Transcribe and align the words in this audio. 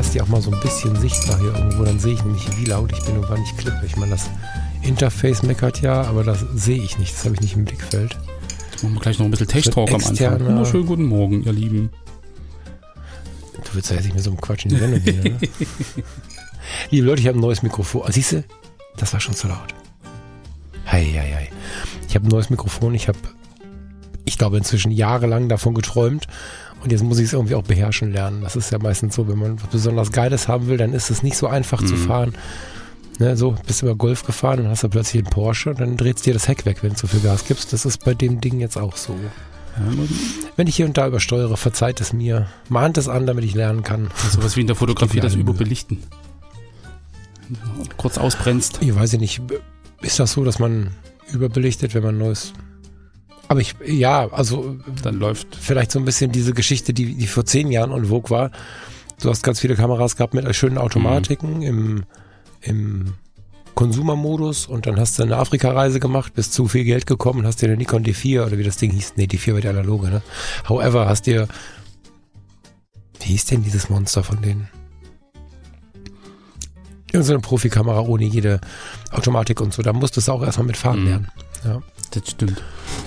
Lasse 0.00 0.12
die 0.12 0.22
auch 0.22 0.28
mal 0.28 0.40
so 0.40 0.50
ein 0.50 0.58
bisschen 0.60 0.96
sichtbar 0.96 1.38
hier 1.40 1.54
irgendwo, 1.54 1.84
dann 1.84 2.00
sehe 2.00 2.14
ich 2.14 2.24
nämlich, 2.24 2.48
wie 2.56 2.64
laut 2.64 2.90
ich 2.90 3.04
bin 3.04 3.18
und 3.18 3.28
wann 3.28 3.42
ich 3.42 3.54
klippe. 3.58 3.84
Ich 3.84 3.98
meine, 3.98 4.12
das 4.12 4.30
Interface 4.80 5.42
meckert 5.42 5.82
ja, 5.82 6.04
aber 6.04 6.24
das 6.24 6.40
sehe 6.54 6.82
ich 6.82 6.98
nicht, 6.98 7.12
das 7.12 7.26
habe 7.26 7.34
ich 7.34 7.42
nicht 7.42 7.54
im 7.54 7.66
Blickfeld. 7.66 8.16
Jetzt 8.70 8.82
machen 8.82 8.94
wir 8.94 9.00
gleich 9.02 9.18
noch 9.18 9.26
ein 9.26 9.30
bisschen 9.30 9.48
Tech-Talk 9.48 9.90
am 9.90 10.02
Anfang. 10.02 10.40
Wunderschönen 10.40 10.86
guten 10.86 11.04
Morgen, 11.04 11.44
ihr 11.44 11.52
Lieben. 11.52 11.90
Du 13.52 13.74
willst 13.74 13.90
ja 13.90 13.96
jetzt 13.96 14.06
nicht 14.06 14.14
mit 14.14 14.24
so 14.24 14.30
einem 14.30 14.40
Quatsch 14.40 14.64
in 14.64 14.70
die 14.70 14.76
Sendung 14.76 15.02
gehen, 15.02 15.22
ne? 15.22 15.38
Liebe 16.90 17.06
Leute, 17.06 17.20
ich 17.20 17.28
habe 17.28 17.36
ein 17.36 17.42
neues 17.42 17.62
Mikrofon. 17.62 18.04
Ah, 18.06 18.10
siehst 18.10 18.32
du, 18.32 18.44
das 18.96 19.12
war 19.12 19.20
schon 19.20 19.34
zu 19.34 19.48
laut. 19.48 19.74
Hei, 20.90 21.04
hei, 21.04 21.30
hei. 21.30 21.50
Ich 22.08 22.14
habe 22.14 22.26
ein 22.26 22.30
neues 22.30 22.48
Mikrofon. 22.48 22.94
Ich 22.94 23.06
habe, 23.06 23.18
ich 24.24 24.38
glaube, 24.38 24.56
inzwischen 24.56 24.92
jahrelang 24.92 25.50
davon 25.50 25.74
geträumt. 25.74 26.26
Und 26.82 26.92
jetzt 26.92 27.04
muss 27.04 27.18
ich 27.18 27.26
es 27.26 27.32
irgendwie 27.32 27.54
auch 27.54 27.62
beherrschen 27.62 28.12
lernen. 28.12 28.40
Das 28.42 28.56
ist 28.56 28.70
ja 28.70 28.78
meistens 28.78 29.14
so, 29.14 29.28
wenn 29.28 29.38
man 29.38 29.60
was 29.60 29.68
besonders 29.68 30.12
Geiles 30.12 30.48
haben 30.48 30.66
will, 30.66 30.78
dann 30.78 30.94
ist 30.94 31.10
es 31.10 31.22
nicht 31.22 31.36
so 31.36 31.46
einfach 31.46 31.82
mhm. 31.82 31.86
zu 31.86 31.96
fahren. 31.96 32.34
Ne, 33.18 33.36
so, 33.36 33.54
bist 33.66 33.82
du 33.82 33.86
über 33.86 33.96
Golf 33.96 34.24
gefahren 34.24 34.60
und 34.60 34.68
hast 34.68 34.82
du 34.82 34.88
plötzlich 34.88 35.22
einen 35.22 35.30
Porsche 35.30 35.70
und 35.70 35.80
dann 35.80 35.98
dreht 35.98 36.24
dir 36.24 36.32
das 36.32 36.48
Heck 36.48 36.64
weg, 36.64 36.78
wenn 36.82 36.90
du 36.90 36.96
zu 36.96 37.06
viel 37.06 37.20
Gas 37.20 37.44
gibst. 37.44 37.72
Das 37.74 37.84
ist 37.84 38.02
bei 38.02 38.14
dem 38.14 38.40
Ding 38.40 38.60
jetzt 38.60 38.78
auch 38.78 38.96
so. 38.96 39.14
Wenn 40.56 40.66
ich 40.66 40.76
hier 40.76 40.86
und 40.86 40.96
da 40.96 41.06
übersteuere, 41.06 41.56
verzeiht 41.56 42.00
es 42.00 42.12
mir. 42.12 42.48
Mahnt 42.68 42.98
es 42.98 43.08
an, 43.08 43.26
damit 43.26 43.44
ich 43.44 43.54
lernen 43.54 43.82
kann. 43.82 44.10
Sowas 44.30 44.56
wie 44.56 44.62
in 44.62 44.66
der 44.66 44.76
Fotografie, 44.76 45.20
das 45.20 45.34
Überbelichten. 45.34 45.98
Kurz 47.96 48.18
ausbrennst. 48.18 48.78
Ich 48.80 48.94
weiß 48.94 49.12
nicht. 49.14 49.42
Ist 50.02 50.18
das 50.18 50.32
so, 50.32 50.44
dass 50.44 50.58
man 50.58 50.90
überbelichtet, 51.32 51.94
wenn 51.94 52.02
man 52.02 52.18
neues 52.18 52.52
aber 53.50 53.58
ich, 53.58 53.74
ja, 53.84 54.30
also 54.30 54.76
dann 55.02 55.16
läuft 55.16 55.56
vielleicht 55.56 55.90
so 55.90 55.98
ein 55.98 56.04
bisschen 56.04 56.30
diese 56.30 56.54
Geschichte, 56.54 56.94
die, 56.94 57.16
die 57.16 57.26
vor 57.26 57.44
zehn 57.44 57.72
Jahren 57.72 57.90
en 57.90 58.04
vogue 58.04 58.30
war. 58.30 58.52
Du 59.20 59.28
hast 59.28 59.42
ganz 59.42 59.58
viele 59.58 59.74
Kameras 59.74 60.14
gehabt 60.14 60.34
mit 60.34 60.54
schönen 60.54 60.78
Automatiken 60.78 61.56
mhm. 61.56 61.62
im, 61.62 62.04
im 62.60 63.14
Konsumermodus 63.74 64.66
und 64.66 64.86
dann 64.86 65.00
hast 65.00 65.18
du 65.18 65.24
eine 65.24 65.36
Afrika-Reise 65.36 65.98
gemacht, 65.98 66.32
bist 66.34 66.52
zu 66.52 66.68
viel 66.68 66.84
Geld 66.84 67.08
gekommen, 67.08 67.44
hast 67.44 67.60
dir 67.60 67.66
eine 67.66 67.76
Nikon 67.76 68.04
D4 68.04 68.46
oder 68.46 68.56
wie 68.56 68.62
das 68.62 68.76
Ding 68.76 68.92
hieß, 68.92 69.14
nee, 69.16 69.24
D4 69.24 69.54
war 69.54 69.60
die 69.60 69.66
analoge, 69.66 70.10
ne? 70.10 70.22
However, 70.68 71.08
hast 71.08 71.26
dir, 71.26 71.48
wie 73.18 73.30
hieß 73.30 73.46
denn 73.46 73.64
dieses 73.64 73.90
Monster 73.90 74.22
von 74.22 74.40
denen? 74.42 74.68
Irgendeine 77.10 77.40
Profikamera 77.40 78.02
ohne 78.02 78.26
jede 78.26 78.60
Automatik 79.10 79.60
und 79.60 79.74
so, 79.74 79.82
da 79.82 79.92
musstest 79.92 80.28
du 80.28 80.32
auch 80.32 80.44
erstmal 80.44 80.68
mitfahren 80.68 81.00
mhm. 81.00 81.08
lernen. 81.08 81.28
Ja. 81.64 81.82
Das 82.12 82.30
stimmt. 82.30 82.62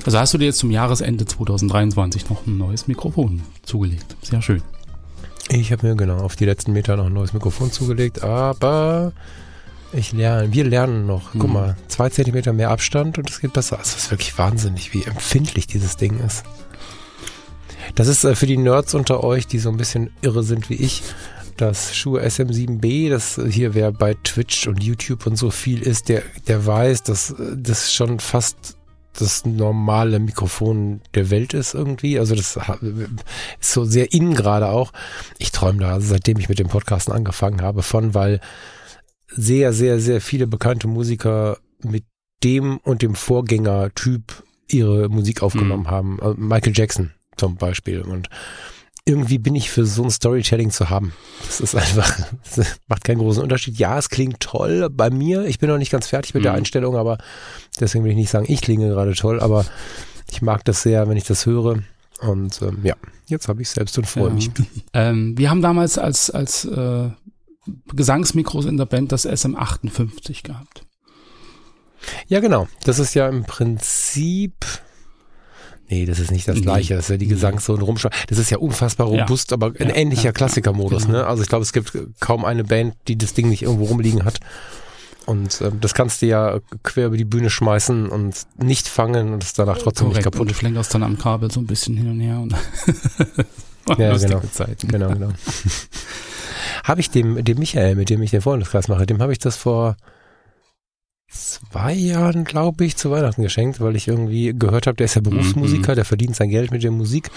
Also 0.06 0.20
hast 0.20 0.34
du 0.34 0.38
dir 0.38 0.46
jetzt 0.46 0.59
zum 0.59 0.72
Jahresende 0.72 1.26
2023 1.26 2.30
noch 2.30 2.46
ein 2.46 2.58
neues 2.58 2.88
Mikrofon 2.88 3.42
zugelegt. 3.64 4.16
Sehr 4.22 4.42
schön. 4.42 4.62
Ich 5.50 5.72
habe 5.72 5.88
mir 5.88 5.96
genau 5.96 6.18
auf 6.18 6.36
die 6.36 6.46
letzten 6.46 6.74
Meter 6.74 6.97
noch 6.97 7.06
ein 7.06 7.14
neues 7.14 7.34
Mikrofon 7.34 7.72
zugelegt, 7.72 8.24
aber 8.24 9.14
ich 9.91 10.12
lerne, 10.12 10.52
wir 10.52 10.64
lernen 10.66 11.06
noch. 11.06 11.31
Guck 11.34 11.47
mhm. 11.47 11.53
mal, 11.53 11.78
zwei 11.88 12.09
Zentimeter 12.09 12.52
mehr 12.53 12.72
Abstand 12.72 13.18
und 13.18 13.30
es 13.30 13.40
geht 13.40 13.53
besser. 13.53 13.80
Es 13.81 13.96
ist 13.96 14.12
wirklich 14.12 14.38
wahnsinnig, 14.38 14.94
wie 14.94 15.03
empfindlich 15.03 15.68
dieses 15.68 15.96
Ding 15.97 16.20
ist. 16.20 16.44
Das 17.96 18.08
ist 18.08 18.24
äh, 18.24 18.35
für 18.35 18.47
die 18.47 18.58
Nerds 18.58 18.96
unter 18.96 19.24
euch, 19.24 19.47
die 19.47 19.59
so 19.59 19.70
ein 19.70 19.78
bisschen 19.78 20.09
irre 20.22 20.44
sind 20.44 20.70
wie 20.70 20.75
ich, 20.75 21.03
das 21.58 21.96
Schuhe 21.96 22.22
SM7B, 22.24 23.09
das 23.09 23.40
hier 23.50 23.75
wer 23.75 23.91
bei 23.91 24.16
Twitch 24.24 24.68
und 24.68 24.84
YouTube 24.84 25.28
und 25.28 25.35
so 25.35 25.52
viel 25.52 25.81
ist, 25.81 26.09
der, 26.09 26.24
der 26.47 26.66
weiß, 26.66 27.03
dass 27.03 27.35
das 27.56 27.94
schon 27.94 28.20
fast 28.20 28.75
das 29.13 29.46
normale 29.46 30.19
Mikrofon 30.19 31.01
der 31.13 31.29
Welt 31.29 31.53
ist 31.53 31.74
irgendwie. 31.74 32.19
Also 32.19 32.35
das 32.35 32.57
ist 33.59 33.74
so 33.74 33.85
sehr 33.85 34.13
innen 34.13 34.34
gerade 34.34 34.69
auch. 34.69 34.91
Ich 35.38 35.51
träume 35.51 35.79
da, 35.79 36.01
seitdem 36.01 36.40
ich 36.40 36.50
mit 36.50 36.59
dem 36.59 36.68
Podcasten 36.68 37.13
angefangen 37.13 37.62
habe, 37.62 37.84
von, 37.84 38.13
weil 38.13 38.40
sehr, 39.28 39.73
sehr, 39.73 40.00
sehr 40.00 40.22
viele 40.22 40.47
bekannte 40.47 40.88
Musiker 40.88 41.57
mit 41.81 42.06
dem 42.44 42.78
und 42.78 43.02
dem 43.02 43.16
Vorgängertyp 43.16 44.44
ihre 44.68 45.09
Musik 45.09 45.41
aufgenommen 45.41 45.84
mhm. 45.84 45.91
haben. 45.91 46.19
Also 46.22 46.35
Michael 46.40 46.73
Jackson 46.75 47.12
zum 47.38 47.56
Beispiel. 47.56 48.02
Und 48.02 48.29
irgendwie 49.06 49.38
bin 49.38 49.56
ich 49.56 49.69
für 49.69 49.86
so 49.86 50.03
ein 50.03 50.12
Storytelling 50.12 50.72
zu 50.72 50.90
haben. 50.90 51.14
Das 51.46 51.59
ist 51.59 51.75
einfach, 51.75 52.18
das 52.56 52.78
macht 52.88 53.03
keinen 53.03 53.19
großen 53.19 53.44
Unterschied. 53.44 53.78
Ja, 53.78 53.97
es 53.97 54.09
klingt 54.09 54.40
toll 54.40 54.90
bei 54.90 55.09
mir. 55.09 55.46
Ich 55.46 55.59
bin 55.59 55.69
noch 55.69 55.78
nicht 55.78 55.91
ganz 55.91 56.08
fertig 56.08 56.34
mit 56.34 56.41
mhm. 56.41 56.46
der 56.46 56.53
Einstellung, 56.53 56.96
aber 56.96 57.18
deswegen 57.80 58.03
will 58.03 58.12
ich 58.12 58.18
nicht 58.18 58.30
sagen, 58.30 58.46
ich 58.47 58.62
klinge 58.62 58.88
gerade 58.90 59.14
toll, 59.14 59.41
aber 59.41 59.66
ich 60.31 60.41
mag 60.41 60.64
das 60.66 60.81
sehr, 60.81 61.08
wenn 61.09 61.18
ich 61.18 61.25
das 61.25 61.46
höre. 61.46 61.80
Und 62.22 62.62
ähm, 62.62 62.80
ja, 62.84 62.96
jetzt 63.28 63.50
habe 63.50 63.62
ich 63.62 63.69
selbst 63.69 63.97
und 63.97 64.08
freue 64.08 64.30
ja. 64.30 64.34
mich. 64.34 64.52
Ähm, 64.96 65.35
wir 65.38 65.50
haben 65.50 65.64
damals 65.64 65.97
als, 65.97 66.30
als 66.30 66.66
äh, 66.66 67.09
Gesangsmikros 67.94 68.66
in 68.66 68.78
der 68.78 68.85
Band 68.85 69.12
das 69.12 69.28
SM58 69.28 70.44
gehabt. 70.44 70.85
Ja, 72.28 72.41
genau. 72.41 72.68
Das 72.84 73.00
ist 73.00 73.16
ja 73.16 73.28
im 73.28 73.44
Prinzip 73.44 74.53
Nee, 75.90 76.06
das 76.06 76.20
ist 76.20 76.32
nicht 76.32 76.48
das 76.48 76.62
gleiche. 76.62 76.96
Das 76.96 77.06
ist 77.06 77.10
ja 77.10 77.18
die 77.18 77.28
Gesangssohn 77.28 77.82
rumschau. 77.82 78.10
Das 78.28 78.38
ist 78.38 78.50
ja 78.50 78.58
unfassbar 78.58 79.08
robust, 79.08 79.52
ja. 79.52 79.56
aber 79.56 79.68
ein 79.80 79.90
ja, 79.90 79.96
ähnlicher 79.96 80.26
ja, 80.26 80.32
Klassikermodus. 80.32 81.06
Genau. 81.06 81.20
Ne? 81.20 81.28
Also 81.28 81.44
ich 81.44 81.50
glaube, 81.50 81.64
es 81.64 81.74
gibt 81.74 81.92
kaum 82.20 82.46
eine 82.46 82.64
Band, 82.64 82.96
die 83.08 83.18
das 83.18 83.34
Ding 83.34 83.50
nicht 83.50 83.64
irgendwo 83.64 83.86
rumliegen 83.86 84.26
hat. 84.26 84.40
Und 85.26 85.62
ähm, 85.62 85.80
das 85.80 85.94
kannst 85.94 86.22
du 86.22 86.26
ja 86.26 86.60
quer 86.84 87.08
über 87.08 87.18
die 87.18 87.26
Bühne 87.26 87.50
schmeißen 87.50 88.10
und 88.10 88.36
nicht 88.58 88.88
fangen 88.88 89.34
und 89.34 89.44
es 89.44 89.54
danach 89.54 89.78
trotzdem 89.78 90.08
Korrekt. 90.08 90.18
nicht 90.18 90.24
kaputt. 90.24 90.42
Und 90.42 90.50
du 90.52 90.56
schlenkerst 90.56 90.94
dann 90.94 91.04
am 91.04 91.18
Kabel 91.18 91.52
so 91.52 91.60
ein 91.60 91.68
bisschen 91.68 91.96
hin 91.96 92.10
und 92.10 92.20
her. 92.20 92.40
Und 92.40 92.56
ja, 93.98 94.18
genau. 94.18 94.42
Zeiten. 94.52 94.88
Genau, 94.88 95.10
genau. 95.10 95.30
habe 96.84 97.02
ich 97.02 97.10
dem, 97.10 97.44
dem 97.44 97.60
Michael, 97.60 97.96
mit 97.96 98.10
dem 98.10 98.22
ich 98.22 98.32
den 98.32 98.42
Freundeskreis 98.42 98.88
mache, 98.88 99.06
dem 99.06 99.22
habe 99.22 99.32
ich 99.32 99.40
das 99.40 99.56
vor 99.56 99.96
zwei 101.34 101.94
Jahren, 101.94 102.44
glaube 102.44 102.86
ich, 102.86 102.96
zu 102.96 103.12
Weihnachten 103.12 103.42
geschenkt, 103.42 103.80
weil 103.82 103.96
ich 103.96 104.08
irgendwie 104.08 104.54
gehört 104.58 104.88
habe, 104.88 104.96
der 104.96 105.06
ist 105.06 105.16
ja 105.16 105.22
Berufsmusiker, 105.22 105.92
mhm. 105.92 105.96
der 105.96 106.06
verdient 106.06 106.36
sein 106.36 106.50
Geld 106.50 106.72
mit 106.72 106.84
der 106.84 106.92
Musik 106.92 107.32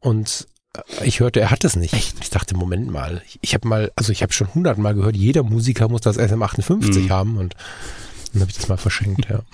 und 0.00 0.46
äh, 0.74 1.04
ich 1.04 1.20
hörte, 1.20 1.40
er 1.40 1.50
hat 1.50 1.64
es 1.64 1.76
nicht. 1.76 1.94
Echt? 1.94 2.16
Ich 2.20 2.30
dachte, 2.30 2.56
Moment 2.56 2.90
mal, 2.90 3.22
ich 3.40 3.54
habe 3.54 3.68
mal, 3.68 3.92
also 3.96 4.12
ich 4.12 4.22
habe 4.22 4.32
schon 4.32 4.52
hundertmal 4.54 4.94
gehört, 4.94 5.16
jeder 5.16 5.42
Musiker 5.42 5.88
muss 5.88 6.00
das 6.00 6.18
SM58 6.18 6.98
mhm. 6.98 7.10
haben 7.10 7.36
und 7.36 7.54
dann 8.32 8.42
habe 8.42 8.50
ich 8.50 8.56
das 8.56 8.68
mal 8.68 8.78
verschenkt, 8.78 9.28
ja. 9.28 9.40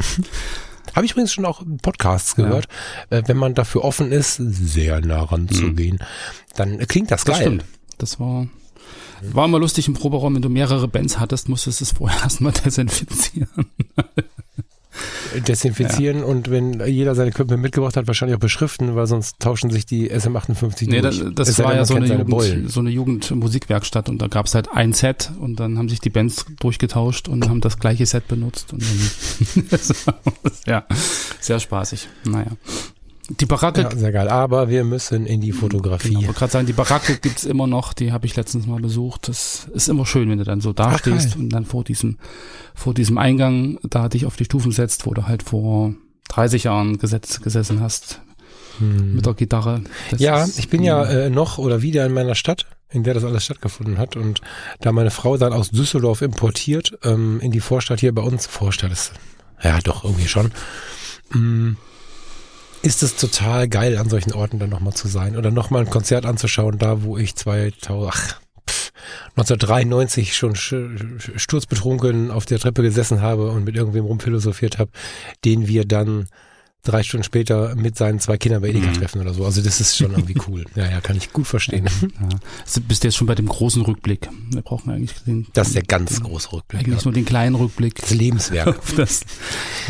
Habe 0.95 1.05
ich 1.05 1.13
übrigens 1.13 1.33
schon 1.33 1.45
auch 1.45 1.63
Podcasts 1.83 2.35
gehört. 2.35 2.67
Ja. 3.11 3.19
Äh, 3.19 3.23
wenn 3.27 3.37
man 3.37 3.55
dafür 3.55 3.85
offen 3.85 4.11
ist, 4.11 4.37
sehr 4.37 5.01
nah 5.01 5.23
ranzugehen, 5.23 5.97
mhm. 5.97 6.55
dann 6.57 6.79
klingt 6.89 7.11
das, 7.11 7.25
das 7.25 7.37
geil. 7.37 7.47
Stimmt. 7.47 7.65
Das 7.99 8.19
war 8.19 8.49
war 9.23 9.45
immer 9.47 9.59
lustig 9.59 9.89
im 9.89 9.95
Proberaum, 9.95 10.35
wenn 10.35 10.43
du 10.43 10.49
mehrere 10.49 10.89
Bands 10.89 11.19
hattest, 11.19 11.49
musstest 11.49 11.81
du 11.81 11.85
es 11.85 11.93
vorher 11.93 12.21
erstmal 12.23 12.53
desinfizieren. 12.53 13.49
Desinfizieren 15.47 16.21
ja. 16.21 16.25
und 16.25 16.51
wenn 16.51 16.81
jeder 16.87 17.15
seine 17.15 17.31
Equipment 17.31 17.63
mitgebracht 17.63 17.97
hat, 17.97 18.07
wahrscheinlich 18.07 18.37
auch 18.37 18.41
beschriften, 18.41 18.97
weil 18.97 19.07
sonst 19.07 19.39
tauschen 19.39 19.71
sich 19.71 19.87
die 19.87 20.11
SM58 20.11 20.89
nee, 20.89 21.01
durch. 21.01 21.23
Das, 21.35 21.49
das 21.49 21.59
war 21.63 21.75
ja 21.75 21.85
so 21.85 21.95
eine, 21.95 22.07
Jugend, 22.07 22.71
so 22.71 22.81
eine 22.81 22.91
Jugendmusikwerkstatt 22.91 24.09
und 24.09 24.21
da 24.21 24.27
gab 24.27 24.47
es 24.47 24.55
halt 24.55 24.73
ein 24.73 24.93
Set 24.93 25.31
und 25.39 25.61
dann 25.61 25.79
haben 25.79 25.89
sich 25.89 26.01
die 26.01 26.11
Bands 26.11 26.47
durchgetauscht 26.59 27.29
und 27.29 27.49
haben 27.49 27.61
das 27.61 27.79
gleiche 27.79 28.07
Set 28.07 28.27
benutzt 28.27 28.73
und 28.73 28.83
dann, 28.83 29.81
ja, 30.67 30.87
sehr 31.41 31.61
spaßig. 31.61 32.09
Naja. 32.25 32.51
Die 33.29 33.47
Baracke. 33.47 33.83
Ja, 33.83 33.91
sehr 33.95 34.13
geil. 34.13 34.29
Aber 34.29 34.71
wir 34.71 34.85
müssen 34.85 35.27
in 35.27 35.41
die 35.41 35.53
Fotografie. 35.53 36.09
Genau, 36.09 36.21
ich 36.21 36.27
wollte 36.29 36.39
gerade 36.39 36.53
sagen, 36.53 36.67
die 36.67 36.73
Baracke 36.73 37.17
gibt's 37.17 37.45
immer 37.45 37.67
noch. 37.67 37.93
Die 37.93 38.13
habe 38.13 38.25
ich 38.27 38.35
letztens 38.37 38.67
mal 38.67 38.81
besucht. 38.81 39.29
Das 39.29 39.69
ist 39.75 39.89
immer 39.89 40.07
schön, 40.07 40.31
wenn 40.31 40.39
du 40.39 40.45
dann 40.45 40.63
so 40.63 40.73
dastehst 40.73 41.37
und 41.37 41.51
dann 41.51 41.67
vor 41.67 41.85
diesem, 41.85 42.19
vor 42.75 42.95
diesem 42.95 43.19
Eingang 43.19 43.79
da 43.83 44.09
dich 44.09 44.25
auf 44.25 44.37
die 44.37 44.47
Stufen 44.47 44.73
setzt, 44.73 45.05
wo 45.05 45.13
du 45.13 45.27
halt 45.27 45.43
vor 45.43 45.95
30 46.29 46.65
Jahren 46.65 46.99
gesetzt, 46.99 47.43
gesessen 47.43 47.81
hast. 47.81 48.23
Hm. 48.79 49.17
Mit 49.17 49.27
der 49.27 49.35
Gitarre. 49.35 49.83
Das 50.11 50.21
ja, 50.21 50.43
ist, 50.45 50.59
ich 50.59 50.69
bin 50.69 50.83
ja 50.83 51.05
äh, 51.05 51.31
noch 51.31 51.59
oder 51.59 51.83
wieder 51.83 52.07
in 52.07 52.13
meiner 52.13 52.35
Stadt, 52.35 52.67
in 52.89 53.03
der 53.03 53.13
das 53.13 53.25
alles 53.25 53.45
stattgefunden 53.45 53.99
hat. 53.99 54.17
Und 54.17 54.41
da 54.81 54.93
meine 54.93 55.11
Frau 55.11 55.37
dann 55.37 55.53
aus 55.53 55.71
Düsseldorf 55.71 56.23
importiert, 56.23 56.99
ähm, 57.03 57.41
in 57.41 57.51
die 57.51 57.61
Vorstadt 57.61 58.01
hier 58.01 58.15
bei 58.15 58.23
uns, 58.23 58.47
Vorstadt 58.47 58.93
ist, 58.93 59.13
ja 59.63 59.81
doch, 59.81 60.05
irgendwie 60.05 60.29
schon. 60.29 60.53
Mm, 61.31 61.73
ist 62.83 63.03
es 63.03 63.17
total 63.17 63.69
geil, 63.69 63.97
an 63.97 64.09
solchen 64.09 64.33
Orten 64.33 64.59
dann 64.59 64.71
nochmal 64.71 64.95
zu 64.95 65.09
sein 65.09 65.37
oder 65.37 65.51
nochmal 65.51 65.83
ein 65.83 65.91
Konzert 65.91 66.27
anzuschauen, 66.27 66.79
da 66.79 67.03
wo 67.03 67.17
ich 67.19 67.35
2000, 67.37 68.13
ach, 68.13 68.41
pff, 68.69 68.93
1993 69.37 70.37
schon 70.37 70.55
sturzbetrunken 70.57 72.31
auf 72.31 72.47
der 72.47 72.59
Treppe 72.59 72.83
gesessen 72.83 73.23
habe 73.23 73.51
und 73.51 73.65
mit 73.65 73.77
irgendwem 73.77 74.05
rumphilosophiert 74.05 74.79
habe, 74.79 74.91
den 75.45 75.67
wir 75.67 75.85
dann 75.85 76.29
drei 76.85 77.03
Stunden 77.03 77.25
später 77.25 77.75
mit 77.75 77.97
seinen 77.97 78.21
zwei 78.21 78.39
Kindern 78.39 78.63
bei 78.63 78.69
Edeka 78.69 78.89
mhm. 78.89 78.95
treffen 78.95 79.21
oder 79.21 79.35
so. 79.35 79.45
Also 79.45 79.61
das 79.63 79.81
ist 79.81 79.97
schon 79.97 80.13
irgendwie 80.13 80.37
cool. 80.49 80.65
Ja, 80.75 80.89
ja, 80.89 81.01
kann 81.01 81.17
ich 81.17 81.33
gut 81.33 81.47
verstehen. 81.47 81.89
Ja. 82.03 82.29
Bist 82.87 83.03
du 83.03 83.09
jetzt 83.09 83.17
schon 83.17 83.27
bei 83.27 83.35
dem 83.35 83.47
großen 83.49 83.83
Rückblick? 83.83 84.29
Wir 84.51 84.63
brauchen 84.63 84.91
eigentlich 84.91 85.13
den. 85.25 85.47
Das 85.55 85.69
ist 85.69 85.75
der 85.75 85.83
ganz 85.83 86.15
den, 86.15 86.25
große 86.25 86.53
Rückblick. 86.53 86.83
Eigentlich 86.83 86.99
ja. 86.99 87.05
nur 87.05 87.15
den 87.15 87.25
kleinen 87.25 87.57
Rückblick. 87.57 87.97
Das 87.97 88.11
Lebenswerk. 88.11 88.69
auf 88.79 88.95
das. 88.95 89.23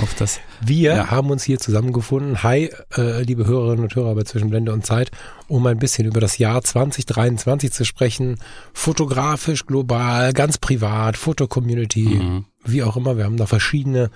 Auf 0.01 0.15
das. 0.15 0.41
Wir 0.65 0.95
ja. 0.95 1.11
haben 1.11 1.31
uns 1.31 1.43
hier 1.43 1.59
zusammengefunden. 1.59 2.43
Hi, 2.43 2.71
äh, 2.97 3.23
liebe 3.23 3.47
Hörerinnen 3.47 3.85
und 3.85 3.95
Hörer 3.95 4.15
bei 4.15 4.23
Zwischenblende 4.23 4.73
und 4.73 4.87
Zeit, 4.87 5.11
um 5.47 5.67
ein 5.67 5.79
bisschen 5.79 6.07
über 6.07 6.21
das 6.21 6.39
Jahr 6.39 6.63
2023 6.63 7.71
zu 7.71 7.85
sprechen. 7.85 8.39
Fotografisch, 8.73 9.67
global, 9.67 10.33
ganz 10.33 10.57
privat, 10.57 11.17
Fotocommunity, 11.19 12.07
mhm. 12.07 12.45
wie 12.65 12.83
auch 12.83 12.97
immer. 12.97 13.19
Wir 13.19 13.25
haben 13.25 13.37
da 13.37 13.47
verschiedene 13.47 14.11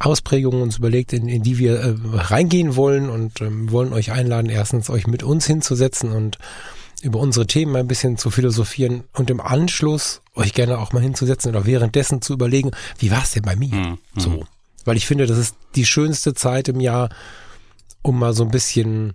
Ausprägungen 0.00 0.62
uns 0.62 0.78
überlegt, 0.78 1.12
in, 1.12 1.28
in 1.28 1.42
die 1.42 1.58
wir 1.58 1.78
äh, 1.78 1.94
reingehen 2.14 2.74
wollen 2.74 3.10
und 3.10 3.40
ähm, 3.42 3.70
wollen 3.70 3.92
euch 3.92 4.10
einladen, 4.10 4.50
erstens 4.50 4.88
euch 4.90 5.06
mit 5.06 5.22
uns 5.22 5.46
hinzusetzen 5.46 6.10
und 6.10 6.38
über 7.02 7.18
unsere 7.18 7.46
Themen 7.46 7.76
ein 7.76 7.86
bisschen 7.86 8.16
zu 8.16 8.30
philosophieren 8.30 9.04
und 9.12 9.30
im 9.30 9.40
Anschluss 9.40 10.22
euch 10.34 10.52
gerne 10.52 10.78
auch 10.78 10.92
mal 10.92 11.02
hinzusetzen 11.02 11.50
oder 11.50 11.66
währenddessen 11.66 12.22
zu 12.22 12.32
überlegen, 12.32 12.70
wie 12.98 13.10
war 13.10 13.22
es 13.22 13.32
denn 13.32 13.42
bei 13.42 13.56
mir? 13.56 13.74
Mhm. 13.74 13.98
So. 14.16 14.44
Weil 14.84 14.96
ich 14.96 15.06
finde, 15.06 15.26
das 15.26 15.38
ist 15.38 15.54
die 15.76 15.86
schönste 15.86 16.34
Zeit 16.34 16.68
im 16.68 16.80
Jahr, 16.80 17.10
um 18.02 18.18
mal 18.18 18.32
so 18.32 18.42
ein 18.42 18.50
bisschen 18.50 19.12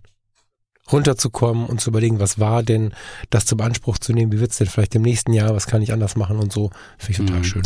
runterzukommen 0.91 1.65
und 1.65 1.81
zu 1.81 1.89
überlegen, 1.89 2.19
was 2.19 2.39
war 2.39 2.61
denn, 2.61 2.93
das 3.31 3.45
zum 3.45 3.59
Anspruch 3.61 3.97
zu 3.97 4.13
nehmen, 4.13 4.31
wie 4.31 4.39
wird's 4.39 4.57
denn 4.57 4.67
vielleicht 4.67 4.93
im 4.93 5.01
nächsten 5.01 5.33
Jahr, 5.33 5.55
was 5.55 5.65
kann 5.65 5.81
ich 5.81 5.93
anders 5.93 6.15
machen 6.15 6.37
und 6.37 6.53
so. 6.53 6.69
Finde 6.99 7.11
ich 7.11 7.17
total 7.17 7.39
mhm, 7.39 7.43
schön. 7.43 7.63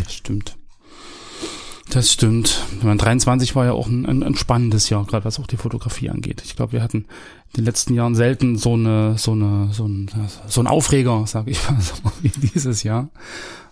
Das 1.89 2.11
stimmt. 2.11 2.47
Das 2.47 2.77
stimmt. 2.79 3.01
23 3.01 3.55
war 3.55 3.65
ja 3.65 3.71
auch 3.71 3.87
ein, 3.87 4.05
ein, 4.05 4.23
ein 4.23 4.35
spannendes 4.35 4.89
Jahr, 4.89 5.05
gerade 5.05 5.25
was 5.25 5.39
auch 5.39 5.47
die 5.47 5.57
Fotografie 5.57 6.09
angeht. 6.09 6.41
Ich 6.45 6.55
glaube, 6.55 6.73
wir 6.73 6.83
hatten 6.83 7.05
in 7.53 7.57
den 7.57 7.65
letzten 7.65 7.93
Jahren 7.93 8.15
selten 8.15 8.57
so 8.57 8.73
eine, 8.73 9.17
so 9.17 9.31
eine, 9.31 9.69
so 9.73 9.87
ein, 9.87 10.09
so 10.47 10.61
ein 10.61 10.67
Aufreger, 10.67 11.25
sage 11.25 11.51
ich 11.51 11.69
mal, 11.69 11.81
so 11.81 11.93
wie 12.21 12.29
dieses 12.29 12.83
Jahr. 12.83 13.09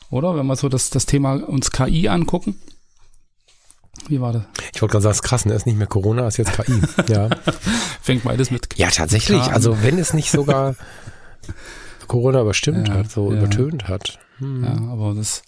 Oder? 0.09 0.35
Wenn 0.35 0.47
wir 0.47 0.55
so 0.55 0.69
das, 0.69 0.89
das 0.89 1.05
Thema 1.05 1.35
uns 1.35 1.71
KI 1.71 2.07
angucken. 2.07 2.55
Wie 4.07 4.21
war 4.21 4.31
das? 4.31 4.43
Ich 4.73 4.81
wollte 4.81 4.93
gerade 4.93 5.03
sagen, 5.03 5.11
es 5.11 5.17
ist 5.17 5.23
krass, 5.23 5.45
ne? 5.45 5.53
Ist 5.53 5.65
nicht 5.65 5.77
mehr 5.77 5.87
Corona, 5.87 6.27
ist 6.27 6.37
jetzt 6.37 6.53
KI. 6.53 6.81
Ja. 7.09 7.29
Fängt 8.01 8.23
beides 8.23 8.51
mit. 8.51 8.69
Ja, 8.77 8.89
tatsächlich. 8.89 9.41
Also 9.41 9.83
wenn 9.83 9.97
es 9.97 10.13
nicht 10.13 10.31
sogar 10.31 10.75
Corona 12.07 12.41
überstimmt 12.41 12.87
ja, 12.87 12.95
hat, 12.95 13.11
so 13.11 13.31
ja. 13.31 13.37
übertönt 13.37 13.87
hat. 13.87 14.19
Hm. 14.39 14.63
Ja, 14.63 14.75
aber 14.91 15.13
das, 15.15 15.43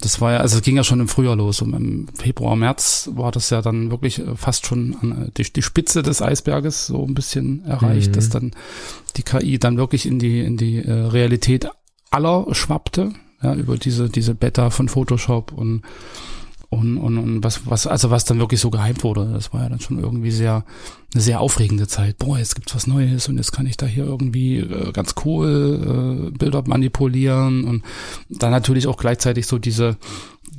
das 0.00 0.20
war 0.20 0.32
ja, 0.32 0.38
also 0.38 0.58
es 0.58 0.62
ging 0.62 0.76
ja 0.76 0.84
schon 0.84 1.00
im 1.00 1.08
Frühjahr 1.08 1.36
los. 1.36 1.62
Und 1.62 1.72
im 1.72 2.08
Februar, 2.14 2.56
März 2.56 3.10
war 3.14 3.32
das 3.32 3.50
ja 3.50 3.62
dann 3.62 3.90
wirklich 3.90 4.18
äh, 4.18 4.36
fast 4.36 4.66
schon 4.66 4.96
an 5.00 5.26
äh, 5.26 5.30
die, 5.36 5.50
die 5.52 5.62
Spitze 5.62 6.02
des 6.02 6.20
Eisberges 6.20 6.86
so 6.86 7.04
ein 7.04 7.14
bisschen 7.14 7.64
erreicht, 7.64 8.10
mhm. 8.10 8.12
dass 8.12 8.28
dann 8.28 8.50
die 9.16 9.22
KI 9.22 9.58
dann 9.58 9.76
wirklich 9.76 10.06
in 10.06 10.18
die, 10.18 10.40
in 10.40 10.56
die 10.56 10.78
äh, 10.78 10.92
Realität 10.92 11.68
aller 12.10 12.46
schwappte, 12.52 13.12
ja, 13.42 13.54
über 13.54 13.76
diese, 13.76 14.08
diese 14.08 14.34
Beta 14.34 14.70
von 14.70 14.88
Photoshop 14.88 15.52
und 15.52 15.82
und, 16.74 16.98
und, 16.98 17.18
und 17.18 17.44
was, 17.44 17.66
was, 17.66 17.86
also 17.86 18.10
was 18.10 18.24
dann 18.24 18.38
wirklich 18.38 18.60
so 18.60 18.70
gehypt 18.70 19.04
wurde, 19.04 19.30
das 19.32 19.52
war 19.52 19.62
ja 19.62 19.68
dann 19.68 19.80
schon 19.80 19.98
irgendwie 19.98 20.30
sehr, 20.30 20.64
eine 21.12 21.22
sehr 21.22 21.40
aufregende 21.40 21.86
Zeit. 21.86 22.18
Boah, 22.18 22.38
jetzt 22.38 22.54
gibt's 22.54 22.74
was 22.74 22.86
Neues 22.86 23.28
und 23.28 23.36
jetzt 23.36 23.52
kann 23.52 23.66
ich 23.66 23.76
da 23.76 23.86
hier 23.86 24.04
irgendwie 24.04 24.58
äh, 24.58 24.92
ganz 24.92 25.14
cool 25.24 26.30
äh, 26.32 26.36
Bilder 26.36 26.62
manipulieren 26.66 27.64
und 27.64 27.84
dann 28.28 28.50
natürlich 28.50 28.86
auch 28.86 28.96
gleichzeitig 28.96 29.46
so 29.46 29.58
diese, 29.58 29.96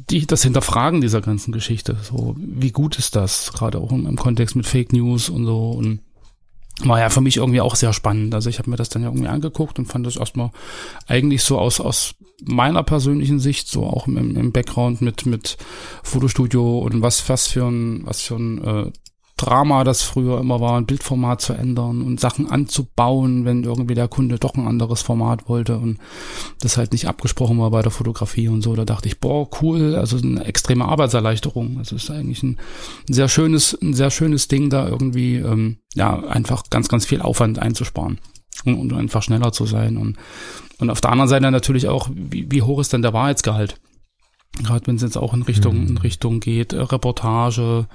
die, 0.09 0.25
das 0.25 0.43
Hinterfragen 0.43 1.01
dieser 1.01 1.21
ganzen 1.21 1.51
Geschichte. 1.51 1.97
So, 2.01 2.35
wie 2.37 2.71
gut 2.71 2.97
ist 2.97 3.15
das? 3.15 3.51
Gerade 3.53 3.79
auch 3.79 3.91
im, 3.91 4.05
im 4.05 4.15
Kontext 4.15 4.55
mit 4.55 4.65
Fake 4.65 4.93
News 4.93 5.29
und 5.29 5.45
so 5.45 5.71
und 5.71 5.99
war 6.83 6.99
ja 6.99 7.09
für 7.09 7.21
mich 7.21 7.37
irgendwie 7.37 7.61
auch 7.61 7.75
sehr 7.75 7.93
spannend. 7.93 8.35
Also 8.35 8.49
ich 8.49 8.59
habe 8.59 8.69
mir 8.69 8.75
das 8.75 8.89
dann 8.89 9.01
ja 9.01 9.09
irgendwie 9.09 9.27
angeguckt 9.27 9.79
und 9.79 9.85
fand 9.85 10.05
das 10.05 10.17
erstmal 10.17 10.51
eigentlich 11.07 11.43
so 11.43 11.57
aus, 11.57 11.79
aus 11.79 12.15
meiner 12.43 12.83
persönlichen 12.83 13.39
Sicht, 13.39 13.67
so 13.67 13.85
auch 13.85 14.07
im, 14.07 14.35
im 14.35 14.51
Background 14.51 15.01
mit, 15.01 15.25
mit 15.25 15.57
Fotostudio 16.03 16.79
und 16.79 17.01
was, 17.01 17.27
was 17.29 17.47
für 17.47 17.65
ein, 17.65 18.05
was 18.05 18.21
für 18.21 18.35
ein 18.35 18.63
äh, 18.63 18.91
Drama 19.37 19.83
das 19.83 20.01
früher 20.01 20.39
immer 20.39 20.61
war, 20.61 20.77
ein 20.77 20.85
Bildformat 20.85 21.41
zu 21.41 21.53
ändern 21.53 22.01
und 22.01 22.21
Sachen 22.21 22.49
anzubauen, 22.49 23.43
wenn 23.43 23.63
irgendwie 23.63 23.93
der 23.93 24.07
Kunde 24.07 24.39
doch 24.39 24.55
ein 24.55 24.67
anderes 24.67 25.01
Format 25.01 25.49
wollte 25.49 25.77
und 25.77 25.97
das 26.61 26.77
halt 26.77 26.93
nicht 26.93 27.07
abgesprochen 27.07 27.59
war 27.59 27.69
bei 27.69 27.81
der 27.81 27.91
Fotografie 27.91 28.47
und 28.47 28.61
so. 28.61 28.75
Da 28.75 28.85
dachte 28.85 29.09
ich, 29.09 29.19
boah, 29.19 29.49
cool, 29.61 29.95
also 29.95 30.17
eine 30.17 30.45
extreme 30.45 30.85
Arbeitserleichterung. 30.85 31.77
Also 31.79 31.97
ist 31.97 32.09
eigentlich 32.09 32.43
ein, 32.43 32.57
ein 33.09 33.13
sehr 33.13 33.27
schönes, 33.27 33.77
ein 33.81 33.93
sehr 33.93 34.09
schönes 34.09 34.47
Ding, 34.47 34.69
da 34.69 34.87
irgendwie 34.87 35.35
ähm, 35.35 35.79
ja 35.95 36.17
einfach 36.17 36.63
ganz, 36.69 36.87
ganz 36.87 37.05
viel 37.05 37.21
Aufwand 37.21 37.59
einzusparen 37.59 38.19
und, 38.63 38.75
und 38.75 38.93
einfach 38.93 39.21
schneller 39.21 39.51
zu 39.51 39.65
sein. 39.65 39.97
Und, 39.97 40.17
und 40.79 40.89
auf 40.89 41.01
der 41.01 41.11
anderen 41.11 41.29
Seite 41.29 41.51
natürlich 41.51 41.89
auch, 41.89 42.09
wie, 42.13 42.49
wie 42.49 42.61
hoch 42.61 42.79
ist 42.79 42.93
denn 42.93 43.01
der 43.01 43.13
Wahrheitsgehalt? 43.13 43.79
Gerade 44.63 44.87
wenn 44.87 44.95
es 44.95 45.01
jetzt 45.01 45.17
auch 45.17 45.33
in 45.33 45.41
Richtung, 45.41 45.81
mhm. 45.81 45.87
in 45.89 45.97
Richtung 45.97 46.39
geht, 46.39 46.73
äh, 46.73 46.81
Reportage, 46.81 47.87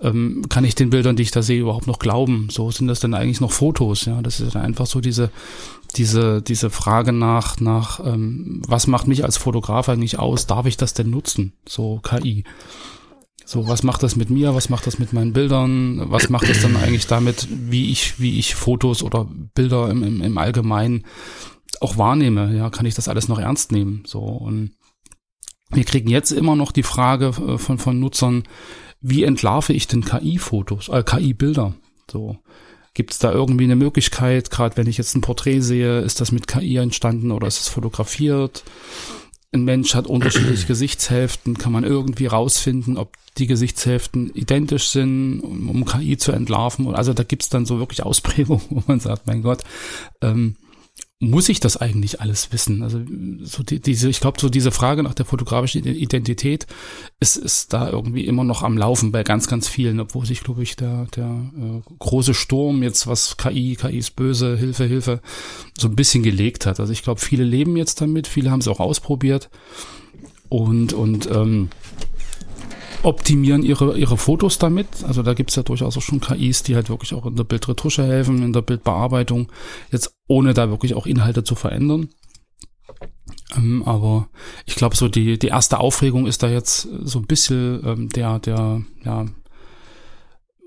ähm, 0.00 0.42
kann 0.48 0.64
ich 0.64 0.74
den 0.74 0.90
Bildern, 0.90 1.16
die 1.16 1.22
ich 1.22 1.30
da 1.30 1.42
sehe, 1.42 1.60
überhaupt 1.60 1.86
noch 1.86 1.98
glauben? 1.98 2.48
So 2.50 2.70
sind 2.70 2.86
das 2.88 3.00
denn 3.00 3.14
eigentlich 3.14 3.40
noch 3.40 3.50
Fotos? 3.50 4.04
Ja, 4.04 4.22
das 4.22 4.40
ist 4.40 4.54
dann 4.54 4.62
einfach 4.62 4.86
so 4.86 5.00
diese, 5.00 5.30
diese, 5.96 6.42
diese 6.42 6.70
Frage 6.70 7.12
nach, 7.12 7.58
nach, 7.60 8.00
ähm, 8.04 8.62
was 8.66 8.86
macht 8.86 9.06
mich 9.06 9.24
als 9.24 9.36
Fotograf 9.36 9.88
eigentlich 9.88 10.18
aus? 10.18 10.46
Darf 10.46 10.66
ich 10.66 10.76
das 10.76 10.94
denn 10.94 11.10
nutzen? 11.10 11.52
So 11.66 12.00
KI. 12.02 12.44
So, 13.46 13.68
was 13.68 13.82
macht 13.82 14.02
das 14.02 14.16
mit 14.16 14.30
mir? 14.30 14.54
Was 14.54 14.70
macht 14.70 14.86
das 14.86 14.98
mit 14.98 15.12
meinen 15.12 15.32
Bildern? 15.32 16.10
Was 16.10 16.30
macht 16.30 16.48
das 16.48 16.62
dann 16.62 16.76
eigentlich 16.76 17.06
damit, 17.06 17.46
wie 17.50 17.90
ich, 17.90 18.18
wie 18.18 18.38
ich 18.38 18.54
Fotos 18.54 19.02
oder 19.02 19.26
Bilder 19.54 19.90
im, 19.90 20.02
im, 20.02 20.22
im 20.22 20.38
Allgemeinen 20.38 21.04
auch 21.80 21.98
wahrnehme? 21.98 22.56
Ja, 22.56 22.70
kann 22.70 22.86
ich 22.86 22.94
das 22.94 23.08
alles 23.08 23.28
noch 23.28 23.38
ernst 23.38 23.70
nehmen? 23.70 24.02
So, 24.06 24.20
und 24.20 24.70
wir 25.74 25.84
kriegen 25.84 26.08
jetzt 26.08 26.30
immer 26.30 26.56
noch 26.56 26.72
die 26.72 26.82
Frage 26.82 27.26
äh, 27.28 27.58
von, 27.58 27.78
von 27.78 27.98
Nutzern, 27.98 28.44
wie 29.00 29.24
entlarve 29.24 29.72
ich 29.72 29.86
denn 29.86 30.04
KI-Fotos, 30.04 30.88
äh, 30.88 31.02
KI-Bilder? 31.02 31.74
So. 32.10 32.38
Gibt 32.94 33.12
es 33.12 33.18
da 33.18 33.32
irgendwie 33.32 33.64
eine 33.64 33.76
Möglichkeit, 33.76 34.50
gerade 34.50 34.76
wenn 34.76 34.86
ich 34.86 34.98
jetzt 34.98 35.16
ein 35.16 35.20
Porträt 35.20 35.60
sehe, 35.60 36.00
ist 36.00 36.20
das 36.20 36.30
mit 36.30 36.46
KI 36.46 36.76
entstanden 36.76 37.32
oder 37.32 37.48
ist 37.48 37.60
es 37.60 37.68
fotografiert? 37.68 38.62
Ein 39.52 39.64
Mensch 39.64 39.94
hat 39.94 40.06
unterschiedliche 40.06 40.66
Gesichtshälften, 40.68 41.58
kann 41.58 41.72
man 41.72 41.82
irgendwie 41.82 42.26
rausfinden, 42.26 42.96
ob 42.96 43.16
die 43.36 43.48
Gesichtshälften 43.48 44.30
identisch 44.34 44.88
sind, 44.88 45.40
um, 45.40 45.68
um 45.68 45.84
KI 45.84 46.16
zu 46.16 46.30
entlarven. 46.30 46.94
Also 46.94 47.12
da 47.12 47.24
gibt's 47.24 47.48
dann 47.48 47.66
so 47.66 47.80
wirklich 47.80 48.04
Ausprägungen, 48.04 48.64
wo 48.70 48.82
man 48.86 49.00
sagt, 49.00 49.26
mein 49.26 49.42
Gott, 49.42 49.64
ähm, 50.22 50.56
muss 51.30 51.48
ich 51.48 51.60
das 51.60 51.76
eigentlich 51.76 52.20
alles 52.20 52.52
wissen? 52.52 52.82
Also 52.82 53.00
so 53.42 53.62
die, 53.62 53.80
diese, 53.80 54.08
ich 54.08 54.20
glaube, 54.20 54.40
so 54.40 54.48
diese 54.48 54.70
Frage 54.70 55.02
nach 55.02 55.14
der 55.14 55.26
fotografischen 55.26 55.84
Identität 55.84 56.66
ist, 57.20 57.36
ist 57.36 57.72
da 57.72 57.90
irgendwie 57.90 58.26
immer 58.26 58.44
noch 58.44 58.62
am 58.62 58.78
Laufen 58.78 59.12
bei 59.12 59.22
ganz, 59.22 59.46
ganz 59.48 59.68
vielen, 59.68 60.00
obwohl 60.00 60.26
sich, 60.26 60.42
glaube 60.42 60.62
ich, 60.62 60.76
der, 60.76 61.06
der 61.16 61.26
äh, 61.26 61.94
große 61.98 62.34
Sturm 62.34 62.82
jetzt, 62.82 63.06
was 63.06 63.36
KI, 63.36 63.76
KI 63.76 63.98
ist 63.98 64.16
böse, 64.16 64.56
Hilfe, 64.56 64.84
Hilfe, 64.84 65.20
so 65.78 65.88
ein 65.88 65.96
bisschen 65.96 66.22
gelegt 66.22 66.66
hat. 66.66 66.80
Also 66.80 66.92
ich 66.92 67.02
glaube, 67.02 67.20
viele 67.20 67.44
leben 67.44 67.76
jetzt 67.76 68.00
damit, 68.00 68.26
viele 68.26 68.50
haben 68.50 68.60
es 68.60 68.68
auch 68.68 68.80
ausprobiert 68.80 69.50
und, 70.48 70.92
und 70.92 71.28
ähm, 71.30 71.70
optimieren 73.04 73.62
ihre, 73.62 73.98
ihre 73.98 74.16
Fotos 74.16 74.58
damit. 74.58 74.88
Also 75.04 75.22
da 75.22 75.34
gibt's 75.34 75.56
ja 75.56 75.62
durchaus 75.62 75.96
auch 75.96 76.02
schon 76.02 76.20
KIs, 76.20 76.62
die 76.62 76.74
halt 76.74 76.88
wirklich 76.88 77.14
auch 77.14 77.26
in 77.26 77.36
der 77.36 77.44
Bildretusche 77.44 78.04
helfen, 78.04 78.42
in 78.42 78.52
der 78.52 78.62
Bildbearbeitung, 78.62 79.50
jetzt 79.90 80.16
ohne 80.26 80.54
da 80.54 80.70
wirklich 80.70 80.94
auch 80.94 81.06
Inhalte 81.06 81.44
zu 81.44 81.54
verändern. 81.54 82.08
Ähm, 83.56 83.82
aber 83.84 84.28
ich 84.66 84.74
glaube, 84.74 84.96
so 84.96 85.08
die, 85.08 85.38
die 85.38 85.48
erste 85.48 85.80
Aufregung 85.80 86.26
ist 86.26 86.42
da 86.42 86.48
jetzt 86.48 86.88
so 87.02 87.18
ein 87.18 87.26
bisschen 87.26 87.82
ähm, 87.84 88.08
der, 88.08 88.38
der, 88.38 88.82
ja, 89.04 89.26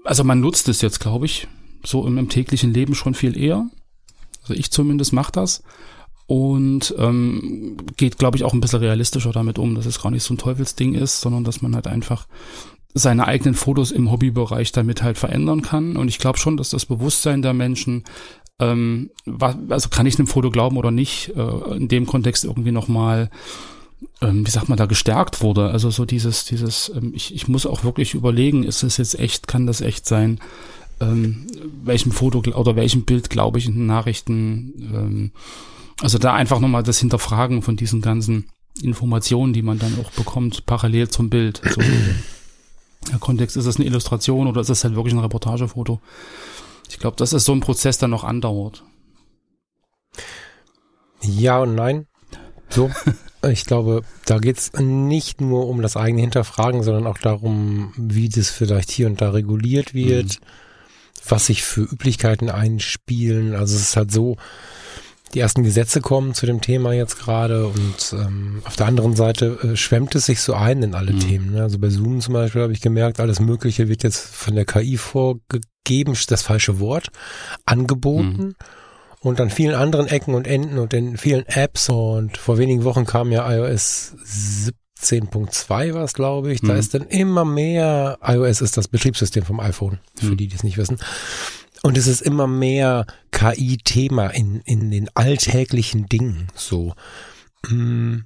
also 0.03 0.23
man 0.23 0.39
nutzt 0.39 0.69
es 0.69 0.81
jetzt, 0.81 0.99
glaube 0.99 1.25
ich, 1.25 1.47
so 1.83 2.05
im, 2.07 2.17
im 2.17 2.29
täglichen 2.29 2.73
Leben 2.73 2.95
schon 2.95 3.13
viel 3.13 3.37
eher. 3.37 3.69
Also 4.41 4.53
ich 4.53 4.71
zumindest 4.71 5.11
mache 5.11 5.31
das 5.31 5.63
und 6.27 6.93
ähm, 6.97 7.77
geht, 7.95 8.17
glaube 8.17 8.37
ich, 8.37 8.43
auch 8.43 8.53
ein 8.53 8.59
bisschen 8.59 8.79
realistischer 8.79 9.31
damit 9.31 9.57
um, 9.57 9.75
dass 9.75 9.85
es 9.85 10.01
gar 10.01 10.11
nicht 10.11 10.23
so 10.23 10.33
ein 10.33 10.37
Teufelsding 10.37 10.93
ist, 10.93 11.21
sondern 11.21 11.43
dass 11.43 11.61
man 11.61 11.73
halt 11.73 11.87
einfach 11.87 12.27
seine 12.93 13.27
eigenen 13.27 13.55
Fotos 13.55 13.91
im 13.91 14.11
Hobbybereich 14.11 14.71
damit 14.71 15.03
halt 15.03 15.17
verändern 15.17 15.61
kann. 15.61 15.95
Und 15.95 16.09
ich 16.09 16.19
glaube 16.19 16.37
schon, 16.37 16.57
dass 16.57 16.69
das 16.69 16.85
Bewusstsein 16.85 17.41
der 17.41 17.53
Menschen, 17.53 18.03
ähm, 18.59 19.09
was, 19.25 19.55
also 19.69 19.89
kann 19.89 20.05
ich 20.05 20.19
einem 20.19 20.27
Foto 20.27 20.51
glauben 20.51 20.77
oder 20.77 20.91
nicht, 20.91 21.33
äh, 21.35 21.75
in 21.75 21.87
dem 21.87 22.05
Kontext 22.05 22.43
irgendwie 22.43 22.71
nochmal 22.71 23.29
ähm, 24.21 24.45
wie 24.45 24.51
sagt 24.51 24.69
man 24.69 24.77
da, 24.77 24.85
gestärkt 24.85 25.41
wurde. 25.41 25.69
Also 25.69 25.89
so 25.89 26.05
dieses, 26.05 26.45
dieses, 26.45 26.91
ähm, 26.95 27.13
ich, 27.15 27.33
ich 27.33 27.47
muss 27.47 27.65
auch 27.65 27.83
wirklich 27.83 28.13
überlegen, 28.13 28.63
ist 28.63 28.83
das 28.83 28.97
jetzt 28.97 29.17
echt, 29.19 29.47
kann 29.47 29.65
das 29.65 29.81
echt 29.81 30.05
sein? 30.05 30.39
Ähm, 30.99 31.47
welchem 31.83 32.11
Foto 32.11 32.39
oder 32.39 32.75
welchem 32.75 33.03
Bild 33.03 33.29
glaube 33.29 33.59
ich 33.59 33.67
in 33.67 33.73
den 33.73 33.85
Nachrichten? 33.85 34.73
Ähm, 34.93 35.31
Also 36.01 36.17
da 36.17 36.33
einfach 36.33 36.59
nochmal 36.59 36.83
das 36.83 36.99
Hinterfragen 36.99 37.61
von 37.61 37.75
diesen 37.75 38.01
ganzen 38.01 38.49
Informationen, 38.81 39.53
die 39.53 39.63
man 39.63 39.79
dann 39.79 39.97
auch 39.99 40.11
bekommt, 40.11 40.65
parallel 40.65 41.09
zum 41.09 41.29
Bild. 41.29 41.61
So, 41.63 41.81
der 43.11 43.19
Kontext, 43.19 43.57
ist 43.57 43.65
das 43.65 43.77
eine 43.77 43.85
Illustration 43.85 44.47
oder 44.47 44.61
ist 44.61 44.69
das 44.69 44.83
halt 44.83 44.95
wirklich 44.95 45.13
ein 45.13 45.19
Reportagefoto? 45.19 45.99
Ich 46.89 46.99
glaube, 46.99 47.17
das 47.17 47.33
ist 47.33 47.45
so 47.45 47.53
ein 47.53 47.59
Prozess, 47.59 47.97
der 47.97 48.07
noch 48.07 48.23
andauert. 48.23 48.83
Ja 51.21 51.59
und 51.59 51.75
nein. 51.75 52.05
So, 52.69 52.91
ich 53.49 53.65
glaube, 53.65 54.03
da 54.25 54.37
geht's 54.39 54.73
nicht 54.73 55.41
nur 55.41 55.67
um 55.67 55.81
das 55.81 55.97
eigene 55.97 56.21
Hinterfragen, 56.21 56.83
sondern 56.83 57.07
auch 57.07 57.17
darum, 57.17 57.93
wie 57.97 58.29
das 58.29 58.49
vielleicht 58.49 58.91
hier 58.91 59.07
und 59.07 59.21
da 59.21 59.31
reguliert 59.31 59.93
wird, 59.93 60.39
mhm. 60.39 60.45
was 61.27 61.47
sich 61.47 61.63
für 61.63 61.81
Üblichkeiten 61.81 62.49
einspielen. 62.49 63.55
Also 63.55 63.75
es 63.75 63.81
ist 63.81 63.97
halt 63.97 64.11
so, 64.11 64.37
die 65.33 65.39
ersten 65.39 65.63
Gesetze 65.63 66.01
kommen 66.01 66.33
zu 66.33 66.45
dem 66.45 66.61
Thema 66.61 66.93
jetzt 66.93 67.19
gerade 67.19 67.67
und 67.67 68.13
ähm, 68.13 68.61
auf 68.65 68.75
der 68.75 68.87
anderen 68.87 69.15
Seite 69.15 69.57
äh, 69.63 69.75
schwemmt 69.75 70.15
es 70.15 70.25
sich 70.25 70.41
so 70.41 70.53
ein 70.53 70.83
in 70.83 70.95
alle 70.95 71.13
mhm. 71.13 71.19
Themen. 71.19 71.51
Ne? 71.53 71.63
Also 71.63 71.79
bei 71.79 71.89
Zoom 71.89 72.21
zum 72.21 72.33
Beispiel 72.33 72.61
habe 72.61 72.73
ich 72.73 72.81
gemerkt, 72.81 73.19
alles 73.19 73.39
Mögliche 73.39 73.89
wird 73.89 74.03
jetzt 74.03 74.19
von 74.19 74.55
der 74.55 74.65
KI 74.65 74.97
vorgegeben, 74.97 76.15
das 76.27 76.41
falsche 76.41 76.79
Wort, 76.79 77.09
angeboten. 77.65 78.37
Mhm. 78.37 78.55
Und 79.19 79.41
an 79.41 79.49
vielen 79.49 79.73
anderen 79.73 80.07
Ecken 80.07 80.35
und 80.35 80.47
Enden 80.47 80.77
und 80.77 80.93
in 80.93 81.17
vielen 81.17 81.45
Apps 81.47 81.89
und 81.89 82.37
vor 82.37 82.59
wenigen 82.59 82.83
Wochen 82.83 83.05
kam 83.05 83.31
ja 83.31 83.51
iOS 83.51 84.13
17.2 85.01 85.93
war 85.93 86.03
es, 86.03 86.13
glaube 86.13 86.53
ich. 86.53 86.61
Da 86.61 86.73
mhm. 86.73 86.79
ist 86.79 86.93
dann 86.93 87.01
immer 87.07 87.43
mehr, 87.43 88.19
iOS 88.21 88.61
ist 88.61 88.77
das 88.77 88.87
Betriebssystem 88.87 89.43
vom 89.43 89.59
iPhone, 89.59 89.99
für 90.15 90.27
mhm. 90.27 90.37
die, 90.37 90.47
die 90.47 90.55
es 90.55 90.63
nicht 90.63 90.77
wissen. 90.77 90.99
Und 91.87 91.97
es 91.97 92.07
ist 92.07 92.19
immer 92.19 92.47
mehr 92.47 93.05
KI-Thema 93.31 94.27
in, 94.27 94.59
in 94.65 94.91
den 94.91 95.07
alltäglichen 95.13 96.07
Dingen 96.07 96.49
so. 96.53 96.93
Hm. 97.65 98.25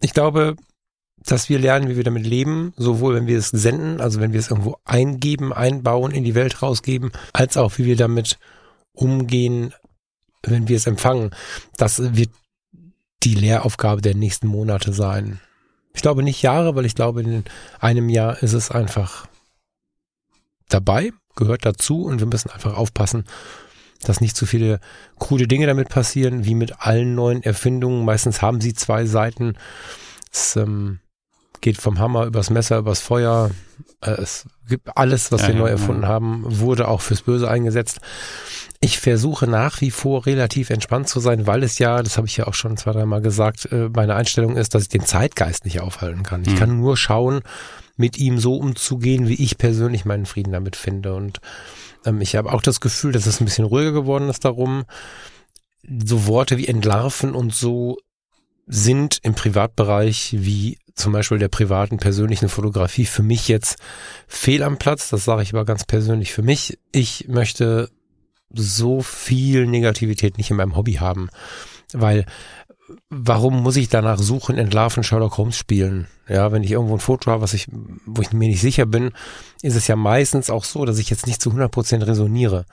Ich 0.00 0.14
glaube, 0.14 0.56
dass 1.18 1.50
wir 1.50 1.58
lernen, 1.58 1.90
wie 1.90 1.96
wir 1.96 2.02
damit 2.02 2.26
leben, 2.26 2.72
sowohl 2.78 3.14
wenn 3.14 3.26
wir 3.26 3.36
es 3.36 3.50
senden, 3.50 4.00
also 4.00 4.20
wenn 4.20 4.32
wir 4.32 4.40
es 4.40 4.48
irgendwo 4.48 4.78
eingeben, 4.86 5.52
einbauen, 5.52 6.12
in 6.12 6.24
die 6.24 6.34
Welt 6.34 6.62
rausgeben, 6.62 7.12
als 7.34 7.58
auch 7.58 7.76
wie 7.76 7.84
wir 7.84 7.96
damit 7.96 8.38
umgehen, 8.94 9.74
wenn 10.42 10.68
wir 10.68 10.78
es 10.78 10.86
empfangen. 10.86 11.34
Das 11.76 12.16
wird 12.16 12.30
die 13.22 13.34
Lehraufgabe 13.34 14.00
der 14.00 14.14
nächsten 14.14 14.46
Monate 14.46 14.94
sein. 14.94 15.42
Ich 15.92 16.00
glaube 16.00 16.22
nicht 16.22 16.40
Jahre, 16.40 16.74
weil 16.74 16.86
ich 16.86 16.94
glaube, 16.94 17.20
in 17.20 17.44
einem 17.80 18.08
Jahr 18.08 18.42
ist 18.42 18.54
es 18.54 18.70
einfach 18.70 19.28
dabei 20.70 21.12
gehört 21.36 21.64
dazu 21.64 22.04
und 22.04 22.20
wir 22.20 22.26
müssen 22.26 22.50
einfach 22.50 22.76
aufpassen, 22.76 23.24
dass 24.02 24.20
nicht 24.20 24.36
zu 24.36 24.46
viele 24.46 24.80
krude 25.18 25.46
Dinge 25.46 25.66
damit 25.66 25.88
passieren, 25.88 26.44
wie 26.44 26.54
mit 26.54 26.80
allen 26.80 27.14
neuen 27.14 27.42
Erfindungen. 27.42 28.04
Meistens 28.04 28.42
haben 28.42 28.60
sie 28.60 28.74
zwei 28.74 29.06
Seiten. 29.06 29.54
Es 30.32 30.56
ähm, 30.56 30.98
geht 31.60 31.80
vom 31.80 31.98
Hammer 31.98 32.26
übers 32.26 32.50
Messer, 32.50 32.78
übers 32.78 33.00
Feuer. 33.00 33.50
Äh, 34.00 34.10
es 34.12 34.46
gibt 34.68 34.96
alles, 34.96 35.32
was 35.32 35.42
ja, 35.42 35.48
wir 35.48 35.54
ja, 35.54 35.60
neu 35.60 35.68
erfunden 35.68 36.02
ja. 36.02 36.08
haben, 36.08 36.44
wurde 36.46 36.88
auch 36.88 37.00
fürs 37.00 37.22
Böse 37.22 37.48
eingesetzt. 37.48 38.00
Ich 38.80 38.98
versuche 38.98 39.46
nach 39.46 39.80
wie 39.80 39.92
vor 39.92 40.26
relativ 40.26 40.70
entspannt 40.70 41.08
zu 41.08 41.20
sein, 41.20 41.46
weil 41.46 41.62
es 41.62 41.78
ja, 41.78 42.02
das 42.02 42.16
habe 42.16 42.26
ich 42.26 42.36
ja 42.36 42.48
auch 42.48 42.54
schon 42.54 42.76
zwei, 42.76 42.92
dreimal 42.92 43.22
gesagt, 43.22 43.70
äh, 43.70 43.88
meine 43.94 44.16
Einstellung 44.16 44.56
ist, 44.56 44.74
dass 44.74 44.82
ich 44.82 44.88
den 44.88 45.06
Zeitgeist 45.06 45.64
nicht 45.64 45.80
aufhalten 45.80 46.24
kann. 46.24 46.42
Ich 46.42 46.54
mhm. 46.54 46.58
kann 46.58 46.80
nur 46.80 46.96
schauen, 46.96 47.42
mit 48.02 48.18
ihm 48.18 48.40
so 48.40 48.56
umzugehen, 48.56 49.28
wie 49.28 49.40
ich 49.40 49.58
persönlich 49.58 50.04
meinen 50.04 50.26
Frieden 50.26 50.52
damit 50.52 50.74
finde. 50.74 51.14
Und 51.14 51.38
ähm, 52.04 52.20
ich 52.20 52.34
habe 52.34 52.52
auch 52.52 52.60
das 52.60 52.80
Gefühl, 52.80 53.12
dass 53.12 53.26
es 53.26 53.40
ein 53.40 53.44
bisschen 53.44 53.64
ruhiger 53.64 53.92
geworden 53.92 54.28
ist 54.28 54.44
darum. 54.44 54.86
So 56.04 56.26
Worte 56.26 56.58
wie 56.58 56.66
entlarven 56.66 57.32
und 57.32 57.54
so 57.54 57.98
sind 58.66 59.20
im 59.22 59.34
Privatbereich 59.36 60.34
wie 60.36 60.78
zum 60.94 61.12
Beispiel 61.12 61.38
der 61.38 61.48
privaten 61.48 61.98
persönlichen 61.98 62.48
Fotografie 62.48 63.06
für 63.06 63.22
mich 63.22 63.46
jetzt 63.46 63.78
fehl 64.26 64.64
am 64.64 64.78
Platz. 64.78 65.08
Das 65.08 65.24
sage 65.24 65.42
ich 65.42 65.52
aber 65.52 65.64
ganz 65.64 65.84
persönlich 65.84 66.32
für 66.32 66.42
mich. 66.42 66.80
Ich 66.90 67.28
möchte 67.28 67.88
so 68.52 69.00
viel 69.00 69.68
Negativität 69.68 70.38
nicht 70.38 70.50
in 70.50 70.56
meinem 70.56 70.74
Hobby 70.74 70.94
haben, 70.94 71.28
weil 71.92 72.26
warum 73.10 73.62
muss 73.62 73.76
ich 73.76 73.88
danach 73.88 74.18
suchen, 74.18 74.58
entlarven, 74.58 75.04
Sherlock 75.04 75.36
Holmes 75.36 75.56
spielen? 75.56 76.06
Ja, 76.28 76.52
wenn 76.52 76.62
ich 76.62 76.70
irgendwo 76.70 76.94
ein 76.94 77.00
Foto 77.00 77.30
habe, 77.30 77.42
was 77.42 77.54
ich, 77.54 77.66
wo 78.06 78.22
ich 78.22 78.32
mir 78.32 78.48
nicht 78.48 78.60
sicher 78.60 78.86
bin, 78.86 79.12
ist 79.62 79.76
es 79.76 79.86
ja 79.86 79.96
meistens 79.96 80.50
auch 80.50 80.64
so, 80.64 80.84
dass 80.84 80.98
ich 80.98 81.10
jetzt 81.10 81.26
nicht 81.26 81.42
zu 81.42 81.50
100% 81.50 82.06
resoniere. 82.06 82.64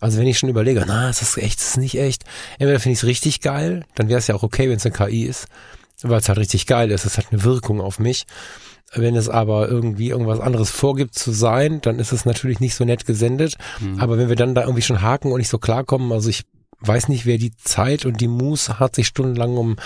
Also 0.00 0.18
wenn 0.18 0.26
ich 0.26 0.38
schon 0.38 0.48
überlege, 0.50 0.84
na, 0.86 1.08
ist 1.08 1.22
das 1.22 1.36
echt, 1.36 1.58
ist 1.58 1.70
das 1.70 1.76
nicht 1.78 1.98
echt? 1.98 2.24
Entweder 2.58 2.80
finde 2.80 2.94
ich 2.94 2.98
es 2.98 3.06
richtig 3.06 3.40
geil, 3.40 3.84
dann 3.94 4.08
wäre 4.08 4.18
es 4.18 4.26
ja 4.26 4.34
auch 4.34 4.42
okay, 4.42 4.68
wenn 4.68 4.76
es 4.76 4.84
eine 4.84 4.94
KI 4.94 5.24
ist, 5.24 5.46
weil 6.02 6.18
es 6.18 6.28
halt 6.28 6.38
richtig 6.38 6.66
geil 6.66 6.90
ist, 6.90 7.06
es 7.06 7.16
hat 7.16 7.26
eine 7.30 7.44
Wirkung 7.44 7.80
auf 7.80 7.98
mich. 7.98 8.26
Wenn 8.94 9.16
es 9.16 9.28
aber 9.28 9.68
irgendwie 9.68 10.10
irgendwas 10.10 10.40
anderes 10.40 10.70
vorgibt 10.70 11.14
zu 11.14 11.32
sein, 11.32 11.80
dann 11.80 11.98
ist 11.98 12.12
es 12.12 12.24
natürlich 12.24 12.60
nicht 12.60 12.74
so 12.74 12.84
nett 12.84 13.04
gesendet. 13.04 13.56
Mhm. 13.80 13.98
Aber 13.98 14.16
wenn 14.16 14.28
wir 14.28 14.36
dann 14.36 14.54
da 14.54 14.62
irgendwie 14.62 14.82
schon 14.82 15.02
haken 15.02 15.32
und 15.32 15.38
nicht 15.38 15.48
so 15.48 15.58
klarkommen, 15.58 16.12
also 16.12 16.28
ich 16.28 16.44
weiß 16.86 17.08
nicht, 17.08 17.26
wer 17.26 17.38
die 17.38 17.56
Zeit 17.56 18.04
und 18.04 18.20
die 18.20 18.28
Muße 18.28 18.78
hat, 18.78 18.94
sich 18.94 19.06
stundenlang 19.06 19.56
um 19.56 19.76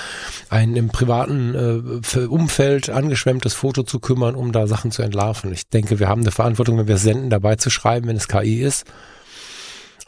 ein 0.49 0.77
im 0.77 0.89
privaten 0.89 1.55
äh, 1.55 2.21
Umfeld 2.27 2.91
angeschwemmtes 2.91 3.55
Foto 3.55 3.83
zu 3.83 4.01
kümmern, 4.01 4.35
um 4.35 4.53
da 4.53 4.67
Sachen 4.67 4.91
zu 4.91 5.03
entlarven. 5.03 5.53
Ich 5.53 5.69
denke, 5.69 5.99
wir 5.99 6.09
haben 6.09 6.23
eine 6.23 6.33
Verantwortung, 6.33 6.79
wenn 6.79 6.89
wir 6.89 6.99
senden, 6.99 7.31
dabei 7.31 7.57
zu 7.57 7.71
schreiben, 7.71 8.09
wenn 8.09 8.17
es 8.17 8.29
KI 8.29 8.61
ist. 8.61 8.85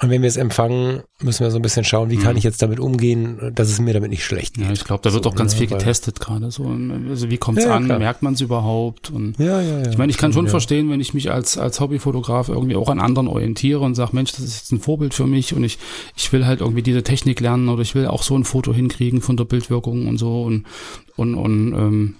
Und 0.02 0.10
wenn 0.10 0.20
wir 0.20 0.28
es 0.28 0.36
empfangen, 0.36 1.02
müssen 1.20 1.44
wir 1.44 1.50
so 1.52 1.58
ein 1.58 1.62
bisschen 1.62 1.84
schauen, 1.84 2.10
wie 2.10 2.16
kann 2.16 2.32
mhm. 2.32 2.38
ich 2.38 2.44
jetzt 2.44 2.60
damit 2.60 2.80
umgehen, 2.80 3.52
dass 3.54 3.70
es 3.70 3.80
mir 3.80 3.94
damit 3.94 4.10
nicht 4.10 4.24
schlecht 4.24 4.54
geht. 4.54 4.64
Ja, 4.64 4.72
ich 4.72 4.84
glaube, 4.84 5.00
da 5.04 5.12
wird 5.12 5.22
so, 5.22 5.30
auch 5.30 5.36
ganz 5.36 5.52
ne, 5.52 5.58
viel 5.58 5.68
getestet 5.68 6.18
gerade. 6.18 6.50
So, 6.50 6.76
also 7.08 7.30
wie 7.30 7.38
kommt's 7.38 7.64
ja, 7.64 7.76
an? 7.76 7.84
Klar. 7.84 8.00
Merkt 8.00 8.20
man 8.20 8.34
es 8.34 8.40
überhaupt? 8.40 9.10
Und 9.10 9.38
ja, 9.38 9.60
ja, 9.60 9.78
ja. 9.78 9.90
Ich 9.90 9.98
meine, 9.98 10.10
ich 10.10 10.18
kann 10.18 10.32
schon 10.32 10.46
ja. 10.46 10.50
verstehen, 10.50 10.90
wenn 10.90 11.00
ich 11.00 11.14
mich 11.14 11.30
als 11.30 11.56
als 11.56 11.78
Hobbyfotograf 11.78 12.48
irgendwie 12.48 12.74
auch 12.74 12.88
an 12.88 12.98
anderen 12.98 13.28
orientiere 13.28 13.78
und 13.78 13.94
sage, 13.94 14.10
Mensch, 14.14 14.32
das 14.32 14.40
ist 14.40 14.56
jetzt 14.56 14.72
ein 14.72 14.80
Vorbild 14.80 15.14
für 15.14 15.26
mich 15.26 15.54
und 15.54 15.62
ich 15.62 15.78
ich 16.16 16.32
will 16.32 16.46
halt 16.46 16.62
irgendwie 16.62 16.82
diese 16.82 17.04
Technik 17.04 17.38
lernen 17.38 17.68
oder 17.68 17.82
ich 17.82 17.94
will 17.94 18.08
auch 18.08 18.24
so 18.24 18.36
ein 18.36 18.42
Foto 18.42 18.74
hinkriegen 18.74 19.20
von 19.20 19.36
der 19.36 19.44
Bildwirkung 19.44 20.08
und 20.08 20.18
so 20.18 20.42
und 20.42 20.66
und 21.14 21.36
und 21.36 21.74
ähm, 21.74 22.14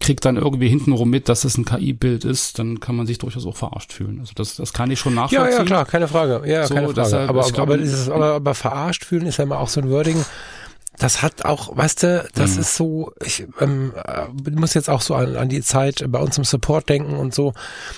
kriegt 0.00 0.24
dann 0.24 0.36
irgendwie 0.36 0.68
hintenrum 0.68 1.10
mit, 1.10 1.28
dass 1.28 1.44
es 1.44 1.58
ein 1.58 1.64
KI-Bild 1.64 2.24
ist, 2.24 2.58
dann 2.58 2.80
kann 2.80 2.96
man 2.96 3.06
sich 3.06 3.18
durchaus 3.18 3.46
auch 3.46 3.56
verarscht 3.56 3.92
fühlen. 3.92 4.20
Also 4.20 4.32
das, 4.34 4.56
das 4.56 4.72
kann 4.72 4.90
ich 4.90 4.98
schon 4.98 5.14
nachvollziehen. 5.14 5.50
Ja, 5.50 5.58
ja, 5.58 5.64
klar, 5.64 5.84
keine 5.84 6.08
Frage. 6.08 6.42
Ja, 6.46 6.66
so, 6.66 6.74
keine 6.74 6.88
Frage. 6.88 7.02
Deshalb, 7.02 7.28
aber, 7.28 7.42
glaub, 7.42 7.58
aber, 7.58 7.78
dieses, 7.78 8.08
aber, 8.08 8.34
aber 8.34 8.54
verarscht 8.54 9.04
fühlen 9.04 9.26
ist 9.26 9.38
ja 9.38 9.44
immer 9.44 9.58
auch 9.58 9.68
so 9.68 9.80
ein 9.80 9.90
Wording. 9.90 10.24
Das 10.98 11.22
hat 11.22 11.44
auch, 11.44 11.74
weißt 11.76 12.02
du, 12.02 12.28
das 12.34 12.54
mhm. 12.54 12.60
ist 12.60 12.76
so, 12.76 13.12
ich 13.24 13.46
ähm, 13.60 13.92
äh, 14.04 14.50
muss 14.50 14.74
jetzt 14.74 14.90
auch 14.90 15.00
so 15.00 15.14
an, 15.14 15.36
an 15.36 15.48
die 15.48 15.62
Zeit 15.62 16.04
bei 16.08 16.18
uns 16.18 16.36
im 16.36 16.44
Support 16.44 16.88
denken 16.88 17.16
und 17.16 17.34
so. 17.34 17.54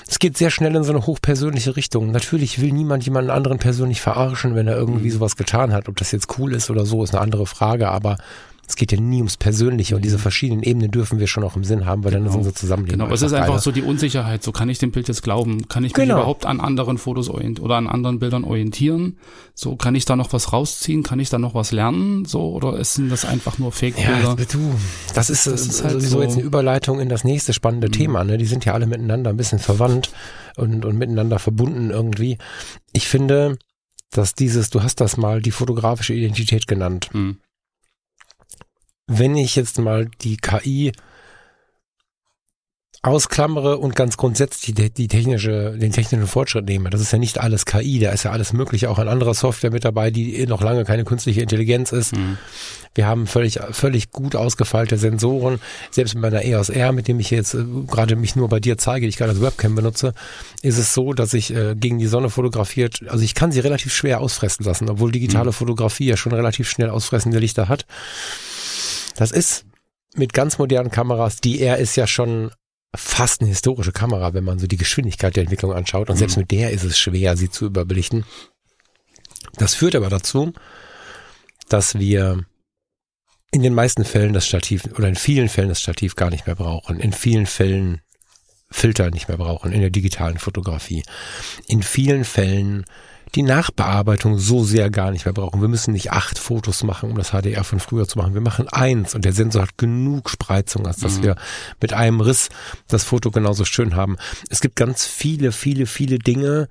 Es 0.09 0.19
geht 0.19 0.39
sehr 0.39 0.51
schnell 0.51 0.75
in 0.77 0.85
so 0.85 0.93
eine 0.93 1.07
hochpersönliche 1.07 1.77
Richtung. 1.77 2.13
Natürlich 2.13 2.61
will 2.61 2.73
niemand 2.73 3.05
jemanden 3.05 3.31
anderen 3.31 3.59
persönlich 3.59 4.01
verarschen, 4.01 4.55
wenn 4.55 4.69
er 4.69 4.77
irgendwie 4.77 5.09
mhm. 5.09 5.15
sowas 5.15 5.37
getan 5.37 5.73
hat. 5.73 5.89
Ob 5.89 5.97
das 5.97 6.13
jetzt 6.13 6.39
cool 6.39 6.55
ist 6.55 6.71
oder 6.71 6.87
so, 6.87 7.03
ist 7.03 7.15
eine 7.15 7.23
andere 7.23 7.47
Frage, 7.47 7.89
aber 7.89 8.17
es 8.67 8.77
geht 8.77 8.93
ja 8.93 9.01
nie 9.01 9.19
ums 9.19 9.37
Persönliche 9.37 9.95
und 9.95 10.05
diese 10.05 10.17
mhm. 10.17 10.23
verschiedenen 10.23 10.63
Ebenen 10.63 10.91
dürfen 10.91 11.19
wir 11.19 11.27
schon 11.27 11.45
auch 11.45 11.57
im 11.57 11.65
Sinn 11.65 11.85
haben, 11.85 12.03
weil 12.03 12.13
genau. 12.13 12.25
dann 12.25 12.31
ist 12.31 12.37
unser 12.37 12.55
Zusammenleben. 12.55 12.99
Genau, 12.99 13.13
es 13.13 13.23
ist 13.23 13.33
einfach 13.33 13.59
so 13.59 13.73
die 13.73 13.83
Unsicherheit. 13.83 14.43
So 14.43 14.53
kann 14.53 14.69
ich 14.69 14.79
dem 14.79 14.91
Bild 14.91 15.09
jetzt 15.09 15.23
glauben? 15.23 15.69
Kann 15.69 15.85
ich 15.85 15.93
mich 15.95 16.03
genau. 16.03 16.17
überhaupt 16.17 16.47
an 16.47 16.61
anderen 16.61 16.97
Fotos 16.97 17.29
oder 17.29 17.77
an 17.77 17.87
anderen 17.87 18.19
Bildern 18.19 18.45
orientieren? 18.45 19.19
So 19.55 19.77
kann 19.77 19.95
ich 19.95 20.07
da 20.07 20.17
noch 20.17 20.33
was 20.33 20.53
rausziehen? 20.53 21.03
Kann 21.03 21.21
ich 21.21 21.29
da 21.29 21.39
noch 21.39 21.55
was 21.55 21.73
lernen? 21.73 22.25
So 22.25 22.53
oder 22.53 22.83
sind 22.85 23.11
das 23.11 23.25
einfach 23.25 23.59
nur 23.59 23.71
Fake-Bilder? 23.71 24.37
Ja, 24.39 24.45
du, 24.51 24.75
das 25.15 25.31
ist, 25.31 25.47
das 25.47 25.67
ist 25.67 25.85
halt 25.85 25.95
sowieso 25.95 26.17
so 26.17 26.23
jetzt 26.23 26.35
eine 26.35 26.43
Überleitung 26.43 27.01
in 27.01 27.09
das 27.09 27.25
nächste 27.25 27.53
spannende 27.53 27.89
mhm. 27.89 27.93
Thema. 27.93 28.25
Ne? 28.25 28.39
Die 28.39 28.47
sind 28.47 28.65
ja 28.65 28.73
alle 28.73 28.87
miteinander 28.87 29.31
ein 29.31 29.37
bisschen 29.37 29.59
verwandt 29.59 30.11
und, 30.57 30.85
und 30.85 30.97
miteinander 30.97 31.39
verbunden 31.39 31.91
irgendwie. 31.91 32.39
Ich 32.93 33.09
finde, 33.09 33.59
dass 34.11 34.35
dieses, 34.35 34.71
du 34.71 34.83
hast 34.83 35.01
das 35.01 35.17
mal 35.17 35.43
die 35.43 35.51
fotografische 35.51 36.15
Identität 36.15 36.67
genannt. 36.67 37.11
Mhm 37.13 37.39
wenn 39.07 39.37
ich 39.37 39.57
jetzt 39.57 39.79
mal 39.79 40.11
die 40.23 40.37
KI 40.37 40.93
ausklammere 43.05 43.77
und 43.77 43.95
ganz 43.95 44.17
grundsätzlich 44.17 44.75
die, 44.75 44.91
die, 44.91 45.09
technische, 45.09 45.77
den 45.77 45.93
technischen 45.93 46.27
Fortschritt 46.27 46.65
nehme. 46.65 46.89
Das 46.89 47.03
ist 47.03 47.13
ja 47.13 47.19
nicht 47.19 47.39
alles 47.39 47.67
KI, 47.67 47.99
da 47.99 48.11
ist 48.13 48.23
ja 48.23 48.31
alles 48.31 48.55
mögliche, 48.55 48.89
auch 48.89 48.99
an 48.99 49.09
anderer 49.09 49.35
Software 49.35 49.71
mit 49.71 49.85
dabei, 49.85 50.11
die 50.11 50.47
noch 50.47 50.63
lange 50.63 50.85
keine 50.85 51.05
künstliche 51.05 51.43
Intelligenz 51.43 51.93
ist. 51.93 52.17
Mhm. 52.17 52.39
Wir 52.95 53.07
haben 53.07 53.27
völlig, 53.27 53.61
völlig 53.73 54.11
gut 54.11 54.37
ausgefeilte 54.37 54.97
Sensoren. 54.97 55.61
Selbst 55.91 56.15
mit 56.15 56.23
meiner 56.23 56.45
EOS 56.45 56.71
R, 56.71 56.93
mit 56.93 57.07
dem 57.07 57.21
ich 57.21 57.31
jetzt 57.31 57.53
äh, 57.53 57.65
gerade 57.87 58.17
mich 58.17 58.37
nur 58.37 58.49
bei 58.49 58.59
dir 58.59 58.79
zeige, 58.79 59.05
die 59.05 59.11
ich 59.11 59.19
gerade 59.19 59.33
als 59.33 59.43
Webcam 59.43 59.75
benutze, 59.75 60.15
ist 60.63 60.79
es 60.79 60.95
so, 60.95 61.13
dass 61.13 61.35
ich 61.35 61.55
äh, 61.55 61.75
gegen 61.75 61.99
die 61.99 62.07
Sonne 62.07 62.31
fotografiert, 62.31 63.01
also 63.09 63.23
ich 63.23 63.35
kann 63.35 63.53
sie 63.53 63.61
relativ 63.61 63.93
schwer 63.93 64.21
ausfressen 64.21 64.65
lassen, 64.65 64.89
obwohl 64.89 65.13
digitale 65.13 65.51
mhm. 65.51 65.55
Fotografie 65.55 66.07
ja 66.07 66.17
schon 66.17 66.33
relativ 66.33 66.71
schnell 66.71 66.89
ausfressende 66.89 67.39
Lichter 67.39 67.69
hat. 67.69 67.85
Das 69.15 69.31
ist 69.33 69.67
mit 70.15 70.33
ganz 70.33 70.59
modernen 70.59 70.91
Kameras, 70.91 71.41
die 71.41 71.61
R 71.61 71.79
ist 71.79 71.97
ja 71.97 72.07
schon 72.07 72.51
fast 72.97 73.41
eine 73.41 73.51
historische 73.51 73.93
Kamera, 73.93 74.35
wenn 74.35 74.45
man 74.45 74.59
so 74.59 74.67
die 74.67 74.77
Geschwindigkeit 74.77 75.35
der 75.35 75.43
Entwicklung 75.43 75.73
anschaut. 75.73 76.11
Und 76.11 76.17
selbst 76.17 76.37
mhm. 76.37 76.43
mit 76.43 76.51
der 76.53 76.71
ist 76.71 76.85
es 76.85 76.99
schwer, 76.99 77.37
sie 77.37 77.51
zu 77.51 77.67
überbelichten. 77.67 78.25
Das 79.57 79.75
führt 79.75 79.97
aber 79.97 80.09
dazu, 80.09 80.53
dass 81.69 81.99
wir 81.99 82.45
in 83.51 83.63
den 83.63 83.75
meisten 83.75 84.05
Fällen 84.05 84.33
das 84.33 84.47
Stativ 84.47 84.85
oder 84.97 85.09
in 85.09 85.17
vielen 85.17 85.49
Fällen 85.49 85.69
das 85.69 85.81
Stativ 85.81 86.17
gar 86.17 86.31
nicht 86.31 86.47
mehr 86.47 86.57
brauchen. 86.57 87.01
In 87.01 87.13
vielen 87.13 87.47
Fällen 87.47 88.01
Filter 88.71 89.11
nicht 89.11 89.29
mehr 89.29 89.37
brauchen 89.37 89.73
in 89.73 89.81
der 89.81 89.91
digitalen 89.91 90.39
Fotografie. 90.39 91.05
In 91.69 91.83
vielen 91.83 92.25
Fällen 92.25 92.85
die 93.35 93.43
Nachbearbeitung 93.43 94.39
so 94.39 94.65
sehr 94.65 94.91
gar 94.91 95.11
nicht 95.11 95.25
mehr 95.25 95.35
brauchen. 95.35 95.61
Wir 95.61 95.69
müssen 95.69 95.93
nicht 95.93 96.13
acht 96.13 96.39
Fotos 96.39 96.85
machen, 96.85 97.11
um 97.11 97.19
das 97.19 97.31
HDR 97.31 97.65
von 97.65 97.81
früher 97.81 98.07
zu 98.07 98.19
machen. 98.19 98.35
Wir 98.35 98.41
machen 98.41 98.69
eins 98.69 99.15
und 99.15 99.25
der 99.25 99.33
Sensor 99.33 99.63
hat 99.63 99.77
genug 99.77 100.31
Spreizung, 100.31 100.87
als 100.87 100.99
dass 100.99 101.19
mhm. 101.19 101.23
wir 101.25 101.37
mit 101.81 101.93
einem 101.93 102.21
Riss 102.21 102.49
das 102.87 103.05
Foto 103.05 103.31
genauso 103.31 103.65
schön 103.65 103.97
haben. 103.97 104.17
Es 104.51 104.61
gibt 104.61 104.77
ganz 104.77 105.05
viele, 105.05 105.51
viele, 105.51 105.87
viele 105.87 106.19
Dinge, 106.19 106.69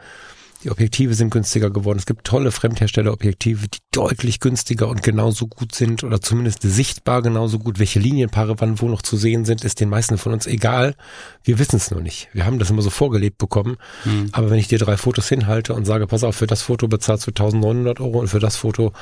die 0.64 0.72
Objektive 0.72 1.14
sind 1.14 1.30
günstiger 1.30 1.70
geworden. 1.70 2.00
Es 2.00 2.06
gibt 2.06 2.26
tolle 2.26 2.52
Fremdherstellerobjektive, 2.52 3.68
die 3.68 3.80
deutlich 3.92 4.40
günstiger 4.40 4.88
und 4.88 5.04
genauso 5.04 5.48
gut 5.48 5.76
sind 5.76 6.04
oder 6.04 6.22
zumindest 6.22 6.62
sichtbar 6.62 7.22
genauso 7.22 7.60
gut. 7.60 7.80
Welche 7.80 8.00
Linienpaare 8.00 8.60
wann 8.60 8.80
wo 8.80 8.88
noch 8.88 9.02
zu 9.02 9.18
sehen 9.18 9.46
sind, 9.46 9.64
ist 9.64 9.80
den 9.80 9.90
meisten 9.90 10.18
von 10.18 10.34
uns 10.34 10.48
egal. 10.48 10.96
Wir 11.44 11.60
wissen 11.60 11.76
es 11.76 11.92
nur 11.92 12.02
nicht. 12.02 12.30
Wir 12.34 12.46
haben 12.46 12.60
das 12.60 12.70
immer 12.70 12.82
so 12.82 12.90
vorgelebt 12.90 13.38
bekommen. 13.38 13.78
Mhm. 14.06 14.30
Aber 14.32 14.50
wenn 14.50 14.60
ich 14.60 14.68
dir 14.68 14.80
drei 14.80 14.98
Fotos 14.98 15.28
hinhalte 15.28 15.74
und 15.74 15.86
sage, 15.86 16.08
pass 16.08 16.24
auf, 16.24 16.36
für 16.36 16.48
das 16.48 16.62
Foto 16.62 16.88
bezahlst 16.88 17.28
du 17.28 17.32
1900 17.32 18.00
Euro 18.00 18.20
und 18.20 18.28
für 18.28 18.40
das 18.40 18.56
Foto 18.56 18.94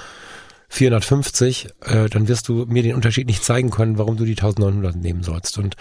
450, 0.70 1.68
äh, 1.82 2.10
dann 2.10 2.28
wirst 2.28 2.48
du 2.48 2.66
mir 2.68 2.82
den 2.82 2.96
Unterschied 2.96 3.28
nicht 3.28 3.44
zeigen 3.44 3.70
können, 3.70 3.98
warum 3.98 4.18
du 4.18 4.26
die 4.26 4.32
1900 4.32 4.96
nehmen 4.96 5.22
sollst. 5.22 5.58
Und 5.58 5.76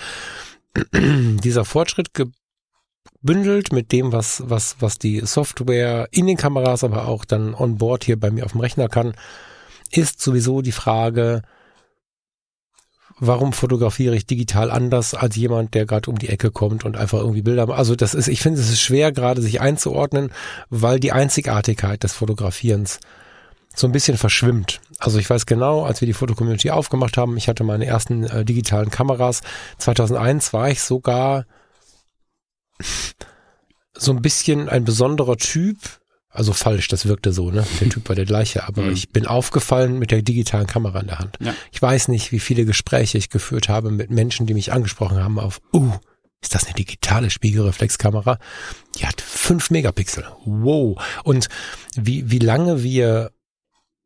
dieser 0.92 1.64
Fortschritt 1.64 2.12
bündelt 3.22 3.72
mit 3.72 3.92
dem, 3.92 4.12
was, 4.12 4.42
was, 4.46 4.76
was 4.80 4.98
die 4.98 5.20
Software 5.20 6.08
in 6.10 6.26
den 6.26 6.36
Kameras, 6.36 6.84
aber 6.84 7.06
auch 7.06 7.24
dann 7.24 7.54
on 7.54 7.78
board 7.78 8.04
hier 8.04 8.18
bei 8.18 8.30
mir 8.30 8.44
auf 8.44 8.52
dem 8.52 8.60
Rechner 8.60 8.88
kann, 8.88 9.14
ist 9.90 10.20
sowieso 10.20 10.62
die 10.62 10.72
Frage, 10.72 11.42
warum 13.18 13.52
fotografiere 13.52 14.16
ich 14.16 14.26
digital 14.26 14.70
anders 14.70 15.14
als 15.14 15.36
jemand, 15.36 15.74
der 15.74 15.84
gerade 15.84 16.10
um 16.10 16.18
die 16.18 16.30
Ecke 16.30 16.50
kommt 16.50 16.84
und 16.84 16.96
einfach 16.96 17.18
irgendwie 17.18 17.42
Bilder 17.42 17.66
macht. 17.66 17.78
Also 17.78 17.94
das 17.94 18.14
ist, 18.14 18.28
ich 18.28 18.40
finde, 18.40 18.60
es 18.60 18.70
ist 18.70 18.80
schwer 18.80 19.12
gerade 19.12 19.42
sich 19.42 19.60
einzuordnen, 19.60 20.32
weil 20.70 20.98
die 20.98 21.12
Einzigartigkeit 21.12 22.02
des 22.02 22.14
Fotografierens 22.14 22.98
so 23.74 23.86
ein 23.86 23.92
bisschen 23.92 24.16
verschwimmt. 24.16 24.80
Also 24.98 25.18
ich 25.18 25.28
weiß 25.28 25.46
genau, 25.46 25.84
als 25.84 26.00
wir 26.00 26.06
die 26.06 26.14
Fotocommunity 26.14 26.70
aufgemacht 26.70 27.16
haben, 27.16 27.36
ich 27.36 27.48
hatte 27.48 27.62
meine 27.62 27.86
ersten 27.86 28.24
äh, 28.24 28.44
digitalen 28.44 28.90
Kameras. 28.90 29.42
2001 29.78 30.52
war 30.52 30.70
ich 30.70 30.82
sogar 30.82 31.44
so 33.94 34.12
ein 34.12 34.22
bisschen 34.22 34.68
ein 34.68 34.84
besonderer 34.84 35.36
Typ. 35.36 35.78
Also 36.32 36.52
falsch, 36.52 36.86
das 36.86 37.06
wirkte 37.06 37.32
so, 37.32 37.50
ne? 37.50 37.66
Der 37.80 37.88
Typ 37.88 38.08
war 38.08 38.14
der 38.14 38.24
gleiche, 38.24 38.64
aber 38.64 38.82
mhm. 38.82 38.92
ich 38.92 39.10
bin 39.10 39.26
aufgefallen 39.26 39.98
mit 39.98 40.12
der 40.12 40.22
digitalen 40.22 40.68
Kamera 40.68 41.00
in 41.00 41.08
der 41.08 41.18
Hand. 41.18 41.36
Ja. 41.40 41.54
Ich 41.72 41.82
weiß 41.82 42.06
nicht, 42.06 42.30
wie 42.30 42.38
viele 42.38 42.64
Gespräche 42.64 43.18
ich 43.18 43.30
geführt 43.30 43.68
habe 43.68 43.90
mit 43.90 44.10
Menschen, 44.10 44.46
die 44.46 44.54
mich 44.54 44.72
angesprochen 44.72 45.22
haben 45.22 45.40
auf, 45.40 45.60
uh, 45.72 45.92
ist 46.40 46.54
das 46.54 46.66
eine 46.66 46.74
digitale 46.74 47.30
Spiegelreflexkamera? 47.30 48.38
Die 48.96 49.06
hat 49.06 49.20
fünf 49.20 49.70
Megapixel. 49.70 50.24
Wow. 50.44 51.02
Und 51.24 51.48
wie, 51.96 52.30
wie 52.30 52.38
lange 52.38 52.82
wir 52.82 53.32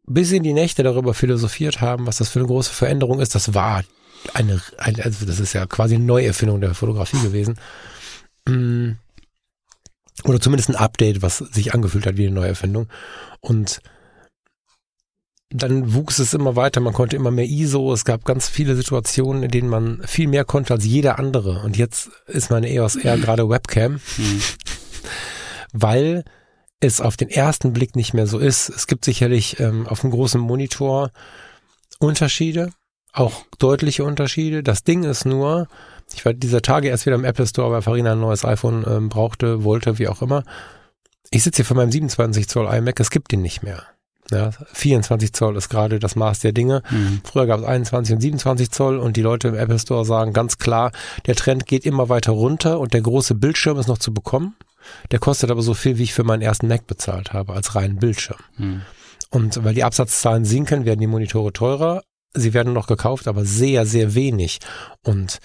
bis 0.07 0.33
in 0.33 0.43
die 0.43 0.53
Nächte 0.53 0.83
darüber 0.83 1.15
philosophiert 1.15 1.81
haben, 1.81 2.07
was 2.07 2.19
das 2.19 2.31
für 2.31 2.41
eine 2.41 2.49
große 2.49 2.73
Veränderung 2.73 3.21
ist, 3.21 3.35
das 3.35 3.55
war 3.55 3.85
eine, 4.33 4.61
eine 4.79 5.05
also 5.05 5.27
das 5.27 5.39
ist 5.39 5.53
ja 5.53 5.67
quasi 5.67 5.95
eine 5.95 6.05
Neuerfindung 6.05 6.61
der 6.61 6.75
Fotografie 6.75 7.21
gewesen. 7.21 7.59
Mm. 8.49 8.93
oder 10.25 10.41
zumindest 10.41 10.69
ein 10.69 10.77
Update, 10.77 11.23
was 11.23 11.39
sich 11.39 11.75
angefühlt 11.75 12.07
hat 12.07 12.17
wie 12.17 12.27
eine 12.27 12.35
Neuerfindung. 12.35 12.89
Und 13.41 13.81
dann 15.51 15.95
wuchs 15.95 16.19
es 16.19 16.35
immer 16.35 16.57
weiter, 16.57 16.81
man 16.81 16.93
konnte 16.93 17.17
immer 17.17 17.31
mehr 17.31 17.47
ISO, 17.47 17.93
es 17.93 18.05
gab 18.05 18.25
ganz 18.25 18.49
viele 18.49 18.75
Situationen, 18.75 19.45
in 19.45 19.51
denen 19.51 19.69
man 19.69 20.03
viel 20.05 20.27
mehr 20.27 20.45
konnte 20.45 20.75
als 20.75 20.85
jeder 20.85 21.19
andere. 21.19 21.63
Und 21.63 21.77
jetzt 21.77 22.11
ist 22.27 22.51
meine 22.51 22.69
EOS 22.69 22.97
R 22.97 23.19
gerade 23.19 23.49
Webcam, 23.49 24.01
mhm. 24.17 24.43
weil 25.73 26.25
es 26.81 27.01
auf 27.01 27.17
den 27.17 27.31
ersten 27.31 27.73
Blick 27.73 27.95
nicht 27.95 28.15
mehr 28.15 28.27
so 28.27 28.39
ist. 28.39 28.69
Es 28.69 28.87
gibt 28.87 29.05
sicherlich 29.05 29.61
ähm, 29.61 29.87
auf 29.87 30.01
dem 30.01 30.11
großen 30.11 30.41
Monitor 30.41 31.11
Unterschiede, 32.01 32.73
auch 33.13 33.45
deutliche 33.59 34.05
Unterschiede. 34.05 34.65
Das 34.65 34.83
Ding 34.83 35.05
ist 35.05 35.25
nur, 35.25 35.69
ich 36.15 36.25
war 36.25 36.33
dieser 36.33 36.63
Tage 36.63 36.89
erst 36.89 37.07
wieder 37.07 37.17
im 37.17 37.25
Apple 37.25 37.47
Store, 37.47 37.71
weil 37.71 37.83
Farina 37.83 38.13
ein 38.13 38.21
neues 38.21 38.45
iPhone 38.45 38.85
ähm, 38.89 39.09
brauchte, 39.09 39.65
wollte, 39.65 39.99
wie 39.99 40.09
auch 40.09 40.23
immer. 40.23 40.45
Ich 41.31 41.43
sitze 41.43 41.57
hier 41.57 41.65
vor 41.65 41.77
meinem 41.77 41.91
27 41.91 42.49
Zoll 42.49 42.73
iMac, 42.73 43.01
es 43.01 43.11
gibt 43.11 43.33
den 43.33 43.43
nicht 43.43 43.63
mehr. 43.63 43.83
Ja, 44.31 44.51
24 44.73 45.35
Zoll 45.35 45.57
ist 45.57 45.69
gerade 45.69 45.99
das 45.99 46.17
Maß 46.17 46.41
der 46.41 46.53
Dinge. 46.53 46.83
Mhm. 46.91 47.21
Früher 47.25 47.47
gab 47.47 47.61
es 47.61 47.67
21 47.67 48.15
und 48.15 48.21
27 48.21 48.71
Zoll 48.71 48.99
und 48.99 49.17
die 49.17 49.23
Leute 49.23 49.49
im 49.49 49.55
Apple 49.55 49.79
Store 49.79 50.05
sagen 50.05 50.33
ganz 50.33 50.57
klar, 50.57 50.93
der 51.27 51.35
Trend 51.35 51.67
geht 51.67 51.85
immer 51.85 52.09
weiter 52.09 52.33
runter 52.33 52.81
und 52.81 52.95
der 52.95 53.03
große 53.03 53.35
Bildschirm 53.35 53.79
ist 53.79 53.89
noch 53.89 53.99
zu 53.99 54.15
bekommen. 54.15 54.57
Der 55.11 55.19
kostet 55.19 55.51
aber 55.51 55.63
so 55.63 55.75
viel, 55.75 55.99
wie 55.99 56.05
ich 56.05 56.15
für 56.15 56.25
meinen 56.25 56.43
ersten 56.43 56.69
Mac 56.69 56.87
bezahlt 56.87 57.33
habe, 57.33 57.53
als 57.53 57.75
reinen 57.75 57.97
Bildschirm. 57.97 58.39
Mhm. 58.57 58.83
Und 59.31 59.65
weil 59.65 59.75
die 59.75 59.85
Absatzzahlen 59.85 60.45
sinken, 60.45 60.85
werden 60.85 61.01
die 61.01 61.07
Monitore 61.07 61.53
teurer. 61.53 62.03
Sie 62.35 62.55
werden 62.55 62.73
noch 62.73 62.87
gekauft, 62.87 63.29
aber 63.29 63.45
sehr, 63.45 63.87
sehr 63.87 64.15
wenig. 64.15 64.59
Und 65.03 65.39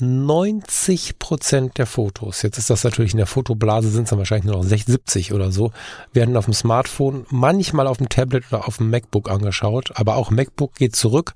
90 0.00 1.18
Prozent 1.18 1.78
der 1.78 1.86
Fotos, 1.86 2.42
jetzt 2.42 2.58
ist 2.58 2.70
das 2.70 2.84
natürlich 2.84 3.12
in 3.12 3.18
der 3.18 3.26
Fotoblase, 3.26 3.90
sind 3.90 4.04
es 4.04 4.10
dann 4.10 4.18
wahrscheinlich 4.18 4.46
nur 4.46 4.56
noch 4.56 4.64
60, 4.64 4.86
70 4.86 5.32
oder 5.32 5.52
so, 5.52 5.72
werden 6.12 6.36
auf 6.36 6.46
dem 6.46 6.54
Smartphone, 6.54 7.26
manchmal 7.30 7.86
auf 7.86 7.98
dem 7.98 8.08
Tablet 8.08 8.44
oder 8.50 8.66
auf 8.66 8.78
dem 8.78 8.90
MacBook 8.90 9.30
angeschaut, 9.30 9.92
aber 9.94 10.16
auch 10.16 10.30
MacBook 10.30 10.74
geht 10.74 10.96
zurück. 10.96 11.34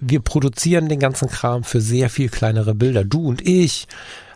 Wir 0.00 0.20
produzieren 0.20 0.88
den 0.88 1.00
ganzen 1.00 1.28
Kram 1.28 1.62
für 1.62 1.80
sehr 1.80 2.08
viel 2.08 2.30
kleinere 2.30 2.74
Bilder. 2.74 3.04
Du 3.04 3.26
und 3.28 3.46
ich 3.46 3.86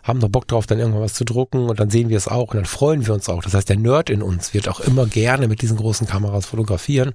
haben 0.03 0.19
doch 0.19 0.29
Bock 0.29 0.47
drauf, 0.47 0.67
dann 0.67 0.79
irgendwann 0.79 1.01
was 1.01 1.13
zu 1.13 1.25
drucken 1.25 1.69
und 1.69 1.79
dann 1.79 1.89
sehen 1.89 2.09
wir 2.09 2.17
es 2.17 2.27
auch 2.27 2.49
und 2.49 2.55
dann 2.55 2.65
freuen 2.65 3.05
wir 3.05 3.13
uns 3.13 3.29
auch. 3.29 3.43
Das 3.43 3.53
heißt, 3.53 3.69
der 3.69 3.77
Nerd 3.77 4.09
in 4.09 4.21
uns 4.21 4.53
wird 4.53 4.67
auch 4.67 4.79
immer 4.79 5.05
gerne 5.05 5.47
mit 5.47 5.61
diesen 5.61 5.77
großen 5.77 6.07
Kameras 6.07 6.47
fotografieren. 6.47 7.13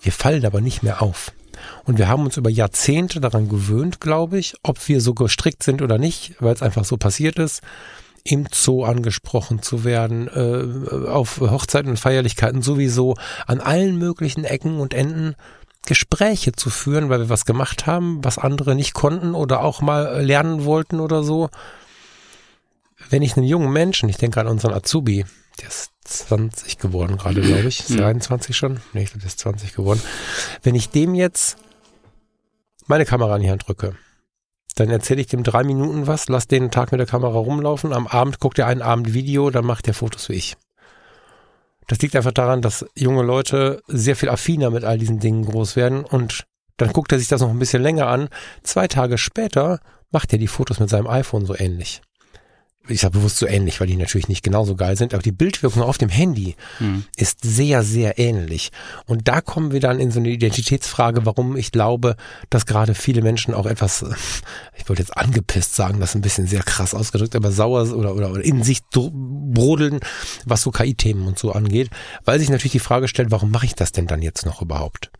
Wir 0.00 0.12
fallen 0.12 0.44
aber 0.46 0.60
nicht 0.60 0.82
mehr 0.82 1.02
auf. 1.02 1.32
Und 1.84 1.98
wir 1.98 2.08
haben 2.08 2.24
uns 2.24 2.36
über 2.36 2.50
Jahrzehnte 2.50 3.20
daran 3.20 3.48
gewöhnt, 3.48 4.00
glaube 4.00 4.38
ich, 4.38 4.54
ob 4.62 4.88
wir 4.88 5.00
so 5.00 5.14
gestrickt 5.14 5.62
sind 5.62 5.82
oder 5.82 5.98
nicht, 5.98 6.34
weil 6.40 6.54
es 6.54 6.62
einfach 6.62 6.84
so 6.84 6.96
passiert 6.96 7.38
ist, 7.38 7.62
im 8.24 8.46
Zoo 8.52 8.84
angesprochen 8.84 9.62
zu 9.62 9.84
werden, 9.84 10.28
äh, 10.28 11.08
auf 11.08 11.40
Hochzeiten 11.40 11.90
und 11.90 11.98
Feierlichkeiten 11.98 12.62
sowieso, 12.62 13.16
an 13.46 13.60
allen 13.60 13.96
möglichen 13.96 14.44
Ecken 14.44 14.78
und 14.78 14.94
Enden 14.94 15.36
Gespräche 15.86 16.52
zu 16.52 16.68
führen, 16.70 17.08
weil 17.08 17.20
wir 17.20 17.28
was 17.30 17.46
gemacht 17.46 17.86
haben, 17.86 18.22
was 18.22 18.38
andere 18.38 18.74
nicht 18.74 18.92
konnten 18.92 19.34
oder 19.34 19.62
auch 19.62 19.80
mal 19.80 20.22
lernen 20.22 20.64
wollten 20.64 21.00
oder 21.00 21.22
so. 21.22 21.48
Wenn 23.08 23.22
ich 23.22 23.36
einen 23.36 23.46
jungen 23.46 23.72
Menschen, 23.72 24.08
ich 24.08 24.18
denke 24.18 24.40
an 24.40 24.46
unseren 24.46 24.74
Azubi, 24.74 25.24
der 25.60 25.68
ist 25.68 25.90
20 26.04 26.78
geworden 26.78 27.16
gerade, 27.16 27.40
glaube 27.40 27.68
ich. 27.68 27.80
Ist 27.80 27.98
der 27.98 28.06
21 28.06 28.56
schon? 28.56 28.80
Nee, 28.92 29.04
ich 29.04 29.10
glaube, 29.10 29.20
der 29.20 29.28
ist 29.28 29.38
20 29.40 29.74
geworden. 29.74 30.02
Wenn 30.62 30.74
ich 30.74 30.90
dem 30.90 31.14
jetzt 31.14 31.56
meine 32.90 33.06
Kamera 33.06 33.36
in 33.36 33.42
die 33.42 33.50
Hand 33.50 33.66
drücke, 33.66 33.94
dann 34.74 34.90
erzähle 34.90 35.20
ich 35.20 35.28
dem 35.28 35.44
drei 35.44 35.62
Minuten 35.62 36.06
was, 36.06 36.28
lass 36.28 36.48
den 36.48 36.70
Tag 36.70 36.90
mit 36.90 36.98
der 36.98 37.06
Kamera 37.06 37.38
rumlaufen, 37.38 37.92
am 37.92 38.06
Abend 38.06 38.40
guckt 38.40 38.58
er 38.58 38.66
einen 38.66 38.82
Abend 38.82 39.14
Video, 39.14 39.50
dann 39.50 39.64
macht 39.64 39.88
er 39.88 39.94
Fotos 39.94 40.28
wie 40.28 40.34
ich. 40.34 40.56
Das 41.86 42.00
liegt 42.00 42.14
einfach 42.16 42.32
daran, 42.32 42.62
dass 42.62 42.84
junge 42.94 43.22
Leute 43.22 43.82
sehr 43.86 44.16
viel 44.16 44.28
affiner 44.28 44.70
mit 44.70 44.84
all 44.84 44.98
diesen 44.98 45.20
Dingen 45.20 45.44
groß 45.44 45.76
werden 45.76 46.04
und 46.04 46.46
dann 46.76 46.92
guckt 46.92 47.12
er 47.12 47.18
sich 47.18 47.28
das 47.28 47.40
noch 47.40 47.50
ein 47.50 47.58
bisschen 47.58 47.82
länger 47.82 48.08
an. 48.08 48.28
Zwei 48.62 48.88
Tage 48.88 49.18
später 49.18 49.80
macht 50.10 50.32
er 50.32 50.38
die 50.38 50.48
Fotos 50.48 50.80
mit 50.80 50.88
seinem 50.88 51.06
iPhone 51.06 51.46
so 51.46 51.56
ähnlich 51.56 52.02
ich 52.88 53.00
sage 53.00 53.18
bewusst 53.18 53.36
so 53.36 53.46
ähnlich, 53.46 53.78
weil 53.80 53.86
die 53.86 53.96
natürlich 53.96 54.28
nicht 54.28 54.42
genauso 54.42 54.74
geil 54.74 54.96
sind, 54.96 55.12
aber 55.12 55.22
die 55.22 55.32
Bildwirkung 55.32 55.82
auf 55.82 55.98
dem 55.98 56.08
Handy 56.08 56.56
mhm. 56.78 57.04
ist 57.16 57.38
sehr, 57.42 57.82
sehr 57.82 58.18
ähnlich. 58.18 58.72
Und 59.06 59.28
da 59.28 59.40
kommen 59.40 59.72
wir 59.72 59.80
dann 59.80 60.00
in 60.00 60.10
so 60.10 60.18
eine 60.18 60.30
Identitätsfrage, 60.30 61.26
warum 61.26 61.56
ich 61.56 61.72
glaube, 61.72 62.16
dass 62.48 62.66
gerade 62.66 62.94
viele 62.94 63.22
Menschen 63.22 63.54
auch 63.54 63.66
etwas, 63.66 64.04
ich 64.76 64.88
wollte 64.88 65.02
jetzt 65.02 65.16
angepisst 65.16 65.74
sagen, 65.74 66.00
das 66.00 66.10
ist 66.10 66.16
ein 66.16 66.22
bisschen 66.22 66.46
sehr 66.46 66.62
krass 66.62 66.94
ausgedrückt, 66.94 67.36
aber 67.36 67.52
sauer 67.52 67.92
oder, 67.94 68.14
oder, 68.14 68.30
oder 68.30 68.44
in 68.44 68.62
sich 68.62 68.80
brodeln, 68.90 70.00
was 70.46 70.62
so 70.62 70.70
KI-Themen 70.70 71.26
und 71.26 71.38
so 71.38 71.52
angeht, 71.52 71.90
weil 72.24 72.38
sich 72.38 72.48
natürlich 72.48 72.72
die 72.72 72.78
Frage 72.78 73.08
stellt, 73.08 73.30
warum 73.30 73.50
mache 73.50 73.66
ich 73.66 73.74
das 73.74 73.92
denn 73.92 74.06
dann 74.06 74.22
jetzt 74.22 74.46
noch 74.46 74.62
überhaupt? 74.62 75.10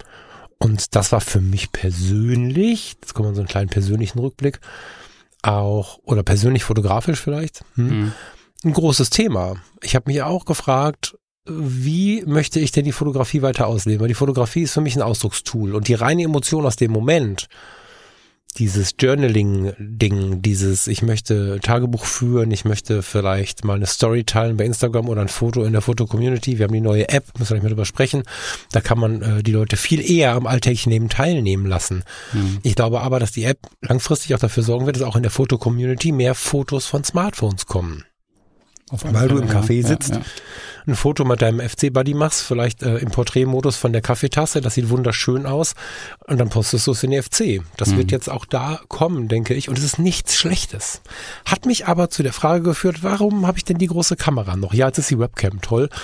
Und 0.58 0.94
das 0.94 1.10
war 1.12 1.22
für 1.22 1.40
mich 1.40 1.72
persönlich, 1.72 2.96
jetzt 3.00 3.14
kommen 3.14 3.28
wir 3.28 3.30
in 3.30 3.34
so 3.36 3.40
einen 3.40 3.48
kleinen 3.48 3.70
persönlichen 3.70 4.18
Rückblick, 4.18 4.60
auch, 5.42 5.98
oder 6.04 6.22
persönlich 6.22 6.64
fotografisch 6.64 7.20
vielleicht, 7.20 7.62
hm, 7.74 7.86
mhm. 7.86 8.12
ein 8.64 8.72
großes 8.72 9.10
Thema. 9.10 9.56
Ich 9.82 9.94
habe 9.94 10.10
mich 10.10 10.22
auch 10.22 10.44
gefragt, 10.44 11.16
wie 11.46 12.22
möchte 12.26 12.60
ich 12.60 12.72
denn 12.72 12.84
die 12.84 12.92
Fotografie 12.92 13.42
weiter 13.42 13.66
ausleben? 13.66 14.00
Weil 14.00 14.08
die 14.08 14.14
Fotografie 14.14 14.62
ist 14.62 14.74
für 14.74 14.80
mich 14.80 14.96
ein 14.96 15.02
Ausdruckstool 15.02 15.74
und 15.74 15.88
die 15.88 15.94
reine 15.94 16.22
Emotion 16.22 16.66
aus 16.66 16.76
dem 16.76 16.92
Moment, 16.92 17.48
dieses 18.56 18.94
Journaling-Ding, 18.98 20.42
dieses, 20.42 20.86
ich 20.88 21.02
möchte 21.02 21.60
Tagebuch 21.60 22.04
führen, 22.04 22.50
ich 22.50 22.64
möchte 22.64 23.02
vielleicht 23.02 23.64
mal 23.64 23.74
eine 23.74 23.86
Story 23.86 24.24
teilen 24.24 24.56
bei 24.56 24.64
Instagram 24.64 25.08
oder 25.08 25.20
ein 25.20 25.28
Foto 25.28 25.62
in 25.64 25.72
der 25.72 25.82
Foto-Community. 25.82 26.58
Wir 26.58 26.64
haben 26.64 26.72
die 26.72 26.80
neue 26.80 27.08
App, 27.08 27.38
müssen 27.38 27.50
wir 27.50 27.54
nicht 27.54 27.62
mehr 27.62 27.70
drüber 27.70 27.84
sprechen. 27.84 28.24
Da 28.72 28.80
kann 28.80 28.98
man 28.98 29.22
äh, 29.22 29.42
die 29.42 29.52
Leute 29.52 29.76
viel 29.76 30.00
eher 30.00 30.32
am 30.32 30.46
alltäglichen 30.46 30.90
Leben 30.90 31.08
teilnehmen 31.08 31.66
lassen. 31.66 32.02
Mhm. 32.32 32.58
Ich 32.62 32.74
glaube 32.74 33.02
aber, 33.02 33.20
dass 33.20 33.32
die 33.32 33.44
App 33.44 33.58
langfristig 33.82 34.34
auch 34.34 34.40
dafür 34.40 34.64
sorgen 34.64 34.86
wird, 34.86 34.96
dass 34.96 35.04
auch 35.04 35.16
in 35.16 35.22
der 35.22 35.30
Foto-Community 35.30 36.10
mehr 36.10 36.34
Fotos 36.34 36.86
von 36.86 37.04
Smartphones 37.04 37.66
kommen. 37.66 38.04
Weil 38.90 39.28
du 39.28 39.38
im 39.38 39.48
Café 39.48 39.86
sitzt. 39.86 40.10
Ja, 40.10 40.16
ja 40.18 40.24
ein 40.86 40.94
Foto 40.94 41.24
mit 41.24 41.42
deinem 41.42 41.60
FC-Buddy 41.60 42.14
machst, 42.14 42.42
vielleicht 42.42 42.82
äh, 42.82 42.98
im 42.98 43.10
Porträtmodus 43.10 43.76
von 43.76 43.92
der 43.92 44.02
Kaffeetasse, 44.02 44.60
das 44.60 44.74
sieht 44.74 44.90
wunderschön 44.90 45.46
aus 45.46 45.74
und 46.26 46.38
dann 46.38 46.48
postest 46.48 46.86
du 46.86 46.92
es 46.92 47.02
in 47.02 47.10
die 47.10 47.22
FC. 47.22 47.62
Das 47.76 47.90
mhm. 47.90 47.98
wird 47.98 48.10
jetzt 48.10 48.30
auch 48.30 48.44
da 48.44 48.80
kommen, 48.88 49.28
denke 49.28 49.54
ich 49.54 49.68
und 49.68 49.78
es 49.78 49.84
ist 49.84 49.98
nichts 49.98 50.36
Schlechtes. 50.36 51.02
Hat 51.44 51.66
mich 51.66 51.86
aber 51.86 52.10
zu 52.10 52.22
der 52.22 52.32
Frage 52.32 52.62
geführt, 52.62 53.02
warum 53.02 53.46
habe 53.46 53.58
ich 53.58 53.64
denn 53.64 53.78
die 53.78 53.86
große 53.86 54.16
Kamera 54.16 54.56
noch? 54.56 54.74
Ja, 54.74 54.86
jetzt 54.86 54.98
ist 54.98 55.10
die 55.10 55.18
Webcam 55.18 55.60
toll. 55.60 55.88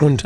und 0.00 0.24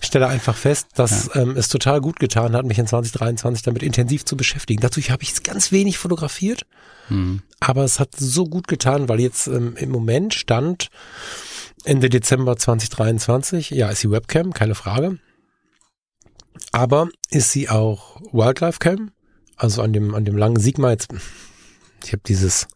stelle 0.00 0.28
einfach 0.28 0.56
fest, 0.56 0.88
dass 0.94 1.30
ja. 1.34 1.42
ähm, 1.42 1.56
es 1.56 1.68
total 1.68 2.00
gut 2.00 2.18
getan 2.18 2.54
hat, 2.54 2.64
mich 2.64 2.78
in 2.78 2.86
2023 2.86 3.62
damit 3.62 3.82
intensiv 3.82 4.24
zu 4.24 4.36
beschäftigen. 4.36 4.80
Dazu 4.80 5.00
habe 5.02 5.22
ich 5.22 5.42
ganz 5.42 5.72
wenig 5.72 5.98
fotografiert, 5.98 6.66
mhm. 7.08 7.42
aber 7.60 7.84
es 7.84 8.00
hat 8.00 8.10
so 8.16 8.44
gut 8.44 8.68
getan, 8.68 9.08
weil 9.08 9.20
jetzt 9.20 9.46
ähm, 9.48 9.74
im 9.76 9.90
Moment 9.90 10.34
stand 10.34 10.90
Ende 11.84 12.08
Dezember 12.08 12.56
2023. 12.56 13.70
Ja, 13.70 13.90
ist 13.90 14.02
die 14.02 14.10
Webcam, 14.10 14.52
keine 14.52 14.74
Frage. 14.74 15.18
Aber 16.72 17.08
ist 17.30 17.52
sie 17.52 17.68
auch 17.68 18.20
Wildlife 18.32 18.78
Cam? 18.78 19.12
Also 19.56 19.82
an 19.82 19.92
dem, 19.92 20.14
an 20.14 20.24
dem 20.24 20.36
langen 20.36 20.60
Sigma 20.60 20.90
jetzt, 20.90 21.12
ich 22.04 22.12
habe 22.12 22.22
dieses 22.26 22.68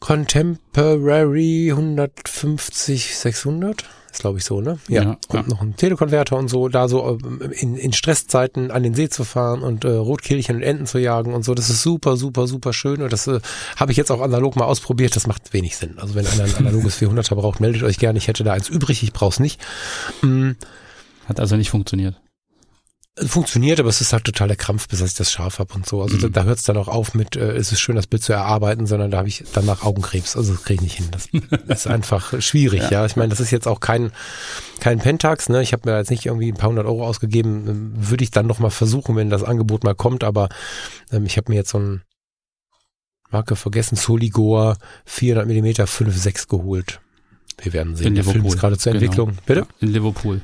Contemporary 0.00 1.68
150 1.70 3.16
600 3.16 3.84
ist 4.18 4.22
glaube 4.22 4.38
ich 4.38 4.44
so, 4.44 4.60
ne? 4.60 4.78
Ja, 4.88 5.02
ja 5.02 5.10
und 5.28 5.34
ja. 5.34 5.42
noch 5.46 5.62
ein 5.62 5.76
Telekonverter 5.76 6.36
und 6.36 6.48
so, 6.48 6.68
da 6.68 6.88
so 6.88 7.18
ähm, 7.22 7.52
in, 7.52 7.76
in 7.76 7.92
Stresszeiten 7.92 8.70
an 8.70 8.82
den 8.82 8.94
See 8.94 9.08
zu 9.08 9.24
fahren 9.24 9.62
und 9.62 9.84
äh, 9.84 9.90
Rotkehlchen 9.90 10.56
und 10.56 10.62
Enten 10.62 10.86
zu 10.86 10.98
jagen 10.98 11.34
und 11.34 11.44
so, 11.44 11.54
das 11.54 11.70
ist 11.70 11.82
super, 11.82 12.16
super, 12.16 12.46
super 12.46 12.72
schön 12.72 13.00
und 13.02 13.12
das 13.12 13.26
äh, 13.26 13.40
habe 13.76 13.92
ich 13.92 13.96
jetzt 13.96 14.10
auch 14.10 14.20
analog 14.20 14.56
mal 14.56 14.64
ausprobiert, 14.64 15.14
das 15.14 15.26
macht 15.26 15.52
wenig 15.52 15.76
Sinn. 15.76 15.94
Also 15.98 16.14
wenn 16.14 16.26
einer 16.26 16.44
ein 16.44 16.54
analoges 16.56 17.00
400er 17.00 17.34
braucht, 17.36 17.60
meldet 17.60 17.82
euch 17.82 17.98
gerne, 17.98 18.18
ich 18.18 18.28
hätte 18.28 18.44
da 18.44 18.52
eins 18.52 18.68
übrig, 18.68 19.02
ich 19.02 19.12
brauche 19.12 19.32
es 19.32 19.40
nicht. 19.40 19.60
Mhm. 20.22 20.56
Hat 21.26 21.40
also 21.40 21.56
nicht 21.56 21.70
funktioniert 21.70 22.16
funktioniert, 23.26 23.80
aber 23.80 23.88
es 23.88 24.00
ist 24.00 24.12
halt 24.12 24.24
total 24.24 24.48
der 24.48 24.56
Krampf, 24.56 24.88
bis 24.88 25.00
ich 25.00 25.14
das 25.14 25.30
scharf 25.32 25.58
habe 25.58 25.74
und 25.74 25.86
so. 25.86 26.02
Also 26.02 26.16
mhm. 26.16 26.20
da, 26.20 26.28
da 26.28 26.44
hört 26.44 26.58
es 26.58 26.64
dann 26.64 26.76
auch 26.76 26.88
auf 26.88 27.14
mit, 27.14 27.36
äh, 27.36 27.52
es 27.52 27.72
ist 27.72 27.80
schön, 27.80 27.96
das 27.96 28.06
Bild 28.06 28.22
zu 28.22 28.32
erarbeiten, 28.32 28.86
sondern 28.86 29.10
da 29.10 29.18
habe 29.18 29.28
ich 29.28 29.44
danach 29.52 29.84
Augenkrebs. 29.84 30.36
Also 30.36 30.52
das 30.52 30.62
kriege 30.62 30.84
ich 30.84 30.98
nicht 30.98 31.32
hin. 31.32 31.42
Das 31.66 31.68
ist 31.80 31.86
einfach 31.86 32.40
schwierig, 32.40 32.82
ja. 32.82 32.90
ja. 32.90 33.06
Ich 33.06 33.16
meine, 33.16 33.30
das 33.30 33.40
ist 33.40 33.50
jetzt 33.50 33.66
auch 33.68 33.80
kein, 33.80 34.12
kein 34.80 34.98
Pentax, 34.98 35.48
ne? 35.48 35.62
Ich 35.62 35.72
habe 35.72 35.88
mir 35.90 35.98
jetzt 35.98 36.10
nicht 36.10 36.26
irgendwie 36.26 36.50
ein 36.50 36.56
paar 36.56 36.70
hundert 36.70 36.86
Euro 36.86 37.06
ausgegeben. 37.06 37.68
Ähm, 37.68 37.92
würde 37.96 38.24
ich 38.24 38.30
dann 38.30 38.46
noch 38.46 38.58
mal 38.58 38.70
versuchen, 38.70 39.16
wenn 39.16 39.30
das 39.30 39.44
Angebot 39.44 39.84
mal 39.84 39.94
kommt, 39.94 40.24
aber 40.24 40.48
ähm, 41.10 41.26
ich 41.26 41.36
habe 41.36 41.50
mir 41.50 41.56
jetzt 41.56 41.70
so 41.70 41.78
ein 41.78 42.02
Marke 43.30 43.56
vergessen, 43.56 43.96
Soligor 43.96 44.76
400 45.04 45.46
Millimeter 45.46 45.84
5.6 45.84 46.48
geholt. 46.48 47.00
Wir 47.60 47.72
werden 47.72 47.96
sehen. 47.96 48.08
In 48.08 48.14
Der 48.14 48.24
Film 48.24 48.44
ist 48.46 48.58
gerade 48.58 48.78
zur 48.78 48.92
genau. 48.92 49.04
Entwicklung. 49.04 49.28
Genau. 49.30 49.42
Bitte? 49.46 49.66
In 49.80 49.88
Liverpool. 49.88 50.40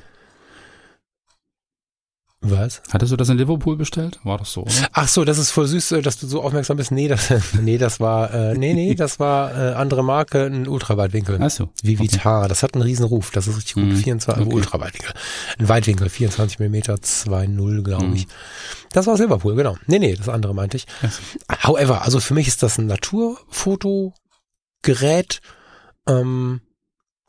Was? 2.47 2.83
Hattest 2.93 3.11
du 3.11 3.17
das 3.17 3.31
in 3.31 3.39
Liverpool 3.39 3.77
bestellt? 3.77 4.21
War 4.23 4.37
das 4.37 4.53
so, 4.53 4.63
oder? 4.63 4.73
Ach 4.93 5.09
so, 5.09 5.25
das 5.25 5.39
ist 5.39 5.51
voll 5.51 5.67
süß, 5.67 5.93
äh, 5.93 6.03
dass 6.03 6.19
du 6.19 6.27
so 6.27 6.43
aufmerksam 6.43 6.77
bist. 6.77 6.93
Nee, 6.93 7.09
das, 7.09 7.33
nee, 7.61 7.79
das 7.79 8.01
war, 8.01 8.35
äh, 8.35 8.55
nee, 8.55 8.75
nee, 8.75 8.95
das 8.95 9.19
war 9.19 9.51
äh, 9.53 9.73
andere 9.73 10.05
Marke, 10.05 10.45
ein 10.45 10.69
Ultraweitwinkel. 10.69 11.39
Ach 11.41 11.51
so. 11.51 11.71
Vivitar. 11.83 12.41
Okay. 12.41 12.49
Das 12.49 12.63
hat 12.63 12.75
einen 12.75 12.83
riesen 12.83 13.07
Ruf. 13.07 13.31
Das 13.31 13.49
ist 13.49 13.57
richtig 13.57 13.73
gut. 13.75 13.85
Mhm. 13.85 13.97
24, 13.97 14.45
okay. 14.45 14.55
Ultraweitwinkel. 14.55 15.15
Ein 15.59 15.69
Weitwinkel, 15.71 16.11
24 16.11 16.59
Millimeter, 16.59 16.97
2,0, 16.97 17.83
glaube 17.83 18.05
mhm. 18.05 18.17
ich. 18.17 18.27
Das 18.93 19.07
war 19.07 19.15
aus 19.15 19.21
Liverpool, 19.21 19.55
genau. 19.55 19.79
Nee, 19.87 19.99
nee, 19.99 20.15
das 20.15 20.29
andere 20.29 20.55
meinte 20.55 20.77
ich. 20.77 20.85
So. 21.01 21.09
However, 21.67 22.03
also 22.03 22.21
für 22.21 22.35
mich 22.35 22.47
ist 22.47 22.63
das 22.63 22.77
ein 22.77 22.87
Naturfotogerät. 22.87 25.41
Ähm, 26.07 26.61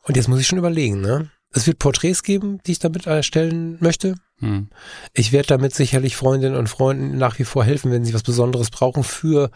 und 0.02 0.16
jetzt 0.16 0.28
muss 0.28 0.40
ich 0.40 0.46
schon 0.46 0.58
überlegen, 0.58 1.00
ne? 1.00 1.30
Es 1.56 1.66
wird 1.66 1.78
Porträts 1.78 2.22
geben, 2.22 2.60
die 2.66 2.72
ich 2.72 2.80
damit 2.80 3.06
erstellen 3.06 3.78
möchte. 3.80 4.16
Hm. 4.40 4.68
Ich 5.14 5.32
werde 5.32 5.48
damit 5.48 5.74
sicherlich 5.74 6.14
Freundinnen 6.14 6.54
und 6.54 6.68
Freunden 6.68 7.16
nach 7.16 7.38
wie 7.38 7.44
vor 7.44 7.64
helfen, 7.64 7.90
wenn 7.90 8.04
sie 8.04 8.12
was 8.12 8.22
Besonderes 8.22 8.68
brauchen 8.68 9.04
für, 9.04 9.50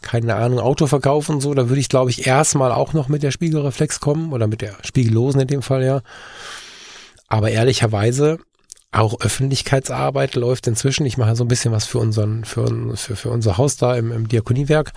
keine 0.00 0.36
Ahnung, 0.36 0.60
Autoverkauf 0.60 1.28
und 1.28 1.40
so. 1.40 1.52
Da 1.52 1.68
würde 1.68 1.80
ich, 1.80 1.88
glaube 1.88 2.10
ich, 2.10 2.24
erstmal 2.24 2.70
auch 2.70 2.92
noch 2.92 3.08
mit 3.08 3.24
der 3.24 3.32
Spiegelreflex 3.32 3.98
kommen 3.98 4.32
oder 4.32 4.46
mit 4.46 4.60
der 4.60 4.76
Spiegellosen 4.84 5.40
in 5.40 5.48
dem 5.48 5.62
Fall, 5.62 5.84
ja. 5.84 6.02
Aber 7.26 7.50
ehrlicherweise, 7.50 8.38
auch 8.92 9.20
Öffentlichkeitsarbeit 9.20 10.36
läuft 10.36 10.68
inzwischen. 10.68 11.04
Ich 11.04 11.18
mache 11.18 11.34
so 11.34 11.42
ein 11.42 11.48
bisschen 11.48 11.72
was 11.72 11.84
für 11.84 11.98
unseren, 11.98 12.44
für, 12.44 12.96
für, 12.96 13.16
für 13.16 13.30
unser 13.30 13.58
Haus 13.58 13.76
da 13.76 13.96
im, 13.96 14.12
im 14.12 14.28
Diakoniewerk. 14.28 14.92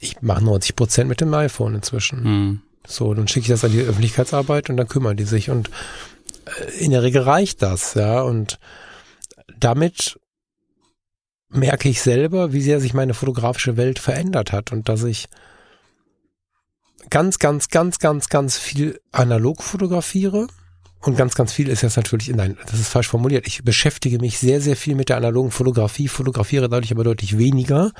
Ich 0.00 0.20
mache 0.20 0.44
90 0.44 0.74
Prozent 0.74 1.08
mit 1.08 1.20
dem 1.20 1.32
iPhone 1.32 1.76
inzwischen. 1.76 2.24
Hm. 2.24 2.62
So, 2.86 3.12
dann 3.14 3.28
schicke 3.28 3.44
ich 3.44 3.48
das 3.48 3.64
an 3.64 3.72
die 3.72 3.80
Öffentlichkeitsarbeit 3.80 4.70
und 4.70 4.76
dann 4.76 4.88
kümmern 4.88 5.16
die 5.16 5.24
sich 5.24 5.50
und 5.50 5.70
äh, 6.46 6.84
in 6.84 6.90
der 6.90 7.02
Regel 7.02 7.22
reicht 7.22 7.62
das, 7.62 7.94
ja, 7.94 8.22
und 8.22 8.58
damit 9.58 10.18
merke 11.50 11.88
ich 11.88 12.02
selber, 12.02 12.52
wie 12.52 12.60
sehr 12.60 12.80
sich 12.80 12.94
meine 12.94 13.14
fotografische 13.14 13.76
Welt 13.76 13.98
verändert 13.98 14.52
hat 14.52 14.72
und 14.72 14.88
dass 14.88 15.02
ich 15.04 15.28
ganz, 17.10 17.38
ganz, 17.38 17.68
ganz, 17.68 17.98
ganz, 17.98 18.28
ganz 18.28 18.58
viel 18.58 19.00
analog 19.12 19.62
fotografiere. 19.62 20.46
Und 21.00 21.16
ganz, 21.16 21.36
ganz 21.36 21.52
viel 21.52 21.68
ist 21.68 21.82
jetzt 21.82 21.96
natürlich, 21.96 22.28
nein, 22.28 22.58
das 22.66 22.80
ist 22.80 22.88
falsch 22.88 23.06
formuliert. 23.06 23.46
Ich 23.46 23.62
beschäftige 23.62 24.18
mich 24.18 24.38
sehr, 24.38 24.60
sehr 24.60 24.74
viel 24.74 24.96
mit 24.96 25.08
der 25.08 25.16
analogen 25.16 25.52
Fotografie, 25.52 26.08
fotografiere 26.08 26.68
dadurch 26.68 26.90
aber 26.90 27.04
deutlich 27.04 27.38
weniger 27.38 27.92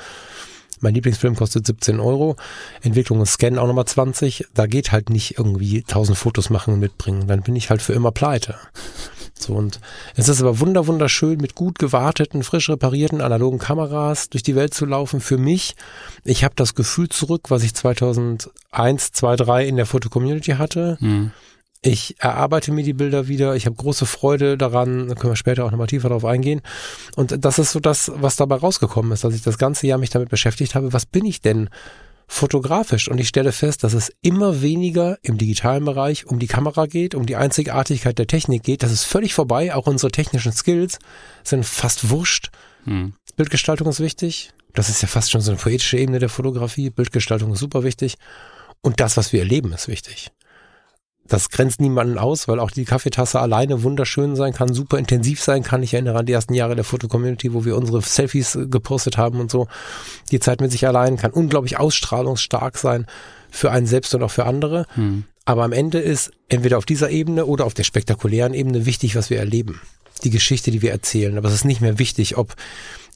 mein 0.81 0.93
Lieblingsfilm 0.93 1.35
kostet 1.35 1.65
17 1.65 1.99
Euro. 1.99 2.35
Entwicklung 2.81 3.19
und 3.19 3.25
Scan 3.25 3.57
auch 3.57 3.67
nochmal 3.67 3.85
20. 3.85 4.47
Da 4.53 4.67
geht 4.67 4.91
halt 4.91 5.09
nicht 5.09 5.37
irgendwie 5.37 5.79
1000 5.79 6.17
Fotos 6.17 6.49
machen 6.49 6.75
und 6.75 6.79
mitbringen. 6.79 7.27
Dann 7.27 7.41
bin 7.41 7.55
ich 7.55 7.69
halt 7.69 7.81
für 7.81 7.93
immer 7.93 8.11
pleite. 8.11 8.55
So, 9.39 9.53
und 9.53 9.79
es 10.15 10.27
ist 10.27 10.41
aber 10.41 10.59
wunder, 10.59 10.85
wunderschön, 10.87 11.39
mit 11.39 11.55
gut 11.55 11.79
gewarteten, 11.79 12.43
frisch 12.43 12.69
reparierten 12.69 13.21
analogen 13.21 13.57
Kameras 13.57 14.29
durch 14.29 14.43
die 14.43 14.55
Welt 14.55 14.73
zu 14.73 14.85
laufen. 14.85 15.21
Für 15.21 15.37
mich, 15.37 15.75
ich 16.25 16.43
habe 16.43 16.55
das 16.55 16.75
Gefühl 16.75 17.07
zurück, 17.07 17.43
was 17.49 17.63
ich 17.63 17.73
2001, 17.73 18.51
2003 19.13 19.65
in 19.65 19.77
der 19.77 19.85
Foto-Community 19.85 20.51
hatte. 20.51 20.97
Mhm. 20.99 21.31
Ich 21.81 22.15
erarbeite 22.19 22.73
mir 22.73 22.83
die 22.83 22.93
Bilder 22.93 23.29
wieder. 23.29 23.55
Ich 23.55 23.65
habe 23.65 23.75
große 23.75 24.05
Freude 24.05 24.57
daran. 24.57 25.07
Da 25.07 25.15
können 25.15 25.31
wir 25.31 25.37
später 25.37 25.63
auch 25.63 25.71
nochmal 25.71 25.87
tiefer 25.87 26.09
drauf 26.09 26.25
eingehen. 26.25 26.61
Und 27.15 27.45
das 27.45 27.57
ist 27.57 27.71
so 27.71 27.79
das, 27.79 28.11
was 28.15 28.35
dabei 28.35 28.55
rausgekommen 28.55 29.13
ist, 29.13 29.23
dass 29.23 29.33
ich 29.33 29.43
das 29.43 29.57
ganze 29.57 29.87
Jahr 29.87 29.97
mich 29.97 30.09
damit 30.09 30.29
beschäftigt 30.29 30.75
habe. 30.75 30.91
Was 30.91 31.05
bin 31.05 31.23
ich 31.23 31.39
denn 31.39 31.69
fotografisch? 32.27 33.07
Und 33.07 33.17
ich 33.17 33.29
stelle 33.29 33.53
fest, 33.53 33.85
dass 33.85 33.93
es 33.93 34.11
immer 34.21 34.61
weniger 34.61 35.19
im 35.21 35.37
digitalen 35.37 35.85
Bereich 35.85 36.25
um 36.25 36.37
die 36.37 36.47
Kamera 36.47 36.85
geht, 36.85 37.15
um 37.15 37.25
die 37.25 37.37
Einzigartigkeit 37.37 38.19
der 38.19 38.27
Technik 38.27 38.63
geht. 38.63 38.83
Das 38.83 38.91
ist 38.91 39.05
völlig 39.05 39.33
vorbei. 39.33 39.73
Auch 39.73 39.87
unsere 39.87 40.11
technischen 40.11 40.51
Skills 40.51 40.99
sind 41.45 41.65
fast 41.65 42.09
wurscht. 42.09 42.49
Hm. 42.83 43.13
Bildgestaltung 43.37 43.87
ist 43.87 44.01
wichtig. 44.01 44.51
Das 44.73 44.89
ist 44.89 45.01
ja 45.01 45.07
fast 45.07 45.31
schon 45.31 45.39
so 45.39 45.51
eine 45.51 45.59
poetische 45.59 45.97
Ebene 45.97 46.19
der 46.19 46.29
Fotografie. 46.29 46.89
Bildgestaltung 46.89 47.53
ist 47.53 47.59
super 47.59 47.83
wichtig. 47.83 48.17
Und 48.81 48.99
das, 48.99 49.15
was 49.15 49.31
wir 49.31 49.39
erleben, 49.39 49.71
ist 49.71 49.87
wichtig 49.87 50.31
das 51.29 51.49
grenzt 51.49 51.79
niemanden 51.79 52.17
aus, 52.17 52.47
weil 52.47 52.59
auch 52.59 52.71
die 52.71 52.85
Kaffeetasse 52.85 53.39
alleine 53.39 53.83
wunderschön 53.83 54.35
sein 54.35 54.53
kann, 54.53 54.73
super 54.73 54.97
intensiv 54.97 55.41
sein 55.41 55.63
kann. 55.63 55.83
Ich 55.83 55.93
erinnere 55.93 56.19
an 56.19 56.25
die 56.25 56.33
ersten 56.33 56.53
Jahre 56.53 56.75
der 56.75 56.83
Foto-Community, 56.83 57.53
wo 57.53 57.65
wir 57.65 57.77
unsere 57.77 58.01
Selfies 58.01 58.55
äh, 58.55 58.67
gepostet 58.67 59.17
haben 59.17 59.39
und 59.39 59.49
so. 59.49 59.67
Die 60.31 60.39
Zeit 60.39 60.61
mit 60.61 60.71
sich 60.71 60.87
allein 60.87 61.17
kann 61.17 61.31
unglaublich 61.31 61.77
ausstrahlungsstark 61.77 62.77
sein 62.77 63.05
für 63.49 63.71
einen 63.71 63.87
selbst 63.87 64.13
und 64.13 64.23
auch 64.23 64.31
für 64.31 64.45
andere. 64.45 64.85
Hm. 64.95 65.23
Aber 65.45 65.63
am 65.63 65.71
Ende 65.71 65.99
ist 65.99 66.31
entweder 66.47 66.77
auf 66.77 66.85
dieser 66.85 67.09
Ebene 67.09 67.45
oder 67.45 67.65
auf 67.65 67.73
der 67.73 67.83
spektakulären 67.83 68.53
Ebene 68.53 68.85
wichtig, 68.85 69.15
was 69.15 69.29
wir 69.29 69.39
erleben. 69.39 69.81
Die 70.23 70.29
Geschichte, 70.29 70.69
die 70.69 70.81
wir 70.81 70.91
erzählen. 70.91 71.37
Aber 71.37 71.47
es 71.47 71.55
ist 71.55 71.65
nicht 71.65 71.81
mehr 71.81 71.97
wichtig, 71.97 72.37
ob 72.37 72.55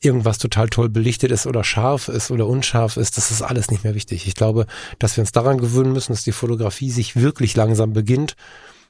irgendwas 0.04 0.38
total 0.38 0.70
toll 0.70 0.89
belichtet 0.89 1.32
ist 1.32 1.48
oder 1.48 1.63
scharf 1.63 2.08
ist 2.08 2.32
oder 2.32 2.48
unscharf 2.48 2.98
ist, 2.98 3.18
das 3.18 3.32
ist 3.32 3.42
alles 3.42 3.72
nicht 3.72 3.84
mehr 3.84 3.96
wichtig. 3.96 4.28
Ich 4.28 4.36
glaube, 4.36 4.66
dass 5.00 5.18
wir 5.18 5.22
uns 5.22 5.32
daran 5.32 5.58
gewöhnen 5.58 5.94
müssen, 5.94 6.13
dass 6.13 6.24
die 6.24 6.32
Fotografie 6.32 6.92
sich 6.92 7.16
wirklich 7.16 7.56
langsam 7.56 7.94
beginnt, 7.94 8.36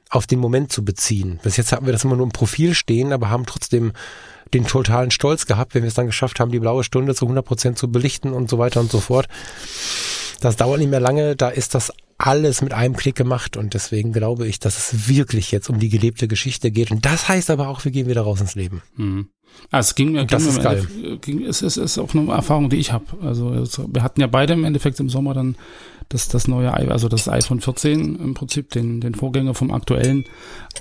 auf 0.10 0.28
den 0.28 0.39
Moment 0.39 0.71
zu 0.71 0.86
beziehen. 0.86 1.39
Bis 1.43 1.58
jetzt 1.58 1.71
hatten 1.71 1.86
wir 1.86 1.93
das 1.93 2.04
immer 2.04 2.15
nur 2.15 2.26
im 2.26 2.32
Profil 2.32 2.76
stehen, 2.76 3.13
aber 3.13 3.30
haben 3.30 3.45
trotzdem 3.45 3.93
den 4.54 4.67
totalen 4.67 5.12
Stolz 5.12 5.45
gehabt, 5.45 5.73
wenn 5.73 5.84
wir 5.84 5.88
es 5.88 5.95
dann 5.95 6.06
geschafft 6.06 6.39
haben, 6.39 6.52
die 6.52 6.60
blaue 6.60 6.84
Stunde 6.84 7.15
zu 7.15 7.26
100 7.26 7.43
Prozent 7.43 7.78
zu 7.78 7.91
belichten 7.91 8.34
und 8.34 8.49
so 8.49 8.60
weiter 8.60 8.80
und 8.80 8.91
so 8.91 8.99
fort. 8.99 9.28
Das 10.41 10.56
dauert 10.56 10.80
nicht 10.80 10.89
mehr 10.89 10.99
lange, 10.99 11.36
da 11.36 11.49
ist 11.49 11.73
das 11.73 11.91
alles 12.17 12.62
mit 12.62 12.73
einem 12.73 12.95
Klick 12.95 13.15
gemacht 13.15 13.58
und 13.58 13.73
deswegen 13.73 14.13
glaube 14.13 14.47
ich, 14.47 14.60
dass 14.60 14.78
es 14.78 15.08
wirklich 15.10 15.52
jetzt 15.52 15.69
um 15.69 15.80
die 15.80 15.89
gelebte 15.89 16.28
Geschichte 16.28 16.69
geht 16.71 16.91
und 16.91 17.06
das 17.06 17.28
heißt 17.28 17.49
aber 17.49 17.67
auch, 17.67 17.84
wir 17.84 17.91
gehen 17.91 18.08
wieder 18.08 18.21
raus 18.21 18.41
ins 18.41 18.56
Leben. 18.56 18.82
Mhm. 18.95 19.30
Ah, 19.71 19.79
es 19.79 19.95
ging 19.95 20.11
mir, 20.11 20.25
das 20.25 20.43
ging 20.43 20.51
ist 20.51 20.61
geil. 20.61 20.87
Ging, 21.21 21.43
es 21.43 21.61
ist, 21.61 21.77
ist 21.77 21.97
auch 21.97 22.13
eine 22.13 22.31
Erfahrung, 22.31 22.69
die 22.69 22.77
ich 22.77 22.91
habe. 22.91 23.05
Also 23.23 23.65
wir 23.91 24.03
hatten 24.03 24.21
ja 24.21 24.27
beide 24.27 24.53
im 24.53 24.63
Endeffekt 24.65 24.99
im 24.99 25.09
Sommer 25.09 25.33
dann 25.33 25.55
das, 26.09 26.27
das 26.27 26.47
neue, 26.47 26.71
also 26.73 27.07
das 27.07 27.27
iPhone 27.27 27.59
14 27.59 28.15
im 28.17 28.33
Prinzip, 28.33 28.69
den, 28.69 29.01
den 29.01 29.15
Vorgänger 29.15 29.53
vom 29.53 29.71
aktuellen. 29.71 30.25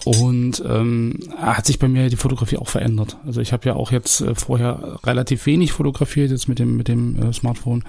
Und 0.05 0.63
ähm, 0.69 1.19
hat 1.37 1.67
sich 1.67 1.79
bei 1.79 1.89
mir 1.89 2.09
die 2.09 2.17
Fotografie 2.17 2.57
auch 2.57 2.69
verändert. 2.69 3.17
Also 3.25 3.41
ich 3.41 3.53
habe 3.53 3.67
ja 3.67 3.75
auch 3.75 3.93
jetzt 3.93 4.21
äh, 4.21 4.35
vorher 4.35 4.99
relativ 5.05 5.47
wenig 5.47 5.73
fotografiert, 5.73 6.31
jetzt 6.31 6.49
mit 6.49 6.59
dem, 6.59 6.77
mit 6.77 6.89
dem 6.89 7.23
äh, 7.23 7.33
Smartphone 7.33 7.79
mhm. 7.79 7.83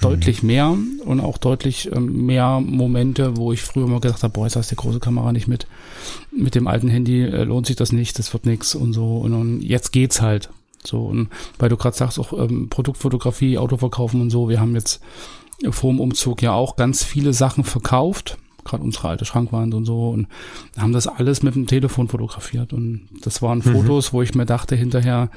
deutlich 0.00 0.42
mehr 0.42 0.76
und 1.04 1.20
auch 1.20 1.38
deutlich 1.38 1.90
ähm, 1.92 2.26
mehr 2.26 2.60
Momente, 2.60 3.36
wo 3.36 3.52
ich 3.52 3.62
früher 3.62 3.86
mal 3.86 4.00
gedacht 4.00 4.22
habe, 4.22 4.32
boah, 4.32 4.44
jetzt 4.44 4.56
hast 4.56 4.70
du 4.70 4.76
die 4.76 4.80
große 4.80 5.00
Kamera 5.00 5.32
nicht 5.32 5.48
mit. 5.48 5.66
Mit 6.36 6.54
dem 6.54 6.66
alten 6.66 6.88
Handy 6.88 7.22
äh, 7.22 7.44
lohnt 7.44 7.66
sich 7.66 7.76
das 7.76 7.92
nicht, 7.92 8.18
das 8.18 8.32
wird 8.32 8.46
nix 8.46 8.74
und 8.74 8.92
so. 8.92 9.18
Und, 9.18 9.34
und 9.34 9.60
jetzt 9.62 9.92
geht's 9.92 10.20
halt. 10.20 10.50
So, 10.84 11.04
und 11.04 11.28
weil 11.58 11.68
du 11.68 11.76
gerade 11.76 11.96
sagst, 11.96 12.18
auch 12.18 12.32
ähm, 12.32 12.68
Produktfotografie, 12.68 13.58
Autoverkaufen 13.58 14.20
und 14.20 14.30
so, 14.30 14.48
wir 14.48 14.60
haben 14.60 14.74
jetzt 14.74 15.00
vor 15.70 15.90
dem 15.90 16.00
Umzug 16.00 16.42
ja 16.42 16.52
auch 16.52 16.76
ganz 16.76 17.02
viele 17.02 17.32
Sachen 17.32 17.64
verkauft, 17.64 18.38
gerade 18.64 18.82
unsere 18.82 19.08
alte 19.08 19.24
Schrankwand 19.24 19.74
und 19.74 19.84
so, 19.84 20.10
und 20.10 20.28
haben 20.76 20.92
das 20.92 21.06
alles 21.06 21.42
mit 21.42 21.54
dem 21.54 21.66
Telefon 21.66 22.08
fotografiert. 22.08 22.72
Und 22.72 23.08
das 23.22 23.42
waren 23.42 23.58
mhm. 23.58 23.72
Fotos, 23.72 24.12
wo 24.12 24.22
ich 24.22 24.34
mir 24.34 24.46
dachte 24.46 24.76
hinterher 24.76 25.30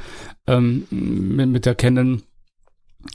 ähm, 0.47 0.85
mit, 0.89 1.49
mit 1.49 1.65
der 1.65 1.75
Canon, 1.75 2.23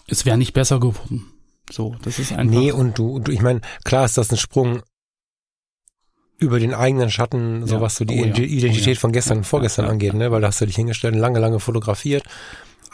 es 0.06 0.24
wäre 0.24 0.38
nicht 0.38 0.54
besser 0.54 0.80
geworden. 0.80 1.26
So, 1.70 1.96
das 2.02 2.18
ist 2.18 2.32
einfach. 2.32 2.58
Nee, 2.58 2.72
und 2.72 2.98
du, 2.98 3.18
du 3.20 3.32
ich 3.32 3.42
meine, 3.42 3.60
klar 3.84 4.04
ist 4.04 4.18
das 4.18 4.30
ein 4.30 4.36
Sprung 4.36 4.82
über 6.44 6.60
den 6.60 6.74
eigenen 6.74 7.10
Schatten, 7.10 7.66
so 7.66 7.76
ja. 7.76 7.80
was 7.80 7.96
so 7.96 8.04
die 8.04 8.20
oh, 8.20 8.24
ja. 8.24 8.36
Identität 8.36 8.98
oh, 8.98 9.00
von 9.00 9.12
gestern 9.12 9.38
und 9.38 9.44
vorgestern 9.44 9.86
angeht, 9.86 10.14
ne? 10.14 10.30
Weil 10.30 10.40
da 10.40 10.48
hast 10.48 10.60
du 10.60 10.66
dich 10.66 10.76
hingestellt, 10.76 11.16
lange, 11.16 11.38
lange 11.38 11.60
fotografiert 11.60 12.24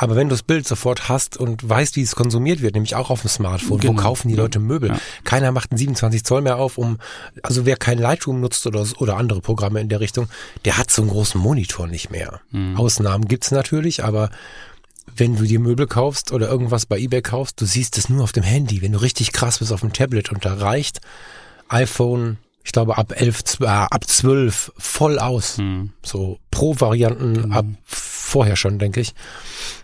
aber 0.01 0.17
wenn 0.17 0.31
du 0.31 0.33
das 0.33 0.43
Bild 0.43 0.67
sofort 0.67 1.11
hast 1.11 1.37
und 1.37 1.69
weißt, 1.69 1.97
wie 1.97 2.01
es 2.01 2.17
konsumiert 2.17 2.63
wird, 2.63 2.73
nämlich 2.73 2.95
auch 2.95 3.11
auf 3.11 3.21
dem 3.21 3.29
Smartphone, 3.29 3.81
genau. 3.81 3.93
wo 3.93 4.03
kaufen 4.03 4.29
die 4.29 4.35
Leute 4.35 4.59
Möbel? 4.59 4.89
Ja. 4.89 5.01
Keiner 5.25 5.53
macht 5.53 5.73
einen 5.73 5.79
27 5.79 6.25
Zoll 6.25 6.41
mehr 6.41 6.57
auf, 6.57 6.79
um, 6.79 6.97
also 7.43 7.67
wer 7.67 7.77
kein 7.77 7.99
Lightroom 7.99 8.41
nutzt 8.41 8.67
oder, 8.67 8.87
oder 8.97 9.19
andere 9.19 9.43
Programme 9.43 9.79
in 9.79 9.91
der 9.91 10.01
Richtung, 10.01 10.29
der 10.65 10.79
hat 10.79 10.91
so 10.91 11.03
einen 11.03 11.11
großen 11.11 11.39
Monitor 11.39 11.87
nicht 11.87 12.11
mehr. 12.11 12.41
Mhm. 12.51 12.79
Ausnahmen 12.79 13.29
gibt's 13.29 13.51
natürlich, 13.51 14.03
aber 14.03 14.31
wenn 15.15 15.37
du 15.37 15.43
dir 15.43 15.61
Möbel 15.61 15.87
kaufst 15.87 16.33
oder 16.33 16.49
irgendwas 16.49 16.87
bei 16.87 16.99
eBay 16.99 17.21
kaufst, 17.21 17.61
du 17.61 17.67
siehst 17.67 17.99
es 17.99 18.09
nur 18.09 18.25
auf 18.25 18.33
dem 18.33 18.43
Handy. 18.43 18.81
Wenn 18.81 18.93
du 18.93 19.03
richtig 19.03 19.33
krass 19.33 19.59
bist 19.59 19.71
auf 19.71 19.81
dem 19.81 19.93
Tablet 19.93 20.33
und 20.33 20.47
da 20.47 20.55
reicht 20.55 21.03
iPhone 21.69 22.39
ich 22.65 22.73
glaube, 22.73 22.99
ab 22.99 23.13
11, 23.17 23.61
äh, 23.61 23.67
ab 23.67 24.07
12 24.07 24.73
voll 24.77 25.19
aus. 25.19 25.59
Hm. 25.59 25.91
So 26.03 26.39
Pro-Varianten 26.51 27.35
genau. 27.35 27.55
ab 27.55 27.67
vorher 27.85 28.57
schon, 28.57 28.79
denke 28.79 29.01
ich. 29.01 29.15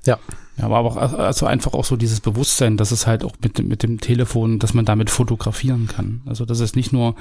Ja. 0.05 0.19
Ja, 0.59 0.65
aber 0.65 0.79
auch, 0.79 0.97
also 0.97 1.45
einfach 1.45 1.75
auch 1.75 1.85
so 1.85 1.97
dieses 1.97 2.21
Bewusstsein, 2.21 2.79
dass 2.79 2.91
es 2.91 3.07
halt 3.07 3.25
auch 3.25 3.33
mit, 3.43 3.63
mit 3.63 3.83
dem 3.83 4.01
Telefon, 4.01 4.59
dass 4.59 4.73
man 4.73 4.87
damit 4.87 5.11
fotografieren 5.11 5.87
kann. 5.87 6.23
Also, 6.25 6.47
dass 6.47 6.61
es 6.61 6.75
nicht 6.75 6.95
nur 6.95 7.15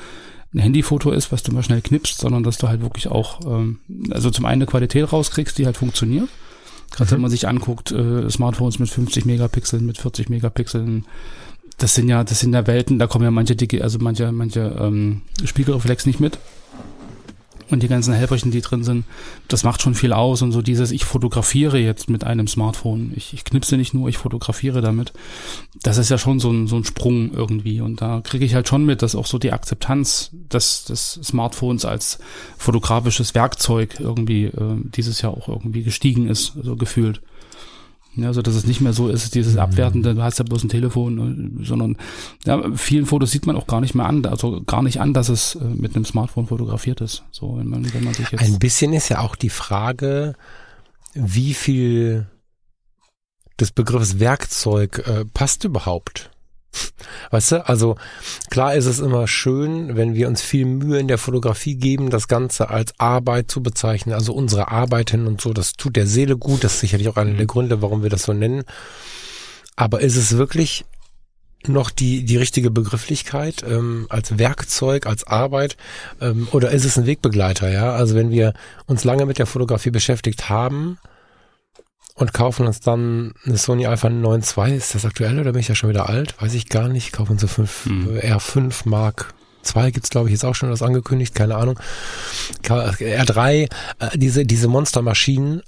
ein 0.54 0.60
Handyfoto 0.60 1.12
ist, 1.12 1.34
was 1.34 1.44
du 1.44 1.52
mal 1.52 1.62
schnell 1.62 1.82
knippst, 1.82 2.18
sondern 2.18 2.44
dass 2.44 2.58
du 2.58 2.70
halt 2.70 2.82
wirklich 2.82 3.10
auch, 3.10 3.42
ähm, 3.46 3.80
also 4.10 4.32
zum 4.32 4.46
einen 4.46 4.62
eine 4.62 4.68
Qualität 4.68 5.12
rauskriegst, 5.12 5.58
die 5.58 5.66
halt 5.66 5.76
funktioniert. 5.76 6.30
Gerade 6.92 7.10
mhm. 7.10 7.16
wenn 7.16 7.22
man 7.22 7.32
sich 7.32 7.48
anguckt, 7.48 7.92
äh, 7.92 8.30
Smartphones 8.30 8.80
mit 8.80 8.90
50 8.90 9.26
Megapixeln, 9.26 9.86
mit 9.86 9.98
40 9.98 10.30
Megapixeln, 10.30 11.06
das 11.78 11.96
sind 11.96 12.08
ja, 12.08 12.24
das 12.24 12.40
sind 12.40 12.54
ja 12.54 12.68
Welten, 12.68 13.00
da 13.00 13.08
kommen 13.08 13.26
ja 13.26 13.32
manche 13.32 13.56
dicke, 13.56 13.84
also 13.84 14.00
manche, 14.00 14.32
manche 14.32 14.76
ähm, 14.80 15.22
Spiegelreflex 15.44 16.06
nicht 16.06 16.20
mit. 16.20 16.40
Und 17.72 17.82
die 17.82 17.88
ganzen 17.88 18.14
Helferchen, 18.14 18.52
die 18.52 18.62
drin 18.62 18.84
sind, 18.84 19.06
das 19.48 19.64
macht 19.64 19.82
schon 19.82 19.96
viel 19.96 20.14
aus. 20.14 20.44
Und 20.44 20.52
so 20.52 20.62
dieses, 20.62 20.92
ich 20.92 21.04
fotografiere 21.04 21.80
jetzt 21.80 22.10
mit 22.10 22.24
einem 22.24 22.48
Smartphone. 22.48 23.12
Ich, 23.16 23.34
ich 23.34 23.44
knipse 23.44 23.76
nicht 23.76 23.94
nur, 23.94 24.08
ich 24.08 24.20
fotografiere 24.20 24.82
damit. 24.82 25.14
Das 25.82 25.98
ist 25.98 26.10
ja 26.10 26.20
schon 26.20 26.40
so 26.40 26.52
ein, 26.52 26.68
so 26.68 26.76
ein 26.76 26.84
Sprung 26.84 27.34
irgendwie. 27.34 27.82
Und 27.82 28.02
da 28.02 28.22
kriege 28.22 28.46
ich 28.46 28.54
halt 28.54 28.68
schon 28.68 28.86
mit, 28.86 29.02
dass 29.02 29.16
auch 29.16 29.26
so 29.26 29.40
die 29.40 29.52
Akzeptanz 29.52 30.30
des, 30.32 30.86
des 30.86 31.20
Smartphones 31.24 31.86
als 31.86 32.20
fotografisches 32.58 33.34
Werkzeug 33.34 34.00
irgendwie 34.00 34.46
äh, 34.46 34.76
dieses 34.96 35.22
Jahr 35.22 35.34
auch 35.34 35.50
irgendwie 35.50 35.82
gestiegen 35.82 36.28
ist, 36.28 36.54
so 36.62 36.76
gefühlt. 36.76 37.22
Ja, 38.16 38.28
also 38.28 38.42
dass 38.42 38.56
es 38.56 38.66
nicht 38.66 38.82
mehr 38.82 38.94
so 38.94 39.10
ist, 39.10 39.36
dieses 39.36 39.58
Abwertende, 39.58 40.16
du 40.16 40.24
hast 40.24 40.40
ja 40.40 40.46
bloß 40.46 40.64
ein 40.64 40.70
Telefon, 40.70 41.60
äh, 41.60 41.66
sondern 41.66 41.98
ja, 42.46 42.62
vielen 42.76 43.06
Fotos 43.06 43.32
sieht 43.32 43.46
man 43.46 43.58
auch 43.58 43.68
gar 43.68 43.82
nicht 43.82 43.96
mehr 43.96 44.06
an, 44.06 44.26
also 44.26 44.62
gar 44.64 44.82
nicht 44.82 45.02
an, 45.02 45.14
dass 45.14 45.30
es 45.30 45.56
äh, 45.56 45.64
mit 45.64 45.96
einem 45.96 46.06
Smartphone 46.06 46.48
fotografiert 46.48 47.02
ist. 47.02 47.24
So, 47.32 47.58
wenn 47.58 47.68
man, 47.68 47.94
wenn 47.94 48.04
man 48.04 48.14
sich 48.14 48.30
jetzt 48.30 48.44
ein 48.44 48.60
bisschen 48.60 48.94
ist 48.94 49.10
ja 49.10 49.20
auch 49.20 49.36
die 49.36 49.50
Frage, 49.50 50.36
wie 51.14 51.54
viel 51.54 52.28
des 53.60 53.72
Begriffs 53.72 54.20
Werkzeug 54.20 55.04
äh, 55.08 55.26
passt 55.26 55.64
überhaupt. 55.64 56.32
Weißt 57.32 57.52
du, 57.54 57.68
also 57.68 57.96
klar 58.50 58.76
ist 58.76 58.86
es 58.86 59.00
immer 59.00 59.28
schön, 59.28 59.96
wenn 59.96 60.16
wir 60.16 60.28
uns 60.28 60.42
viel 60.42 60.66
Mühe 60.66 61.00
in 61.00 61.08
der 61.08 61.18
Fotografie 61.18 61.76
geben, 61.76 62.10
das 62.10 62.28
Ganze 62.28 62.70
als 62.70 62.94
Arbeit 62.98 63.50
zu 63.50 63.62
bezeichnen, 63.62 64.14
also 64.14 64.34
unsere 64.34 64.70
Arbeiten 64.70 65.28
und 65.28 65.42
so, 65.42 65.54
das 65.54 65.74
tut 65.74 65.96
der 65.96 66.08
Seele 66.08 66.38
gut, 66.38 66.64
das 66.64 66.76
ist 66.76 66.80
sicherlich 66.82 67.10
auch 67.10 67.18
einer 67.18 67.34
der 67.34 67.44
mhm. 67.44 67.48
Gründe, 67.48 67.82
warum 67.82 68.04
wir 68.04 68.10
das 68.10 68.24
so 68.24 68.34
nennen. 68.34 68.64
Aber 69.76 70.02
ist 70.02 70.16
es 70.16 70.38
wirklich 70.38 70.86
noch 71.68 71.90
die, 71.90 72.24
die 72.24 72.38
richtige 72.38 72.72
Begrifflichkeit 72.72 73.64
ähm, 73.68 74.06
als 74.10 74.38
Werkzeug, 74.38 75.08
als 75.08 75.26
Arbeit 75.26 75.78
ähm, 76.22 76.48
oder 76.52 76.72
ist 76.72 76.86
es 76.86 76.98
ein 76.98 77.08
Wegbegleiter, 77.08 77.70
ja? 77.70 77.94
Also 77.94 78.16
wenn 78.16 78.30
wir 78.30 78.54
uns 78.86 79.04
lange 79.04 79.26
mit 79.26 79.40
der 79.40 79.48
Fotografie 79.48 79.90
beschäftigt 79.90 80.50
haben, 80.50 81.00
und 82.16 82.34
kaufen 82.34 82.66
uns 82.66 82.80
dann 82.80 83.34
eine 83.46 83.58
Sony 83.58 83.86
Alpha 83.86 84.10
9 84.10 84.42
II. 84.58 84.76
Ist 84.76 84.96
das 84.96 85.06
aktuell 85.06 85.40
oder 85.40 85.52
bin 85.52 85.60
ich 85.60 85.68
ja 85.68 85.76
schon 85.76 85.90
wieder 85.90 86.10
alt? 86.10 86.42
Weiß 86.42 86.54
ich 86.54 86.70
gar 86.70 86.88
nicht. 86.88 87.12
Kaufen 87.12 87.38
so 87.38 87.48
5 87.48 87.86
hm. 87.86 88.18
R5 88.18 88.88
Mark 88.90 89.34
2 89.64 89.92
gibt's 89.92 90.10
glaube 90.10 90.30
ich 90.30 90.34
jetzt 90.34 90.46
auch 90.46 90.56
schon 90.56 90.70
das 90.70 90.82
angekündigt, 90.82 91.36
keine 91.36 91.56
Ahnung. 91.56 91.80
R3, 92.64 93.70
äh, 94.00 94.18
diese, 94.18 94.46
diese 94.46 94.68
Monstermaschinen, 94.68 95.62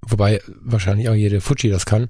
wobei 0.00 0.40
wahrscheinlich 0.62 1.08
auch 1.08 1.14
jede 1.14 1.40
Fuji 1.40 1.68
das 1.70 1.84
kann, 1.84 2.08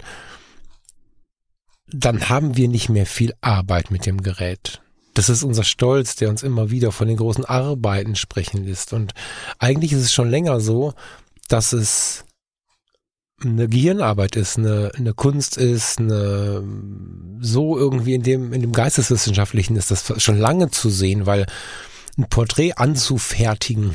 dann 1.89 2.29
haben 2.29 2.57
wir 2.57 2.69
nicht 2.69 2.89
mehr 2.89 3.07
viel 3.07 3.35
Arbeit 3.41 3.91
mit 3.91 4.07
dem 4.07 4.23
Gerät. 4.23 4.81
Das 5.15 5.29
ist 5.29 5.43
unser 5.43 5.65
Stolz, 5.65 6.17
der 6.17 6.31
uns 6.31 6.43
immer 6.43 6.71
wieder 6.71 6.93
von 6.93 7.09
den 7.09 7.17
großen 7.17 7.45
Arbeiten 7.45 8.15
sprechen 8.15 8.65
lässt. 8.65 8.93
Und 8.93 9.13
eigentlich 9.59 9.93
ist 9.93 10.03
es 10.03 10.13
schon 10.13 10.31
länger 10.31 10.61
so, 10.61 10.95
dass 11.49 11.73
es 11.73 12.25
eine 13.45 13.69
Gehirnarbeit 13.69 14.37
ist, 14.37 14.59
eine, 14.59 14.93
eine 14.97 15.15
Kunst 15.15 15.57
ist, 15.57 15.99
eine 15.99 16.63
so 17.41 17.77
irgendwie 17.77 18.15
in 18.15 18.23
dem, 18.23 18.53
in 18.53 18.61
dem 18.61 18.73
Geisteswissenschaftlichen 18.73 19.77
ist 19.77 19.91
das 19.91 20.23
schon 20.23 20.39
lange 20.39 20.71
zu 20.71 20.91
sehen, 20.91 21.27
weil 21.27 21.47
ein 22.17 22.29
Porträt 22.29 22.75
anzufertigen, 22.77 23.93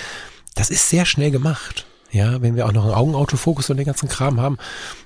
das 0.54 0.70
ist 0.70 0.88
sehr 0.88 1.06
schnell 1.06 1.30
gemacht. 1.30 1.86
Ja, 2.12 2.40
wenn 2.40 2.54
wir 2.54 2.66
auch 2.66 2.72
noch 2.72 2.84
einen 2.84 2.94
Augenautofokus 2.94 3.68
und 3.68 3.78
den 3.78 3.86
ganzen 3.86 4.08
Kram 4.08 4.40
haben, 4.40 4.58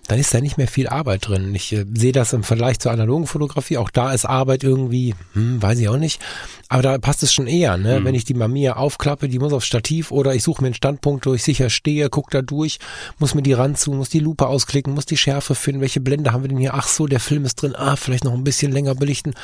dann 0.07 0.19
ist 0.19 0.35
da 0.35 0.41
nicht 0.41 0.59
mehr 0.59 0.69
viel 0.69 0.89
Arbeit 0.89 1.29
drin. 1.29 1.55
Ich 1.55 1.73
äh, 1.73 1.87
sehe 1.95 2.13
das 2.13 2.33
im 2.33 2.43
Vergleich 2.43 2.79
zur 2.79 2.93
analogen 2.93 3.27
Fotografie. 3.27 3.79
Auch 3.79 3.91
da 3.91 4.13
ist 4.13 4.27
Arbeit 4.27 4.63
irgendwie, 4.63 5.15
hm, 5.33 5.63
weiß 5.63 5.79
ich 5.79 5.89
auch 5.89 5.97
nicht. 5.97 6.21
Aber 6.69 6.83
da 6.83 6.99
passt 6.99 7.23
es 7.23 7.33
schon 7.33 7.47
eher, 7.47 7.79
ne? 7.79 8.01
Mhm. 8.01 8.05
Wenn 8.05 8.15
ich 8.15 8.25
die 8.25 8.35
Mamiya 8.35 8.77
aufklappe, 8.77 9.29
die 9.29 9.39
muss 9.39 9.53
aufs 9.53 9.67
Stativ 9.67 10.11
oder 10.11 10.35
ich 10.35 10.43
suche 10.43 10.63
mir 10.63 10.67
einen 10.67 10.75
Standpunkt, 10.75 11.27
wo 11.27 11.35
ich 11.35 11.43
sicher 11.43 11.71
stehe, 11.71 12.11
guck 12.11 12.31
da 12.31 12.43
durch, 12.43 12.79
muss 13.19 13.35
mir 13.35 13.43
die 13.43 13.55
ranzu, 13.55 13.93
muss 13.93 14.11
die 14.11 14.21
Lupe 14.21 14.47
ausklicken, 14.47 14.95
muss 14.95 15.07
die 15.07 15.17
Schärfe 15.17 15.55
finden, 15.55 15.81
welche 15.81 16.01
Blende 16.01 16.33
haben 16.33 16.45
wir 16.45 16.49
denn 16.49 16.59
hier? 16.59 16.75
Ach 16.75 16.87
so, 16.87 17.07
der 17.07 17.21
Film 17.21 17.45
ist 17.45 17.57
drin. 17.57 17.75
Ah, 17.75 17.97
vielleicht 17.97 18.25
noch 18.25 18.35
ein 18.35 18.45
bisschen 18.45 18.73
länger 18.73 18.95
belichten. 18.95 19.35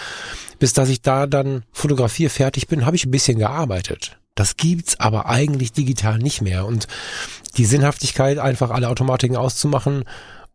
Bis 0.59 0.73
dass 0.73 0.89
ich 0.89 1.01
da 1.01 1.27
dann 1.27 1.65
fotografier 1.73 2.29
fertig 2.29 2.69
bin, 2.69 2.85
habe 2.85 2.97
ich 2.97 3.07
ein 3.07 3.11
bisschen 3.11 3.39
gearbeitet. 3.39 4.19
Das 4.37 4.57
gibt's 4.57 5.01
aber 5.01 5.27
eigentlich 5.27 5.73
digital 5.73 6.19
nicht 6.19 6.43
mehr. 6.43 6.67
Und 6.67 6.87
die 7.57 7.65
Sinnhaftigkeit, 7.65 8.39
einfach 8.39 8.71
alle 8.71 8.89
Automatiken 8.89 9.37
auszumachen, 9.37 10.05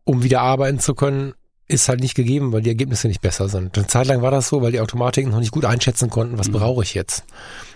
um 0.06 0.24
wieder 0.24 0.42
arbeiten 0.42 0.80
zu 0.80 0.96
können, 0.96 1.34
ist 1.68 1.90
halt 1.90 2.02
nicht 2.02 2.16
gegeben, 2.16 2.52
weil 2.52 2.62
die 2.62 2.70
Ergebnisse 2.70 3.08
nicht 3.08 3.22
besser 3.22 3.50
sind. 3.50 3.78
Eine 3.78 3.88
Zeit 3.88 4.08
lang 4.08 4.22
war 4.22 4.32
das 4.32 4.50
so, 4.50 4.62
weil 4.62 4.72
die 4.72 4.82
Automatiken 4.82 5.32
noch 5.32 5.40
nicht 5.40 5.52
gut 5.52 5.66
einschätzen 5.66 6.10
konnten, 6.10 6.38
was 6.38 6.50
mhm. 6.50 6.54
brauche 6.54 6.84
ich 6.84 6.94
jetzt. 6.94 7.24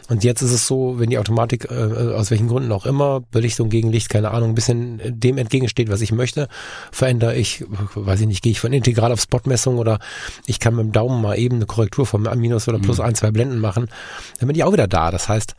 Und 0.08 0.24
jetzt 0.24 0.44
ist 0.44 0.52
es 0.52 0.68
so, 0.68 1.00
wenn 1.00 1.10
die 1.10 1.18
Automatik 1.18 1.72
äh, 1.72 2.13
aus 2.13 2.30
welchen 2.30 2.48
Gründen 2.48 2.72
auch 2.72 2.86
immer, 2.86 3.22
Belichtung 3.22 3.70
gegen 3.70 3.91
Licht, 3.91 4.10
keine 4.10 4.32
Ahnung, 4.32 4.50
ein 4.50 4.56
bisschen 4.56 5.02
dem 5.04 5.39
entgegensteht, 5.39 5.89
was 5.89 6.02
ich 6.02 6.12
möchte, 6.12 6.48
verändere 6.91 7.36
ich, 7.36 7.65
weiß 7.96 8.22
ich 8.22 8.28
nicht, 8.28 8.44
gehe 8.44 8.52
ich 8.52 8.60
von 8.60 8.74
integral 8.74 9.12
auf 9.12 9.22
Spotmessung 9.22 9.78
oder 9.78 10.00
ich 10.46 10.60
kann 10.60 10.76
mit 10.76 10.86
dem 10.86 10.91
Daumen 10.91 11.22
mal 11.22 11.39
eben 11.39 11.56
eine 11.56 11.65
Korrektur 11.65 12.06
von 12.06 12.22
minus 12.39 12.68
oder 12.68 12.78
plus 12.78 13.00
mhm. 13.00 13.06
ein, 13.06 13.15
zwei 13.15 13.32
Blenden 13.32 13.58
machen, 13.58 13.88
dann 14.39 14.48
bin 14.48 14.56
ich 14.56 14.63
auch 14.63 14.74
wieder 14.74 14.88
da. 14.88 15.10
Das 15.10 15.28
heißt, 15.28 15.56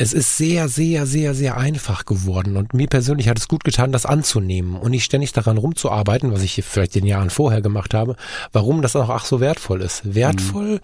es 0.00 0.14
ist 0.14 0.38
sehr, 0.38 0.68
sehr, 0.68 1.04
sehr, 1.04 1.34
sehr 1.34 1.58
einfach 1.58 2.06
geworden 2.06 2.56
und 2.56 2.72
mir 2.72 2.86
persönlich 2.86 3.28
hat 3.28 3.38
es 3.38 3.48
gut 3.48 3.64
getan, 3.64 3.92
das 3.92 4.06
anzunehmen 4.06 4.76
und 4.76 4.92
nicht 4.92 5.04
ständig 5.04 5.32
daran 5.32 5.58
rumzuarbeiten, 5.58 6.32
was 6.32 6.42
ich 6.42 6.64
vielleicht 6.64 6.96
in 6.96 7.04
Jahren 7.04 7.28
vorher 7.28 7.60
gemacht 7.60 7.92
habe, 7.92 8.16
warum 8.50 8.80
das 8.80 8.96
auch 8.96 9.10
ach 9.10 9.26
so 9.26 9.40
wertvoll 9.40 9.82
ist. 9.82 10.14
Wertvoll 10.14 10.76
mhm. 10.76 10.80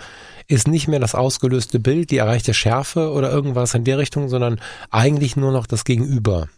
ist 0.48 0.68
nicht 0.68 0.86
mehr 0.86 1.00
das 1.00 1.14
ausgelöste 1.14 1.80
Bild, 1.80 2.10
die 2.10 2.18
erreichte 2.18 2.52
Schärfe 2.52 3.10
oder 3.10 3.32
irgendwas 3.32 3.72
in 3.72 3.84
der 3.84 3.96
Richtung, 3.96 4.28
sondern 4.28 4.60
eigentlich 4.90 5.34
nur 5.34 5.50
noch 5.50 5.66
das 5.66 5.84
Gegenüber. 5.84 6.48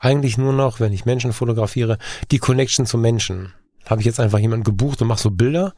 eigentlich 0.00 0.36
nur 0.36 0.52
noch, 0.52 0.80
wenn 0.80 0.92
ich 0.92 1.04
Menschen 1.04 1.32
fotografiere, 1.32 1.98
die 2.32 2.38
Connection 2.38 2.86
zu 2.86 2.98
Menschen. 2.98 3.54
Habe 3.86 4.00
ich 4.00 4.06
jetzt 4.06 4.18
einfach 4.18 4.40
jemanden 4.40 4.64
gebucht 4.64 5.00
und 5.00 5.06
mache 5.06 5.22
so 5.22 5.30
Bilder? 5.30 5.74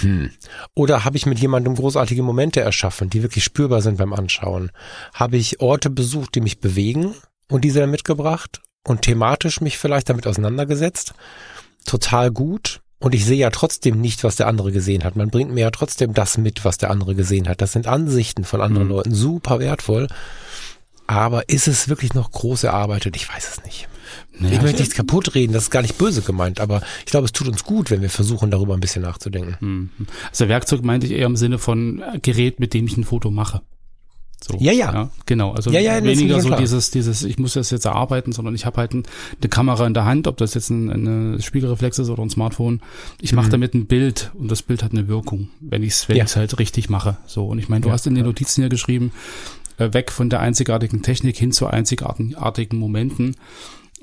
Hm. 0.00 0.30
Oder 0.74 1.04
habe 1.04 1.16
ich 1.16 1.26
mit 1.26 1.38
jemandem 1.38 1.76
großartige 1.76 2.22
Momente 2.22 2.60
erschaffen, 2.60 3.10
die 3.10 3.22
wirklich 3.22 3.44
spürbar 3.44 3.80
sind 3.80 3.98
beim 3.98 4.12
Anschauen? 4.12 4.70
Habe 5.12 5.36
ich 5.36 5.60
Orte 5.60 5.90
besucht, 5.90 6.34
die 6.34 6.40
mich 6.40 6.60
bewegen 6.60 7.14
und 7.48 7.64
diese 7.64 7.80
dann 7.80 7.90
mitgebracht 7.90 8.60
und 8.86 9.02
thematisch 9.02 9.60
mich 9.60 9.78
vielleicht 9.78 10.08
damit 10.08 10.26
auseinandergesetzt? 10.26 11.14
Total 11.84 12.30
gut. 12.30 12.80
Und 12.98 13.14
ich 13.14 13.26
sehe 13.26 13.36
ja 13.36 13.50
trotzdem 13.50 14.00
nicht, 14.00 14.24
was 14.24 14.36
der 14.36 14.46
andere 14.46 14.72
gesehen 14.72 15.04
hat. 15.04 15.14
Man 15.14 15.28
bringt 15.28 15.52
mir 15.52 15.60
ja 15.60 15.70
trotzdem 15.70 16.14
das 16.14 16.38
mit, 16.38 16.64
was 16.64 16.78
der 16.78 16.90
andere 16.90 17.14
gesehen 17.14 17.48
hat. 17.48 17.60
Das 17.60 17.72
sind 17.72 17.86
Ansichten 17.86 18.44
von 18.44 18.62
anderen 18.62 18.86
mhm. 18.86 18.94
Leuten, 18.94 19.14
super 19.14 19.58
wertvoll. 19.58 20.08
Aber 21.06 21.48
ist 21.50 21.68
es 21.68 21.88
wirklich 21.88 22.14
noch 22.14 22.30
groß 22.30 22.64
erarbeitet? 22.64 23.14
Ich 23.16 23.28
weiß 23.28 23.50
es 23.50 23.64
nicht. 23.64 23.88
Naja, 24.38 24.54
ich 24.54 24.62
möchte 24.62 24.80
nichts 24.80 24.94
kaputt 24.94 25.34
reden, 25.34 25.52
das 25.52 25.64
ist 25.64 25.70
gar 25.70 25.82
nicht 25.82 25.96
böse 25.96 26.22
gemeint, 26.22 26.60
aber 26.60 26.82
ich 27.00 27.12
glaube, 27.12 27.26
es 27.26 27.32
tut 27.32 27.48
uns 27.48 27.64
gut, 27.64 27.90
wenn 27.90 28.02
wir 28.02 28.10
versuchen, 28.10 28.50
darüber 28.50 28.74
ein 28.74 28.80
bisschen 28.80 29.02
nachzudenken. 29.02 29.56
Mhm. 29.60 29.90
Also 30.30 30.48
Werkzeug 30.48 30.82
meinte 30.82 31.06
ich 31.06 31.12
eher 31.12 31.26
im 31.26 31.36
Sinne 31.36 31.58
von 31.58 32.02
Gerät, 32.22 32.58
mit 32.58 32.74
dem 32.74 32.86
ich 32.86 32.96
ein 32.96 33.04
Foto 33.04 33.30
mache. 33.30 33.62
So, 34.46 34.58
ja, 34.58 34.72
ja, 34.72 34.92
ja. 34.92 35.10
Genau. 35.24 35.52
Also 35.52 35.70
ja, 35.70 35.80
ja, 35.80 36.04
weniger 36.04 36.40
so 36.40 36.48
klar. 36.48 36.60
dieses, 36.60 36.90
dieses, 36.90 37.22
ich 37.22 37.38
muss 37.38 37.54
das 37.54 37.70
jetzt 37.70 37.86
erarbeiten, 37.86 38.32
sondern 38.32 38.54
ich 38.54 38.66
habe 38.66 38.76
halt 38.76 38.92
ein, 38.92 39.04
eine 39.40 39.48
Kamera 39.48 39.86
in 39.86 39.94
der 39.94 40.04
Hand, 40.04 40.26
ob 40.26 40.36
das 40.36 40.52
jetzt 40.52 40.68
ein, 40.68 40.90
eine 40.90 41.40
Spiegelreflex 41.40 41.98
ist 41.98 42.10
oder 42.10 42.22
ein 42.22 42.28
Smartphone. 42.28 42.82
Ich 43.22 43.32
mache 43.32 43.46
mhm. 43.46 43.52
damit 43.52 43.74
ein 43.74 43.86
Bild 43.86 44.32
und 44.34 44.50
das 44.50 44.62
Bild 44.62 44.82
hat 44.82 44.92
eine 44.92 45.08
Wirkung, 45.08 45.48
wenn 45.60 45.82
ich 45.82 45.94
es 45.94 46.08
wenn 46.08 46.16
ja. 46.16 46.24
ich's 46.24 46.36
halt 46.36 46.58
richtig 46.58 46.90
mache. 46.90 47.16
So, 47.26 47.46
und 47.46 47.58
ich 47.58 47.70
meine, 47.70 47.82
du 47.82 47.90
hast 47.90 48.06
in 48.06 48.14
den 48.14 48.24
Notizen 48.24 48.60
ja 48.60 48.68
geschrieben, 48.68 49.12
äh, 49.78 49.94
weg 49.94 50.12
von 50.12 50.28
der 50.28 50.40
einzigartigen 50.40 51.00
Technik 51.00 51.38
hin 51.38 51.52
zu 51.52 51.66
einzigartigen 51.66 52.78
Momenten. 52.78 53.36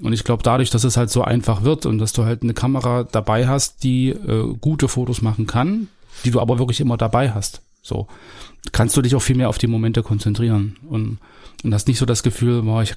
Und 0.02 0.14
ich 0.14 0.24
glaube, 0.24 0.44
dadurch, 0.44 0.70
dass 0.70 0.84
es 0.84 0.98
halt 0.98 1.10
so 1.10 1.24
einfach 1.24 1.64
wird 1.64 1.86
und 1.86 2.00
dass 2.00 2.14
du 2.14 2.26
halt 2.26 2.44
eine 2.44 2.54
Kamera 2.54 3.04
dabei 3.04 3.48
hast, 3.48 3.84
die 3.84 4.10
äh, 4.10 4.56
gute 4.60 4.88
Fotos 4.88 5.22
machen 5.22 5.48
kann, 5.48 5.88
die 6.26 6.32
du 6.32 6.40
aber 6.40 6.60
wirklich 6.60 6.82
immer 6.82 6.98
dabei 6.98 7.32
hast. 7.32 7.62
So 7.82 8.08
kannst 8.72 8.96
du 8.96 9.02
dich 9.02 9.16
auch 9.16 9.22
viel 9.22 9.36
mehr 9.36 9.50
auf 9.50 9.58
die 9.58 9.68
Momente 9.68 10.04
konzentrieren 10.04 10.78
und, 10.88 11.18
und 11.64 11.74
hast 11.74 11.88
nicht 11.88 11.98
so 11.98 12.06
das 12.06 12.24
Gefühl, 12.24 12.62
boah, 12.62 12.84
ich, 12.84 12.96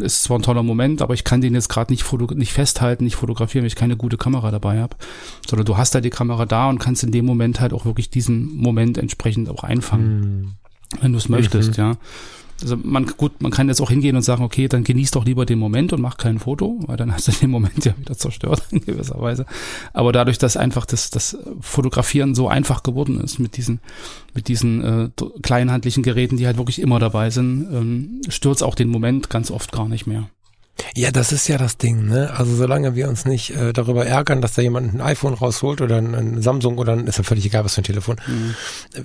ist 0.00 0.24
zwar 0.24 0.38
ein 0.38 0.42
toller 0.42 0.62
Moment, 0.62 1.02
aber 1.02 1.14
ich 1.14 1.24
kann 1.24 1.40
den 1.40 1.54
jetzt 1.54 1.68
gerade 1.68 1.92
nicht, 1.92 2.02
foto, 2.02 2.34
nicht 2.34 2.52
festhalten, 2.52 3.04
nicht 3.04 3.16
fotografieren, 3.16 3.62
weil 3.62 3.68
ich 3.68 3.76
keine 3.76 3.96
gute 3.96 4.16
Kamera 4.16 4.50
dabei 4.50 4.80
habe, 4.80 4.96
sondern 5.48 5.66
du 5.66 5.76
hast 5.76 5.94
da 5.94 5.96
halt 5.96 6.04
die 6.04 6.10
Kamera 6.10 6.46
da 6.46 6.68
und 6.68 6.78
kannst 6.78 7.04
in 7.04 7.12
dem 7.12 7.26
Moment 7.26 7.60
halt 7.60 7.72
auch 7.72 7.84
wirklich 7.84 8.10
diesen 8.10 8.56
Moment 8.56 8.98
entsprechend 8.98 9.48
auch 9.48 9.62
einfangen, 9.62 10.20
mhm. 10.20 10.52
wenn 11.00 11.12
du 11.12 11.18
es 11.18 11.28
möchtest, 11.28 11.78
mhm. 11.78 11.84
ja. 11.84 11.96
Also 12.62 12.76
man, 12.76 13.06
gut, 13.06 13.40
man 13.40 13.52
kann 13.52 13.68
jetzt 13.68 13.80
auch 13.80 13.90
hingehen 13.90 14.16
und 14.16 14.22
sagen, 14.22 14.42
okay, 14.42 14.66
dann 14.66 14.82
genieß 14.82 15.12
doch 15.12 15.24
lieber 15.24 15.46
den 15.46 15.58
Moment 15.58 15.92
und 15.92 16.00
mach 16.00 16.16
kein 16.16 16.38
Foto, 16.38 16.80
weil 16.86 16.96
dann 16.96 17.12
hast 17.12 17.28
du 17.28 17.32
den 17.32 17.50
Moment 17.50 17.84
ja 17.84 17.96
wieder 17.98 18.16
zerstört 18.16 18.62
in 18.70 18.80
gewisser 18.80 19.20
Weise. 19.20 19.46
Aber 19.92 20.12
dadurch, 20.12 20.38
dass 20.38 20.56
einfach 20.56 20.84
das, 20.84 21.10
das 21.10 21.38
Fotografieren 21.60 22.34
so 22.34 22.48
einfach 22.48 22.82
geworden 22.82 23.20
ist 23.20 23.38
mit 23.38 23.56
diesen, 23.56 23.80
mit 24.34 24.48
diesen 24.48 24.82
äh, 24.82 25.08
kleinen 25.42 25.70
handlichen 25.70 26.02
Geräten, 26.02 26.36
die 26.36 26.46
halt 26.46 26.58
wirklich 26.58 26.80
immer 26.80 26.98
dabei 26.98 27.30
sind, 27.30 27.68
ähm, 27.72 28.20
stürzt 28.28 28.62
auch 28.62 28.74
den 28.74 28.88
Moment 28.88 29.30
ganz 29.30 29.50
oft 29.50 29.70
gar 29.70 29.88
nicht 29.88 30.06
mehr. 30.06 30.28
Ja, 30.94 31.10
das 31.10 31.32
ist 31.32 31.48
ja 31.48 31.58
das 31.58 31.76
Ding, 31.76 32.06
ne? 32.06 32.32
Also 32.36 32.54
solange 32.54 32.94
wir 32.94 33.08
uns 33.08 33.24
nicht 33.24 33.50
äh, 33.50 33.72
darüber 33.72 34.06
ärgern, 34.06 34.40
dass 34.40 34.54
da 34.54 34.62
jemand 34.62 34.94
ein 34.94 35.00
iPhone 35.00 35.34
rausholt 35.34 35.80
oder 35.80 35.96
ein, 35.96 36.14
ein 36.14 36.42
Samsung 36.42 36.78
oder 36.78 36.92
ein, 36.92 37.06
ist 37.06 37.18
ja 37.18 37.24
völlig 37.24 37.46
egal, 37.46 37.64
was 37.64 37.74
für 37.74 37.82
ein 37.82 37.84
Telefon. 37.84 38.16
Mhm. 38.26 38.54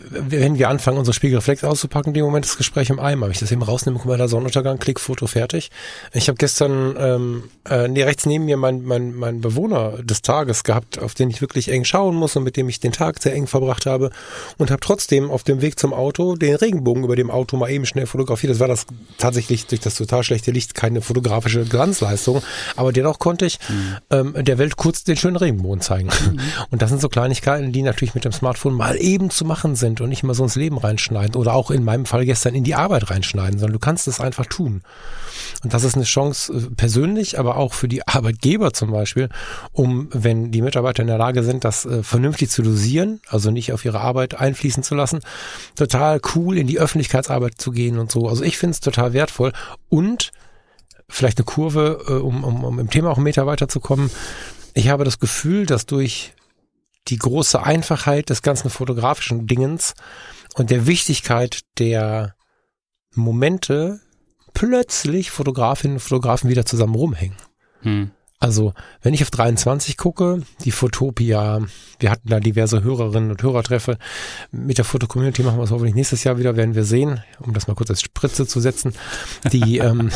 Wenn 0.10 0.58
wir 0.58 0.70
anfangen, 0.70 0.98
unsere 0.98 1.14
Spiegelreflex 1.14 1.64
auszupacken, 1.64 2.10
in 2.10 2.14
dem 2.16 2.26
Moment 2.26 2.46
das 2.46 2.58
Gespräch 2.58 2.90
im 2.90 3.00
Eimer. 3.00 3.30
Ich 3.30 3.40
das 3.40 3.52
eben 3.52 3.62
rausnehme, 3.62 3.98
guck 3.98 4.08
mal, 4.08 4.18
da 4.18 4.28
Sonnenuntergang, 4.28 4.80
Klick, 4.80 5.00
Foto, 5.00 5.28
fertig. 5.28 5.72
Ich 6.14 6.28
habe 6.28 6.38
gestern 6.38 6.96
ähm, 6.98 7.44
äh, 7.70 7.88
nee, 7.88 8.04
rechts 8.04 8.26
neben 8.26 8.46
mir 8.46 8.58
mein, 8.58 8.84
mein, 8.84 9.14
mein 9.16 9.42
Bewohner 9.42 10.04
des 10.04 10.22
Tages 10.22 10.64
gehabt, 10.64 11.00
auf 11.00 11.14
den 11.14 11.30
ich 11.30 11.42
wirklich 11.42 11.70
eng 11.70 11.86
schauen 11.86 12.16
muss 12.16 12.36
und 12.36 12.44
mit 12.44 12.58
dem 12.58 12.70
ich 12.70 12.80
den 12.80 12.92
Tag 12.92 13.22
sehr 13.22 13.34
eng 13.34 13.48
verbracht 13.48 13.86
habe 13.86 14.12
und 14.58 14.72
habe 14.72 14.80
trotzdem 14.80 15.32
auf 15.32 15.44
dem 15.44 15.62
Weg 15.62 15.80
zum 15.80 15.94
Auto 15.94 16.36
den 16.36 16.56
Regenbogen 16.56 17.04
über 17.04 17.16
dem 17.16 17.32
Auto 17.32 17.58
mal 17.58 17.70
eben 17.70 17.86
schnell 17.86 18.06
fotografiert. 18.06 18.52
Das 18.52 18.60
war 18.60 18.68
das 18.68 18.86
tatsächlich 19.18 19.68
durch 19.68 19.82
das 19.82 19.96
total 19.96 20.24
schlechte 20.24 20.52
Licht 20.52 20.74
keine 20.76 21.02
fotografische 21.02 21.63
Glanzleistung, 21.66 22.42
aber 22.76 22.92
dennoch 22.92 23.20
konnte 23.20 23.46
ich 23.46 23.60
mhm. 23.70 23.98
ähm, 24.10 24.46
der 24.46 24.58
Welt 24.58 24.78
kurz 24.78 25.04
den 25.04 25.18
schönen 25.18 25.36
Regenbogen 25.36 25.82
zeigen. 25.82 26.10
Mhm. 26.10 26.40
Und 26.72 26.82
das 26.82 26.90
sind 26.90 27.02
so 27.02 27.10
Kleinigkeiten, 27.10 27.72
die 27.72 27.82
natürlich 27.82 28.16
mit 28.16 28.26
dem 28.26 28.32
Smartphone 28.32 28.74
mal 28.74 28.98
eben 28.98 29.30
zu 29.30 29.46
machen 29.46 29.76
sind 29.76 30.02
und 30.02 30.10
nicht 30.10 30.24
immer 30.24 30.34
so 30.34 30.44
ins 30.44 30.56
Leben 30.56 30.78
reinschneiden 30.78 31.36
oder 31.36 31.54
auch 31.54 31.72
in 31.72 31.84
meinem 31.84 32.06
Fall 32.06 32.26
gestern 32.26 32.56
in 32.56 32.64
die 32.64 32.76
Arbeit 32.76 33.10
reinschneiden, 33.10 33.60
sondern 33.60 33.74
du 33.74 33.80
kannst 33.80 34.08
es 34.08 34.20
einfach 34.20 34.46
tun. 34.46 34.82
Und 35.64 35.74
das 35.74 35.84
ist 35.84 35.96
eine 35.96 36.04
Chance 36.04 36.54
äh, 36.54 36.76
persönlich, 36.76 37.40
aber 37.40 37.58
auch 37.58 37.74
für 37.74 37.88
die 37.88 38.08
Arbeitgeber 38.08 38.74
zum 38.74 38.92
Beispiel, 38.92 39.30
um, 39.72 40.10
wenn 40.12 40.52
die 40.52 40.62
Mitarbeiter 40.62 41.02
in 41.02 41.08
der 41.08 41.18
Lage 41.18 41.44
sind, 41.44 41.64
das 41.64 41.86
äh, 41.86 42.04
vernünftig 42.04 42.50
zu 42.50 42.62
dosieren, 42.62 43.22
also 43.28 43.52
nicht 43.52 43.74
auf 43.74 43.86
ihre 43.86 44.02
Arbeit 44.02 44.36
einfließen 44.36 44.84
zu 44.84 44.96
lassen, 44.96 45.22
total 45.76 46.20
cool 46.36 46.58
in 46.58 46.68
die 46.68 46.80
Öffentlichkeitsarbeit 46.80 47.54
zu 47.58 47.72
gehen 47.72 47.98
und 47.98 48.12
so. 48.12 48.28
Also 48.28 48.44
ich 48.44 48.58
finde 48.58 48.72
es 48.72 48.80
total 48.80 49.14
wertvoll 49.14 49.54
und 49.90 50.32
vielleicht 51.10 51.38
eine 51.38 51.46
Kurve, 51.46 52.04
äh, 52.08 52.14
um, 52.14 52.44
um, 52.44 52.64
um 52.64 52.80
im 52.80 52.90
Thema 52.90 53.12
auch 53.12 53.18
einen 53.18 53.24
Meter 53.24 53.46
weiterzukommen. 53.46 54.10
Ich 54.74 54.90
habe 54.90 55.04
das 55.04 55.20
Gefühl, 55.20 55.66
dass 55.66 55.86
durch 55.86 56.34
die 57.08 57.18
große 57.18 57.62
Einfachheit 57.62 58.30
des 58.30 58.42
ganzen 58.42 58.70
fotografischen 58.70 59.46
Dingens 59.46 59.94
und 60.56 60.70
der 60.70 60.88
Wichtigkeit 60.88 61.62
der 61.78 62.36
Momente 63.14 64.00
plötzlich 64.54 65.32
Fotografinnen 65.32 65.98
und 65.98 66.00
Fotografen 66.00 66.50
wieder 66.50 66.66
zusammen 66.66 66.96
rumhängen. 66.96 67.38
Hm. 67.82 68.12
Also, 68.44 68.74
wenn 69.02 69.14
ich 69.14 69.22
auf 69.22 69.32
23 69.32 69.96
gucke, 69.96 70.42
die 70.66 70.72
Fotopia, 70.72 71.62
wir 72.00 72.12
hatten 72.12 72.28
da 72.28 72.42
diverse 72.42 72.84
Hörerinnen 72.84 73.32
und 73.32 73.42
Hörertreffe. 73.42 73.98
Mit 74.52 74.78
der 74.78 74.84
Fotocommunity 74.84 75.44
machen 75.44 75.60
wir 75.60 75.64
es 75.64 75.72
hoffentlich 75.72 75.96
nächstes 75.96 76.26
Jahr 76.26 76.38
wieder, 76.38 76.58
werden 76.58 76.76
wir 76.76 76.84
sehen, 76.84 77.22
um 77.40 77.54
das 77.54 77.70
mal 77.70 77.74
kurz 77.74 77.90
als 77.90 78.02
Spritze 78.02 78.46
zu 78.46 78.60
setzen. 78.60 78.92
Die, 79.54 79.78
ähm, 79.78 80.10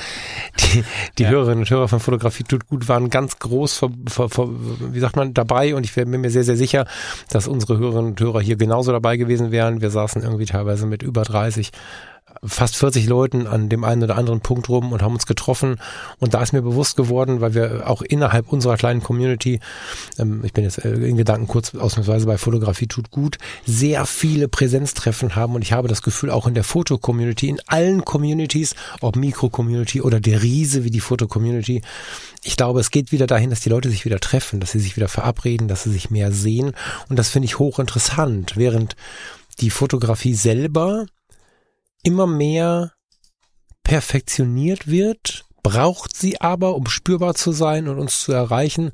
die, 0.58 0.84
die 1.18 1.24
ja. 1.24 1.28
Hörerinnen 1.28 1.58
und 1.58 1.70
Hörer 1.70 1.86
von 1.86 2.00
Fotografie 2.00 2.44
tut 2.44 2.66
gut 2.66 2.88
waren 2.88 3.10
ganz 3.10 3.38
groß, 3.38 3.74
ver, 3.76 3.90
ver, 4.06 4.30
ver, 4.30 4.48
wie 4.48 5.00
sagt 5.00 5.16
man, 5.16 5.34
dabei 5.34 5.74
und 5.74 5.84
ich 5.84 5.92
bin 5.92 6.08
mir 6.08 6.30
sehr, 6.30 6.44
sehr 6.44 6.56
sicher, 6.56 6.86
dass 7.28 7.46
unsere 7.46 7.76
Hörerinnen 7.76 8.12
und 8.12 8.20
Hörer 8.20 8.40
hier 8.40 8.56
genauso 8.56 8.90
dabei 8.90 9.18
gewesen 9.18 9.50
wären. 9.50 9.82
Wir 9.82 9.90
saßen 9.90 10.22
irgendwie 10.22 10.46
teilweise 10.46 10.86
mit 10.86 11.02
über 11.02 11.24
30 11.24 11.72
fast 12.42 12.76
40 12.76 13.06
Leuten 13.06 13.46
an 13.46 13.68
dem 13.68 13.84
einen 13.84 14.02
oder 14.02 14.16
anderen 14.16 14.40
Punkt 14.40 14.68
rum 14.68 14.92
und 14.92 15.02
haben 15.02 15.14
uns 15.14 15.26
getroffen. 15.26 15.76
Und 16.18 16.34
da 16.34 16.42
ist 16.42 16.52
mir 16.52 16.62
bewusst 16.62 16.96
geworden, 16.96 17.40
weil 17.40 17.54
wir 17.54 17.88
auch 17.88 18.02
innerhalb 18.02 18.52
unserer 18.52 18.76
kleinen 18.76 19.02
Community, 19.02 19.60
ähm, 20.18 20.42
ich 20.44 20.52
bin 20.52 20.64
jetzt 20.64 20.84
äh, 20.84 20.94
in 20.94 21.16
Gedanken 21.16 21.46
kurz 21.46 21.74
ausnahmsweise 21.74 22.26
bei 22.26 22.38
Fotografie 22.38 22.86
tut 22.86 23.10
gut, 23.10 23.38
sehr 23.66 24.06
viele 24.06 24.48
Präsenztreffen 24.48 25.36
haben. 25.36 25.54
Und 25.54 25.62
ich 25.62 25.72
habe 25.72 25.88
das 25.88 26.02
Gefühl, 26.02 26.30
auch 26.30 26.46
in 26.46 26.54
der 26.54 26.64
Foto-Community, 26.64 27.48
in 27.48 27.60
allen 27.66 28.04
Communities, 28.04 28.74
ob 29.00 29.16
Mikro-Community 29.16 30.00
oder 30.00 30.20
der 30.20 30.42
Riese 30.42 30.84
wie 30.84 30.90
die 30.90 31.00
Foto-Community, 31.00 31.82
ich 32.42 32.56
glaube, 32.56 32.80
es 32.80 32.90
geht 32.90 33.10
wieder 33.10 33.26
dahin, 33.26 33.50
dass 33.50 33.60
die 33.60 33.70
Leute 33.70 33.88
sich 33.88 34.04
wieder 34.04 34.20
treffen, 34.20 34.60
dass 34.60 34.72
sie 34.72 34.80
sich 34.80 34.96
wieder 34.96 35.08
verabreden, 35.08 35.66
dass 35.66 35.84
sie 35.84 35.90
sich 35.90 36.10
mehr 36.10 36.30
sehen. 36.30 36.72
Und 37.08 37.18
das 37.18 37.30
finde 37.30 37.46
ich 37.46 37.58
hochinteressant, 37.58 38.56
während 38.56 38.96
die 39.60 39.70
Fotografie 39.70 40.34
selber 40.34 41.06
immer 42.04 42.26
mehr 42.26 42.92
perfektioniert 43.82 44.86
wird, 44.86 45.44
braucht 45.62 46.16
sie 46.16 46.40
aber, 46.40 46.76
um 46.76 46.86
spürbar 46.86 47.34
zu 47.34 47.50
sein 47.52 47.88
und 47.88 47.98
uns 47.98 48.22
zu 48.22 48.32
erreichen, 48.32 48.92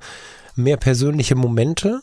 mehr 0.56 0.78
persönliche 0.78 1.34
Momente. 1.34 2.00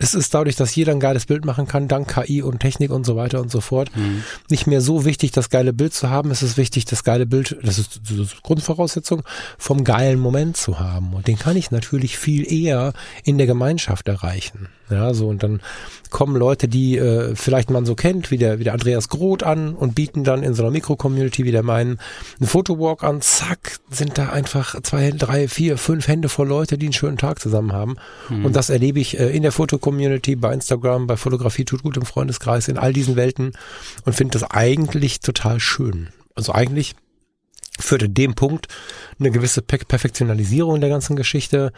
Es 0.00 0.14
ist 0.14 0.32
dadurch, 0.32 0.54
dass 0.54 0.76
jeder 0.76 0.92
ein 0.92 1.00
geiles 1.00 1.26
Bild 1.26 1.44
machen 1.44 1.66
kann, 1.66 1.88
dank 1.88 2.08
KI 2.08 2.40
und 2.40 2.60
Technik 2.60 2.92
und 2.92 3.04
so 3.04 3.16
weiter 3.16 3.40
und 3.40 3.50
so 3.50 3.60
fort, 3.60 3.90
mhm. 3.96 4.22
nicht 4.48 4.68
mehr 4.68 4.80
so 4.80 5.04
wichtig, 5.04 5.32
das 5.32 5.50
geile 5.50 5.72
Bild 5.72 5.92
zu 5.92 6.08
haben. 6.08 6.30
Es 6.30 6.42
ist 6.42 6.56
wichtig, 6.56 6.84
das 6.84 7.02
geile 7.02 7.26
Bild, 7.26 7.58
das 7.62 7.78
ist 7.78 8.00
die 8.08 8.26
Grundvoraussetzung, 8.44 9.22
vom 9.58 9.82
geilen 9.82 10.20
Moment 10.20 10.56
zu 10.56 10.78
haben. 10.78 11.14
Und 11.14 11.26
den 11.26 11.38
kann 11.38 11.56
ich 11.56 11.72
natürlich 11.72 12.16
viel 12.16 12.50
eher 12.50 12.92
in 13.24 13.38
der 13.38 13.48
Gemeinschaft 13.48 14.06
erreichen. 14.06 14.68
Ja, 14.90 15.12
so 15.12 15.28
und 15.28 15.42
dann 15.42 15.60
kommen 16.10 16.36
Leute, 16.36 16.68
die 16.68 16.96
äh, 16.96 17.34
vielleicht 17.34 17.70
man 17.70 17.84
so 17.84 17.94
kennt, 17.94 18.30
wie 18.30 18.38
der, 18.38 18.58
wie 18.58 18.64
der 18.64 18.72
Andreas 18.72 19.08
Groth 19.08 19.42
an 19.42 19.74
und 19.74 19.94
bieten 19.94 20.24
dann 20.24 20.42
in 20.42 20.54
so 20.54 20.62
einer 20.62 20.72
Mikro-Community 20.72 21.44
wie 21.44 21.52
der 21.52 21.62
meinen 21.62 21.98
einen 22.40 22.48
Fotowalk 22.48 23.04
an. 23.04 23.20
Zack, 23.20 23.78
sind 23.90 24.16
da 24.16 24.30
einfach 24.30 24.80
zwei, 24.82 25.10
drei, 25.10 25.48
vier, 25.48 25.76
fünf 25.76 26.08
Hände 26.08 26.28
voll 26.28 26.48
Leute, 26.48 26.78
die 26.78 26.86
einen 26.86 26.92
schönen 26.94 27.18
Tag 27.18 27.40
zusammen 27.40 27.72
haben. 27.72 27.96
Mhm. 28.28 28.46
Und 28.46 28.56
das 28.56 28.70
erlebe 28.70 29.00
ich 29.00 29.18
äh, 29.18 29.28
in 29.28 29.42
der 29.42 29.52
Foto-Community, 29.52 30.36
bei 30.36 30.52
Instagram, 30.52 31.06
bei 31.06 31.16
Fotografie 31.16 31.64
tut 31.64 31.82
gut 31.82 31.96
im 31.96 32.06
Freundeskreis, 32.06 32.68
in 32.68 32.78
all 32.78 32.92
diesen 32.92 33.16
Welten 33.16 33.52
und 34.04 34.14
finde 34.14 34.38
das 34.38 34.50
eigentlich 34.50 35.20
total 35.20 35.60
schön. 35.60 36.08
Also 36.34 36.52
eigentlich 36.52 36.94
führte 37.78 38.08
dem 38.08 38.34
Punkt 38.34 38.68
eine 39.18 39.30
gewisse 39.30 39.62
Perfektionalisierung 39.62 40.80
der 40.80 40.90
ganzen 40.90 41.16
Geschichte 41.16 41.72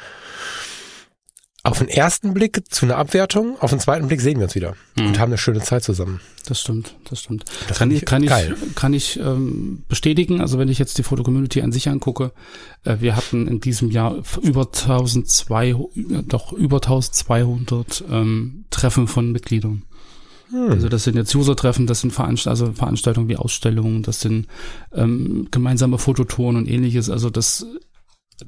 auf 1.63 1.79
den 1.79 1.89
ersten 1.89 2.33
Blick 2.33 2.63
zu 2.71 2.87
einer 2.87 2.97
Abwertung, 2.97 3.61
auf 3.61 3.71
den 3.71 3.81
zweiten 3.81 4.09
Blick 4.09 4.21
sehen 4.21 4.39
wir 4.39 4.45
uns 4.45 4.55
wieder 4.55 4.75
mhm. 4.97 5.09
und 5.09 5.19
haben 5.19 5.31
eine 5.31 5.39
schöne 5.39 5.61
Zeit 5.61 5.85
zusammen. 5.85 6.21
Das 6.47 6.61
stimmt, 6.61 6.97
das 7.09 7.21
stimmt. 7.21 7.45
Das 7.69 7.79
kann 7.79 7.91
ich, 7.91 8.05
kann 8.07 8.25
geil. 8.25 8.57
ich, 8.67 8.75
kann 8.75 8.95
ich 8.95 9.19
ähm, 9.21 9.85
bestätigen. 9.87 10.41
Also 10.41 10.59
wenn 10.59 10.69
ich 10.69 10.79
jetzt 10.79 10.97
die 10.97 11.03
Foto-Community 11.03 11.61
an 11.61 11.71
sich 11.71 11.89
angucke, 11.89 12.33
äh, 12.85 12.97
wir 13.01 13.15
hatten 13.15 13.47
in 13.47 13.61
diesem 13.61 13.91
Jahr 13.91 14.23
über 14.43 14.63
1200, 14.63 16.33
doch 16.33 16.53
über 16.53 16.77
1200 16.77 18.05
ähm, 18.11 18.65
Treffen 18.71 19.07
von 19.07 19.31
Mitgliedern. 19.31 19.83
Hm. 20.51 20.71
Also 20.71 20.89
das 20.89 21.05
sind 21.05 21.17
jetzt 21.17 21.35
User-Treffen, 21.35 21.87
das 21.87 22.01
sind 22.01 22.13
Veranst 22.13 22.49
also 22.49 22.73
Veranstaltungen 22.73 23.29
wie 23.29 23.37
Ausstellungen, 23.37 24.03
das 24.03 24.21
sind 24.21 24.47
ähm, 24.95 25.49
gemeinsame 25.51 25.99
Fototouren 25.99 26.57
und 26.57 26.69
ähnliches. 26.69 27.11
Also 27.11 27.29
das, 27.29 27.67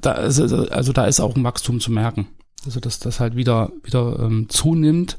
da 0.01 0.13
ist, 0.13 0.39
also 0.41 0.93
da 0.93 1.05
ist 1.05 1.19
auch 1.19 1.35
ein 1.35 1.43
Wachstum 1.43 1.79
zu 1.79 1.91
merken. 1.91 2.27
Also 2.65 2.79
dass 2.79 2.99
das 2.99 3.19
halt 3.19 3.35
wieder 3.35 3.71
wieder 3.83 4.19
ähm, 4.19 4.47
zunimmt 4.49 5.17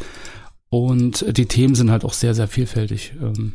und 0.68 1.24
die 1.36 1.46
Themen 1.46 1.74
sind 1.74 1.90
halt 1.90 2.04
auch 2.04 2.14
sehr 2.14 2.34
sehr 2.34 2.48
vielfältig. 2.48 3.14
Ähm, 3.20 3.54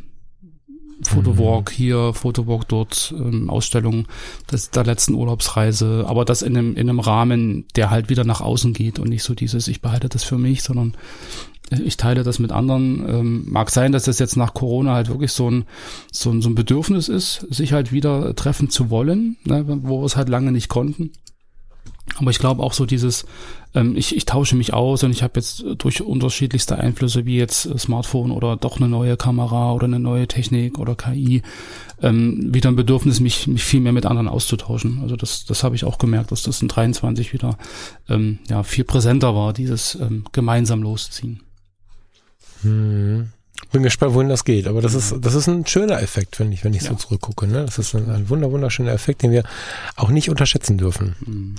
Fotowalk 1.02 1.70
mhm. 1.70 1.74
hier, 1.74 2.12
Fotowalk 2.12 2.68
dort, 2.68 3.14
ähm, 3.16 3.48
Ausstellung 3.48 4.06
des, 4.52 4.70
der 4.70 4.84
letzten 4.84 5.14
Urlaubsreise, 5.14 6.04
aber 6.06 6.24
das 6.24 6.42
in 6.42 6.56
einem, 6.56 6.76
in 6.76 6.90
einem 6.90 7.00
Rahmen, 7.00 7.64
der 7.74 7.90
halt 7.90 8.10
wieder 8.10 8.24
nach 8.24 8.40
außen 8.40 8.74
geht 8.74 8.98
und 8.98 9.08
nicht 9.08 9.22
so 9.22 9.34
dieses, 9.34 9.68
ich 9.68 9.80
behalte 9.80 10.08
das 10.08 10.24
für 10.24 10.36
mich, 10.36 10.62
sondern 10.62 10.94
ich 11.70 11.96
teile 11.96 12.24
das 12.24 12.38
mit 12.38 12.52
anderen. 12.52 13.08
Ähm, 13.08 13.44
mag 13.46 13.70
sein, 13.70 13.92
dass 13.92 14.04
das 14.04 14.18
jetzt 14.18 14.36
nach 14.36 14.54
Corona 14.54 14.94
halt 14.94 15.08
wirklich 15.08 15.32
so 15.32 15.50
ein, 15.50 15.64
so 16.12 16.30
ein, 16.30 16.42
so 16.42 16.50
ein 16.50 16.54
Bedürfnis 16.54 17.08
ist, 17.08 17.46
sich 17.50 17.72
halt 17.72 17.92
wieder 17.92 18.34
treffen 18.34 18.70
zu 18.70 18.90
wollen, 18.90 19.36
ne, 19.44 19.64
wo 19.66 20.00
wir 20.00 20.06
es 20.06 20.16
halt 20.16 20.28
lange 20.28 20.52
nicht 20.52 20.68
konnten. 20.68 21.12
Aber 22.16 22.30
ich 22.30 22.38
glaube 22.38 22.62
auch 22.62 22.72
so 22.72 22.86
dieses, 22.86 23.24
ähm, 23.74 23.96
ich, 23.96 24.14
ich 24.16 24.26
tausche 24.26 24.56
mich 24.56 24.72
aus 24.74 25.02
und 25.04 25.10
ich 25.10 25.22
habe 25.22 25.34
jetzt 25.36 25.64
durch 25.78 26.02
unterschiedlichste 26.02 26.76
Einflüsse 26.76 27.24
wie 27.24 27.36
jetzt 27.36 27.78
Smartphone 27.78 28.30
oder 28.30 28.56
doch 28.56 28.78
eine 28.78 28.88
neue 28.88 29.16
Kamera 29.16 29.72
oder 29.72 29.84
eine 29.84 30.00
neue 30.00 30.26
Technik 30.26 30.78
oder 30.78 30.94
KI 30.94 31.42
ähm, 32.02 32.52
wieder 32.54 32.70
ein 32.70 32.76
Bedürfnis, 32.76 33.20
mich, 33.20 33.46
mich 33.46 33.64
viel 33.64 33.80
mehr 33.80 33.92
mit 33.92 34.06
anderen 34.06 34.28
auszutauschen. 34.28 35.00
Also 35.02 35.16
das, 35.16 35.44
das 35.44 35.62
habe 35.64 35.76
ich 35.76 35.84
auch 35.84 35.98
gemerkt, 35.98 36.32
dass 36.32 36.42
das 36.42 36.62
in 36.62 36.68
23 36.68 37.32
wieder 37.32 37.56
ähm, 38.08 38.38
ja, 38.48 38.62
viel 38.62 38.84
präsenter 38.84 39.34
war, 39.34 39.52
dieses 39.52 39.94
ähm, 39.94 40.24
gemeinsam 40.32 40.82
losziehen. 40.82 41.40
Hm. 42.62 43.32
Bin 43.72 43.82
gespannt, 43.82 44.14
wohin 44.14 44.28
das 44.28 44.44
geht. 44.44 44.66
Aber 44.66 44.80
das 44.80 44.94
ist, 44.94 45.14
das 45.20 45.34
ist 45.34 45.46
ein 45.46 45.66
schöner 45.66 46.02
Effekt, 46.02 46.36
finde 46.36 46.54
ich, 46.54 46.64
wenn 46.64 46.74
ich 46.74 46.82
ja. 46.82 46.90
so 46.90 46.96
zurückgucke. 46.96 47.46
Ne? 47.46 47.64
Das 47.64 47.78
ist 47.78 47.94
ein, 47.94 48.10
ein 48.10 48.28
wunder, 48.28 48.50
wunderschöner 48.50 48.92
Effekt, 48.92 49.22
den 49.22 49.30
wir 49.30 49.44
auch 49.96 50.08
nicht 50.10 50.28
unterschätzen 50.28 50.76
dürfen. 50.76 51.14
Mhm. 51.24 51.54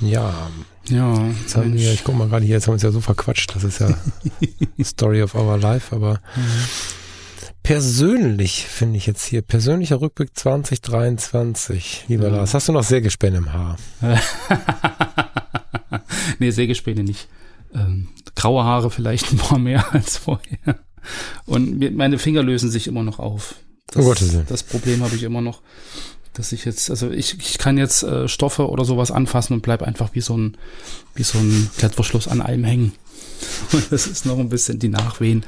Ja. 0.00 0.50
Ja. 0.88 1.28
Jetzt 1.40 1.56
haben 1.56 1.74
wir, 1.74 1.92
ich 1.92 2.04
guck 2.04 2.16
mal 2.16 2.28
gerade 2.28 2.44
hier, 2.44 2.54
jetzt 2.54 2.66
haben 2.66 2.72
wir 2.72 2.74
uns 2.74 2.82
ja 2.82 2.90
so 2.90 3.00
verquatscht. 3.00 3.54
Das 3.54 3.64
ist 3.64 3.80
ja 3.80 3.96
Story 4.82 5.22
of 5.22 5.34
our 5.34 5.58
life, 5.58 5.94
aber 5.94 6.20
mhm. 6.36 6.64
persönlich 7.62 8.64
finde 8.64 8.96
ich 8.96 9.06
jetzt 9.06 9.26
hier, 9.26 9.42
persönlicher 9.42 10.00
Rückblick 10.00 10.36
2023. 10.36 12.06
Lieber 12.08 12.28
ja. 12.28 12.36
Lars, 12.36 12.54
hast 12.54 12.68
du 12.68 12.72
noch 12.72 12.84
Sägespäne 12.84 13.38
im 13.38 13.52
Haar? 13.52 13.76
nee, 16.38 16.50
Sägespäne 16.50 17.02
nicht. 17.02 17.28
Ähm, 17.74 18.08
graue 18.34 18.64
Haare 18.64 18.90
vielleicht 18.90 19.32
ein 19.32 19.38
paar 19.38 19.58
mehr 19.58 19.92
als 19.92 20.16
vorher. 20.16 20.78
Und 21.46 21.96
meine 21.96 22.18
Finger 22.18 22.42
lösen 22.42 22.70
sich 22.70 22.86
immer 22.86 23.02
noch 23.02 23.18
auf. 23.18 23.56
Das, 23.88 24.04
oh 24.04 24.08
Gottes 24.08 24.36
das 24.46 24.62
Problem 24.62 25.02
habe 25.02 25.16
ich 25.16 25.22
immer 25.22 25.40
noch, 25.40 25.62
dass 26.34 26.52
ich 26.52 26.64
jetzt, 26.64 26.90
also 26.90 27.10
ich, 27.10 27.38
ich 27.38 27.58
kann 27.58 27.78
jetzt 27.78 28.02
äh, 28.02 28.28
Stoffe 28.28 28.68
oder 28.68 28.84
sowas 28.84 29.10
anfassen 29.10 29.54
und 29.54 29.62
bleib 29.62 29.82
einfach 29.82 30.10
wie 30.14 30.20
so 30.20 30.36
ein, 30.36 30.56
wie 31.14 31.22
so 31.22 31.38
ein 31.38 31.70
Klettverschluss 31.78 32.28
an 32.28 32.40
allem 32.40 32.64
hängen. 32.64 32.92
Und 33.72 33.92
das 33.92 34.06
ist 34.06 34.26
noch 34.26 34.38
ein 34.38 34.48
bisschen 34.48 34.78
die 34.78 34.88
Nachwehen 34.88 35.44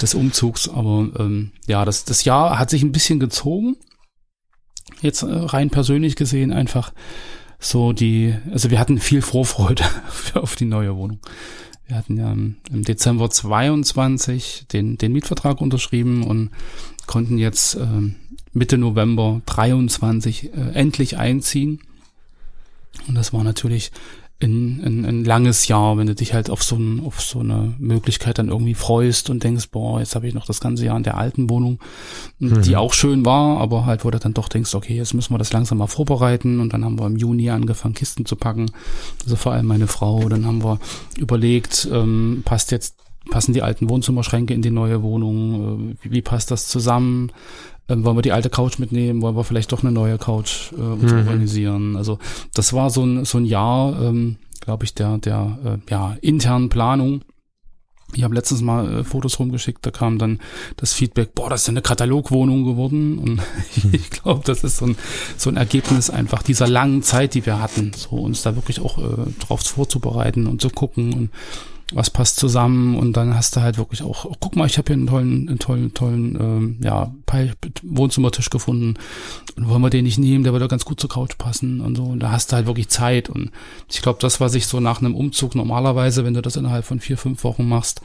des 0.00 0.14
Umzugs. 0.14 0.68
Aber 0.68 1.08
ähm, 1.18 1.52
ja, 1.66 1.84
das, 1.84 2.04
das 2.04 2.24
Jahr 2.24 2.58
hat 2.58 2.70
sich 2.70 2.82
ein 2.82 2.92
bisschen 2.92 3.20
gezogen. 3.20 3.76
Jetzt 5.00 5.22
äh, 5.22 5.26
rein 5.26 5.70
persönlich 5.70 6.16
gesehen 6.16 6.52
einfach 6.52 6.92
so 7.62 7.92
die, 7.92 8.34
also 8.50 8.70
wir 8.70 8.78
hatten 8.78 8.98
viel 8.98 9.22
Vorfreude 9.22 9.84
auf 10.34 10.56
die 10.56 10.64
neue 10.64 10.96
Wohnung. 10.96 11.20
Wir 11.86 11.96
hatten 11.96 12.16
ja 12.16 12.32
im 12.32 12.56
Dezember 12.84 13.30
22 13.30 14.66
den, 14.72 14.98
den 14.98 15.12
Mietvertrag 15.12 15.60
unterschrieben 15.60 16.24
und 16.24 16.50
konnten 17.06 17.38
jetzt 17.38 17.74
äh, 17.74 17.86
Mitte 18.52 18.78
November 18.78 19.42
23 19.46 20.54
äh, 20.54 20.72
endlich 20.74 21.18
einziehen. 21.18 21.80
Und 23.08 23.14
das 23.14 23.32
war 23.32 23.44
natürlich 23.44 23.92
ein, 24.42 24.82
ein, 24.84 25.04
ein 25.04 25.24
langes 25.24 25.68
Jahr, 25.68 25.96
wenn 25.96 26.06
du 26.06 26.14
dich 26.14 26.34
halt 26.34 26.50
auf 26.50 26.62
so, 26.62 26.76
ein, 26.76 27.00
auf 27.04 27.20
so 27.20 27.40
eine 27.40 27.74
Möglichkeit 27.78 28.38
dann 28.38 28.48
irgendwie 28.48 28.74
freust 28.74 29.30
und 29.30 29.42
denkst, 29.44 29.70
boah, 29.70 30.00
jetzt 30.00 30.14
habe 30.14 30.26
ich 30.26 30.34
noch 30.34 30.46
das 30.46 30.60
ganze 30.60 30.84
Jahr 30.84 30.96
in 30.96 31.02
der 31.02 31.16
alten 31.16 31.48
Wohnung, 31.50 31.78
mhm. 32.38 32.62
die 32.62 32.76
auch 32.76 32.92
schön 32.92 33.24
war, 33.24 33.58
aber 33.58 33.86
halt, 33.86 34.04
wo 34.04 34.10
du 34.10 34.18
dann 34.18 34.34
doch 34.34 34.48
denkst, 34.48 34.74
okay, 34.74 34.96
jetzt 34.96 35.14
müssen 35.14 35.32
wir 35.34 35.38
das 35.38 35.52
langsam 35.52 35.78
mal 35.78 35.86
vorbereiten 35.86 36.60
und 36.60 36.72
dann 36.72 36.84
haben 36.84 36.98
wir 36.98 37.06
im 37.06 37.16
Juni 37.16 37.50
angefangen, 37.50 37.94
Kisten 37.94 38.26
zu 38.26 38.36
packen, 38.36 38.70
also 39.22 39.36
vor 39.36 39.52
allem 39.52 39.66
meine 39.66 39.86
Frau, 39.86 40.28
dann 40.28 40.46
haben 40.46 40.62
wir 40.62 40.78
überlegt, 41.18 41.88
ähm, 41.90 42.42
passt 42.44 42.70
jetzt 42.72 42.96
passen 43.30 43.52
die 43.52 43.62
alten 43.62 43.88
Wohnzimmerschränke 43.88 44.54
in 44.54 44.62
die 44.62 44.70
neue 44.70 45.02
Wohnung? 45.02 45.94
Äh, 46.02 46.10
wie 46.10 46.22
passt 46.22 46.50
das 46.50 46.68
zusammen? 46.68 47.30
Ähm, 47.88 48.04
wollen 48.04 48.16
wir 48.16 48.22
die 48.22 48.32
alte 48.32 48.50
Couch 48.50 48.78
mitnehmen? 48.78 49.22
Wollen 49.22 49.36
wir 49.36 49.44
vielleicht 49.44 49.72
doch 49.72 49.82
eine 49.82 49.92
neue 49.92 50.18
Couch 50.18 50.72
äh, 50.72 50.76
uns 50.76 51.12
mhm. 51.12 51.18
organisieren? 51.18 51.96
Also 51.96 52.18
das 52.54 52.72
war 52.72 52.90
so 52.90 53.04
ein, 53.04 53.24
so 53.24 53.38
ein 53.38 53.44
Jahr, 53.44 54.00
ähm, 54.00 54.36
glaube 54.60 54.84
ich, 54.84 54.94
der, 54.94 55.18
der 55.18 55.58
äh, 55.64 55.90
ja, 55.90 56.16
internen 56.20 56.68
Planung. 56.68 57.22
Ich 58.14 58.24
habe 58.24 58.34
letztens 58.34 58.60
mal 58.60 59.00
äh, 59.00 59.04
Fotos 59.04 59.38
rumgeschickt, 59.38 59.84
da 59.86 59.90
kam 59.90 60.18
dann 60.18 60.38
das 60.76 60.92
Feedback, 60.92 61.34
boah, 61.34 61.48
das 61.48 61.62
ist 61.62 61.66
ja 61.68 61.72
eine 61.72 61.82
Katalogwohnung 61.82 62.64
geworden. 62.64 63.18
Und 63.18 63.40
ich 63.92 64.10
glaube, 64.10 64.42
das 64.44 64.64
ist 64.64 64.78
so 64.78 64.86
ein, 64.86 64.96
so 65.36 65.50
ein 65.50 65.56
Ergebnis 65.56 66.10
einfach 66.10 66.42
dieser 66.42 66.68
langen 66.68 67.02
Zeit, 67.02 67.34
die 67.34 67.46
wir 67.46 67.60
hatten, 67.60 67.92
so 67.94 68.16
uns 68.16 68.42
da 68.42 68.54
wirklich 68.54 68.80
auch 68.80 68.98
äh, 68.98 69.30
drauf 69.40 69.60
vorzubereiten 69.62 70.46
und 70.46 70.60
zu 70.60 70.70
gucken 70.70 71.14
und 71.14 71.30
was 71.94 72.10
passt 72.10 72.36
zusammen 72.36 72.96
und 72.96 73.16
dann 73.16 73.34
hast 73.34 73.56
du 73.56 73.60
halt 73.60 73.78
wirklich 73.78 74.02
auch, 74.02 74.24
oh, 74.24 74.34
guck 74.38 74.56
mal, 74.56 74.66
ich 74.66 74.78
habe 74.78 74.86
hier 74.86 74.96
einen 74.96 75.06
tollen, 75.06 75.48
einen 75.48 75.58
tollen, 75.58 75.94
tollen, 75.94 76.38
ähm, 76.40 76.76
ja, 76.82 77.12
Wohnzimmertisch 77.82 78.50
gefunden 78.50 78.94
und 79.56 79.68
wollen 79.68 79.82
wir 79.82 79.90
den 79.90 80.04
nicht 80.04 80.18
nehmen, 80.18 80.44
der 80.44 80.52
würde 80.52 80.68
ganz 80.68 80.84
gut 80.84 81.00
zur 81.00 81.10
Couch 81.10 81.38
passen 81.38 81.80
und 81.80 81.96
so 81.96 82.04
und 82.04 82.20
da 82.20 82.30
hast 82.30 82.52
du 82.52 82.56
halt 82.56 82.66
wirklich 82.66 82.88
Zeit 82.88 83.30
und 83.30 83.50
ich 83.90 84.02
glaube, 84.02 84.18
das, 84.20 84.40
was 84.40 84.54
ich 84.54 84.66
so 84.66 84.80
nach 84.80 85.00
einem 85.00 85.14
Umzug 85.14 85.54
normalerweise, 85.54 86.24
wenn 86.24 86.34
du 86.34 86.42
das 86.42 86.56
innerhalb 86.56 86.84
von 86.84 87.00
vier, 87.00 87.16
fünf 87.16 87.44
Wochen 87.44 87.68
machst, 87.68 88.02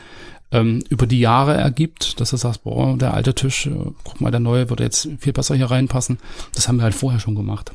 ähm, 0.51 0.81
über 0.89 1.07
die 1.07 1.19
Jahre 1.19 1.55
ergibt, 1.55 2.19
dass 2.19 2.29
du 2.29 2.37
sagst, 2.37 2.63
boah, 2.63 2.97
der 2.97 3.13
alte 3.13 3.35
Tisch, 3.35 3.67
äh, 3.67 3.75
guck 4.03 4.21
mal, 4.21 4.31
der 4.31 4.39
neue 4.39 4.69
würde 4.69 4.83
jetzt 4.83 5.09
viel 5.19 5.33
besser 5.33 5.55
hier 5.55 5.69
reinpassen. 5.69 6.19
Das 6.55 6.67
haben 6.67 6.77
wir 6.77 6.83
halt 6.83 6.95
vorher 6.95 7.19
schon 7.19 7.35
gemacht. 7.35 7.73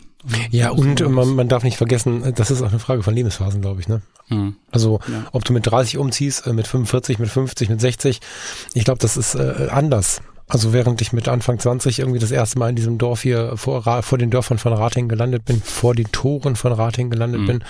Ja, 0.51 0.71
und 0.71 1.01
man, 1.09 1.35
man 1.35 1.49
darf 1.49 1.65
nicht 1.65 1.77
vergessen, 1.77 2.33
das 2.35 2.51
ist 2.51 2.63
auch 2.63 2.69
eine 2.69 2.79
Frage 2.79 3.03
von 3.03 3.15
Lebensphasen, 3.15 3.61
glaube 3.61 3.81
ich. 3.81 3.89
Ne? 3.89 4.03
Mhm. 4.29 4.57
Also 4.71 5.01
ja. 5.09 5.25
ob 5.33 5.45
du 5.45 5.53
mit 5.53 5.67
30 5.67 5.99
umziehst, 5.99 6.47
äh, 6.47 6.53
mit 6.53 6.67
45, 6.67 7.19
mit 7.19 7.29
50, 7.29 7.69
mit 7.69 7.81
60, 7.81 8.21
ich 8.75 8.85
glaube, 8.85 9.01
das 9.01 9.17
ist 9.17 9.35
äh, 9.35 9.69
anders. 9.71 10.23
Also 10.53 10.75
während 10.75 11.01
ich 11.01 11.15
mit 11.15 11.29
Anfang 11.29 11.59
20 11.59 12.01
irgendwie 12.01 12.19
das 12.19 12.31
erste 12.31 12.59
Mal 12.59 12.69
in 12.69 12.77
diesem 12.77 12.99
Dorf 12.99 13.23
hier 13.23 13.57
vor, 13.57 14.03
vor 14.03 14.19
den 14.19 14.29
Dörfern 14.29 14.59
von 14.59 14.75
Rating 14.75 15.09
gelandet 15.09 15.47
bin, 15.47 15.63
vor 15.63 15.95
den 15.95 16.13
Toren 16.13 16.57
von 16.57 16.73
Rating 16.73 17.09
gelandet 17.09 17.41
mhm. 17.41 17.47
bin, 17.47 17.65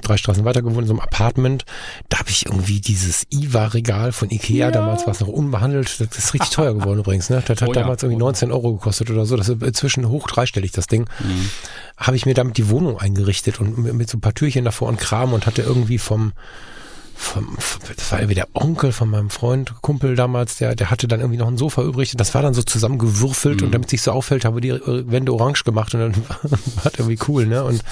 drei 0.00 0.16
Straßen 0.16 0.46
weiter 0.46 0.62
gewohnt, 0.62 0.78
in 0.78 0.86
so 0.86 0.94
einem 0.94 1.00
Apartment. 1.00 1.66
Da 2.08 2.20
habe 2.20 2.30
ich 2.30 2.46
irgendwie 2.46 2.80
dieses 2.80 3.26
IWA-Regal 3.30 4.12
von 4.12 4.30
Ikea, 4.30 4.68
ja. 4.68 4.70
damals 4.70 5.04
war 5.04 5.12
es 5.12 5.20
noch 5.20 5.28
unbehandelt, 5.28 6.00
das 6.00 6.16
ist 6.16 6.32
richtig 6.32 6.48
teuer 6.52 6.72
geworden 6.78 7.00
übrigens. 7.00 7.28
Ne? 7.28 7.42
Das 7.46 7.60
hat 7.60 7.68
oh, 7.68 7.72
damals 7.74 8.00
ja. 8.00 8.06
irgendwie 8.06 8.20
19 8.20 8.50
Euro 8.50 8.72
gekostet 8.72 9.10
oder 9.10 9.26
so. 9.26 9.36
Das 9.36 9.50
ist 9.50 9.62
inzwischen 9.62 10.08
hoch 10.08 10.26
dreistellig, 10.26 10.72
das 10.72 10.86
Ding. 10.86 11.02
Mhm. 11.20 11.50
Habe 11.98 12.16
ich 12.16 12.24
mir 12.24 12.32
damit 12.32 12.56
die 12.56 12.70
Wohnung 12.70 12.98
eingerichtet 12.98 13.60
und 13.60 13.76
mit, 13.76 13.92
mit 13.92 14.08
so 14.08 14.16
ein 14.16 14.22
paar 14.22 14.32
Türchen 14.32 14.64
davor 14.64 14.88
und 14.88 14.98
Kram 14.98 15.34
und 15.34 15.44
hatte 15.44 15.60
irgendwie 15.60 15.98
vom 15.98 16.32
vom, 17.16 17.56
das 17.96 18.10
war 18.12 18.18
irgendwie 18.18 18.34
der 18.34 18.48
Onkel 18.54 18.92
von 18.92 19.08
meinem 19.08 19.30
Freund, 19.30 19.74
Kumpel 19.80 20.16
damals, 20.16 20.56
der, 20.56 20.74
der 20.74 20.90
hatte 20.90 21.08
dann 21.08 21.20
irgendwie 21.20 21.38
noch 21.38 21.48
ein 21.48 21.56
Sofa 21.56 21.82
übrig. 21.82 22.12
Das 22.16 22.34
war 22.34 22.42
dann 22.42 22.54
so 22.54 22.62
zusammengewürfelt 22.62 23.60
mhm. 23.60 23.66
und 23.66 23.74
damit 23.74 23.90
sich 23.90 24.02
so 24.02 24.12
auffällt, 24.12 24.44
habe 24.44 24.60
die 24.60 24.72
Wände 24.72 25.32
orange 25.32 25.64
gemacht 25.64 25.94
und 25.94 26.00
dann 26.00 26.16
war 26.28 26.38
das 26.84 26.94
irgendwie 26.98 27.18
cool, 27.28 27.46
ne? 27.46 27.64
Und 27.64 27.82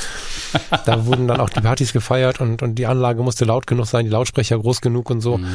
da 0.85 1.07
wurden 1.07 1.29
dann 1.29 1.41
auch 1.41 1.51
die 1.51 1.61
Partys 1.61 1.93
gefeiert 1.93 2.41
und, 2.41 2.63
und 2.63 2.75
die 2.77 2.87
Anlage 2.87 3.23
musste 3.23 3.45
laut 3.45 3.67
genug 3.67 3.87
sein, 3.87 4.05
die 4.05 4.11
Lautsprecher 4.11 4.59
groß 4.59 4.81
genug 4.81 5.11
und 5.11 5.21
so. 5.21 5.39
Mhm. 5.39 5.47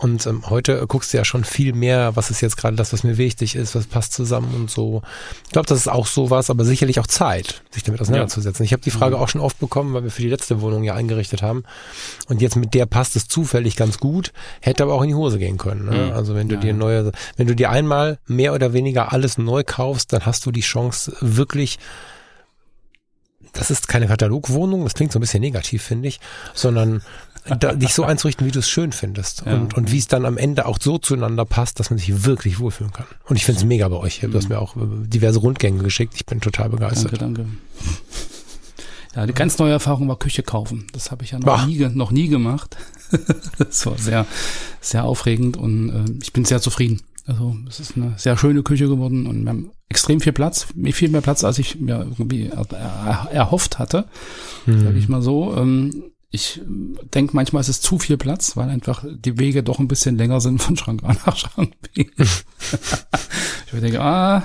Und 0.00 0.26
ähm, 0.26 0.48
heute 0.48 0.86
guckst 0.86 1.12
du 1.12 1.16
ja 1.16 1.24
schon 1.24 1.42
viel 1.42 1.72
mehr, 1.72 2.14
was 2.14 2.30
ist 2.30 2.40
jetzt 2.40 2.56
gerade 2.56 2.76
das, 2.76 2.92
was 2.92 3.02
mir 3.02 3.18
wichtig 3.18 3.56
ist, 3.56 3.74
was 3.74 3.86
passt 3.86 4.12
zusammen 4.12 4.54
und 4.54 4.70
so. 4.70 5.02
Ich 5.46 5.50
glaube, 5.50 5.66
das 5.66 5.78
ist 5.78 5.88
auch 5.88 6.06
sowas, 6.06 6.50
aber 6.50 6.64
sicherlich 6.64 7.00
auch 7.00 7.08
Zeit, 7.08 7.62
sich 7.70 7.82
damit 7.82 8.00
auseinanderzusetzen. 8.00 8.62
Ja. 8.62 8.66
Ich 8.66 8.72
habe 8.72 8.82
die 8.82 8.92
Frage 8.92 9.16
mhm. 9.16 9.22
auch 9.22 9.28
schon 9.28 9.40
oft 9.40 9.58
bekommen, 9.58 9.94
weil 9.94 10.04
wir 10.04 10.12
für 10.12 10.22
die 10.22 10.28
letzte 10.28 10.60
Wohnung 10.60 10.84
ja 10.84 10.94
eingerichtet 10.94 11.42
haben. 11.42 11.64
Und 12.28 12.40
jetzt 12.40 12.54
mit 12.54 12.74
der 12.74 12.86
passt 12.98 13.14
es 13.14 13.28
zufällig 13.28 13.76
ganz 13.76 13.98
gut, 13.98 14.32
hätte 14.60 14.82
aber 14.82 14.94
auch 14.94 15.02
in 15.02 15.08
die 15.10 15.14
Hose 15.14 15.38
gehen 15.38 15.56
können. 15.56 15.84
Ne? 15.84 16.06
Mhm. 16.06 16.12
Also 16.14 16.34
wenn 16.34 16.48
du 16.48 16.56
ja. 16.56 16.60
dir 16.60 16.74
neue, 16.74 17.12
wenn 17.36 17.46
du 17.46 17.54
dir 17.54 17.70
einmal 17.70 18.18
mehr 18.26 18.52
oder 18.52 18.72
weniger 18.72 19.12
alles 19.12 19.38
neu 19.38 19.62
kaufst, 19.64 20.12
dann 20.12 20.26
hast 20.26 20.44
du 20.46 20.50
die 20.50 20.62
Chance 20.62 21.16
wirklich 21.20 21.78
das 23.52 23.70
ist 23.70 23.86
keine 23.86 24.08
Katalogwohnung, 24.08 24.82
das 24.82 24.94
klingt 24.94 25.12
so 25.12 25.20
ein 25.20 25.22
bisschen 25.22 25.40
negativ, 25.40 25.84
finde 25.84 26.08
ich, 26.08 26.18
sondern 26.54 27.02
da, 27.60 27.72
dich 27.72 27.94
so 27.94 28.02
einzurichten, 28.02 28.44
wie 28.48 28.50
du 28.50 28.58
es 28.58 28.68
schön 28.68 28.90
findest 28.90 29.44
ja. 29.46 29.54
und, 29.54 29.74
und 29.74 29.92
wie 29.92 29.98
es 29.98 30.08
dann 30.08 30.26
am 30.26 30.36
Ende 30.36 30.66
auch 30.66 30.78
so 30.80 30.98
zueinander 30.98 31.44
passt, 31.44 31.78
dass 31.78 31.90
man 31.90 32.00
sich 32.00 32.24
wirklich 32.24 32.58
wohlfühlen 32.58 32.92
kann. 32.92 33.06
Und 33.26 33.36
ich 33.36 33.44
finde 33.44 33.60
es 33.60 33.64
mega 33.64 33.86
bei 33.88 33.96
euch. 33.96 34.20
Du 34.22 34.34
hast 34.34 34.48
mhm. 34.48 34.56
mir 34.56 34.60
auch 34.60 34.76
äh, 34.76 34.80
diverse 35.06 35.38
Rundgänge 35.38 35.84
geschickt. 35.84 36.14
Ich 36.16 36.26
bin 36.26 36.40
total 36.40 36.68
begeistert. 36.68 37.22
Danke, 37.22 37.44
danke. 37.44 37.50
Ja, 39.14 39.26
die 39.26 39.32
ganz 39.32 39.58
neue 39.58 39.72
Erfahrung 39.72 40.08
war 40.08 40.18
Küche 40.18 40.42
kaufen. 40.42 40.86
Das 40.92 41.10
habe 41.10 41.24
ich 41.24 41.30
ja 41.30 41.38
noch 41.38 41.66
nie, 41.66 41.78
noch 41.78 42.10
nie 42.10 42.28
gemacht. 42.28 42.76
das 43.58 43.86
war 43.86 43.98
sehr, 43.98 44.26
sehr 44.80 45.04
aufregend 45.04 45.56
und 45.56 45.90
äh, 45.90 46.04
ich 46.22 46.32
bin 46.32 46.44
sehr 46.44 46.60
zufrieden. 46.60 47.02
Also 47.26 47.56
es 47.68 47.78
ist 47.78 47.96
eine 47.96 48.14
sehr 48.16 48.38
schöne 48.38 48.62
Küche 48.62 48.88
geworden 48.88 49.26
und 49.26 49.44
wir 49.44 49.50
haben 49.50 49.70
extrem 49.88 50.20
viel 50.20 50.32
Platz, 50.32 50.66
viel 50.92 51.10
mehr 51.10 51.20
Platz, 51.20 51.44
als 51.44 51.58
ich 51.58 51.78
mir 51.78 51.98
irgendwie 51.98 52.48
er, 52.48 53.28
erhofft 53.30 53.78
hatte, 53.78 54.06
hm. 54.64 54.84
sage 54.84 54.98
ich 54.98 55.08
mal 55.08 55.22
so. 55.22 55.54
Ähm, 55.56 56.04
ich 56.30 56.60
denke 57.14 57.34
manchmal 57.34 57.60
ist 57.60 57.68
es 57.68 57.80
zu 57.80 57.98
viel 57.98 58.18
Platz, 58.18 58.56
weil 58.56 58.68
einfach 58.68 59.04
die 59.06 59.38
Wege 59.38 59.62
doch 59.62 59.78
ein 59.78 59.88
bisschen 59.88 60.16
länger 60.16 60.40
sind 60.40 60.62
von 60.62 60.76
Schrank 60.76 61.02
A 61.02 61.14
nach 61.26 61.36
Schrank 61.36 61.74
B. 61.94 62.06
ich 62.18 63.80
denke, 63.80 64.00
ah, 64.00 64.42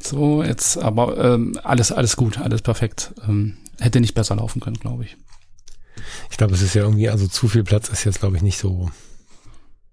so 0.00 0.42
jetzt, 0.42 0.78
aber 0.78 1.16
ähm, 1.18 1.58
alles, 1.62 1.92
alles 1.92 2.16
gut, 2.16 2.38
alles 2.38 2.62
perfekt. 2.62 3.12
Ähm, 3.28 3.56
hätte 3.80 4.00
nicht 4.00 4.14
besser 4.14 4.36
laufen 4.36 4.60
können, 4.60 4.78
glaube 4.78 5.04
ich. 5.04 5.16
Ich 6.30 6.36
glaube, 6.36 6.54
es 6.54 6.62
ist 6.62 6.74
ja 6.74 6.82
irgendwie, 6.82 7.08
also 7.08 7.26
zu 7.26 7.48
viel 7.48 7.64
Platz 7.64 7.88
ist 7.88 8.04
jetzt, 8.04 8.20
glaube 8.20 8.36
ich, 8.36 8.42
nicht 8.42 8.58
so. 8.58 8.90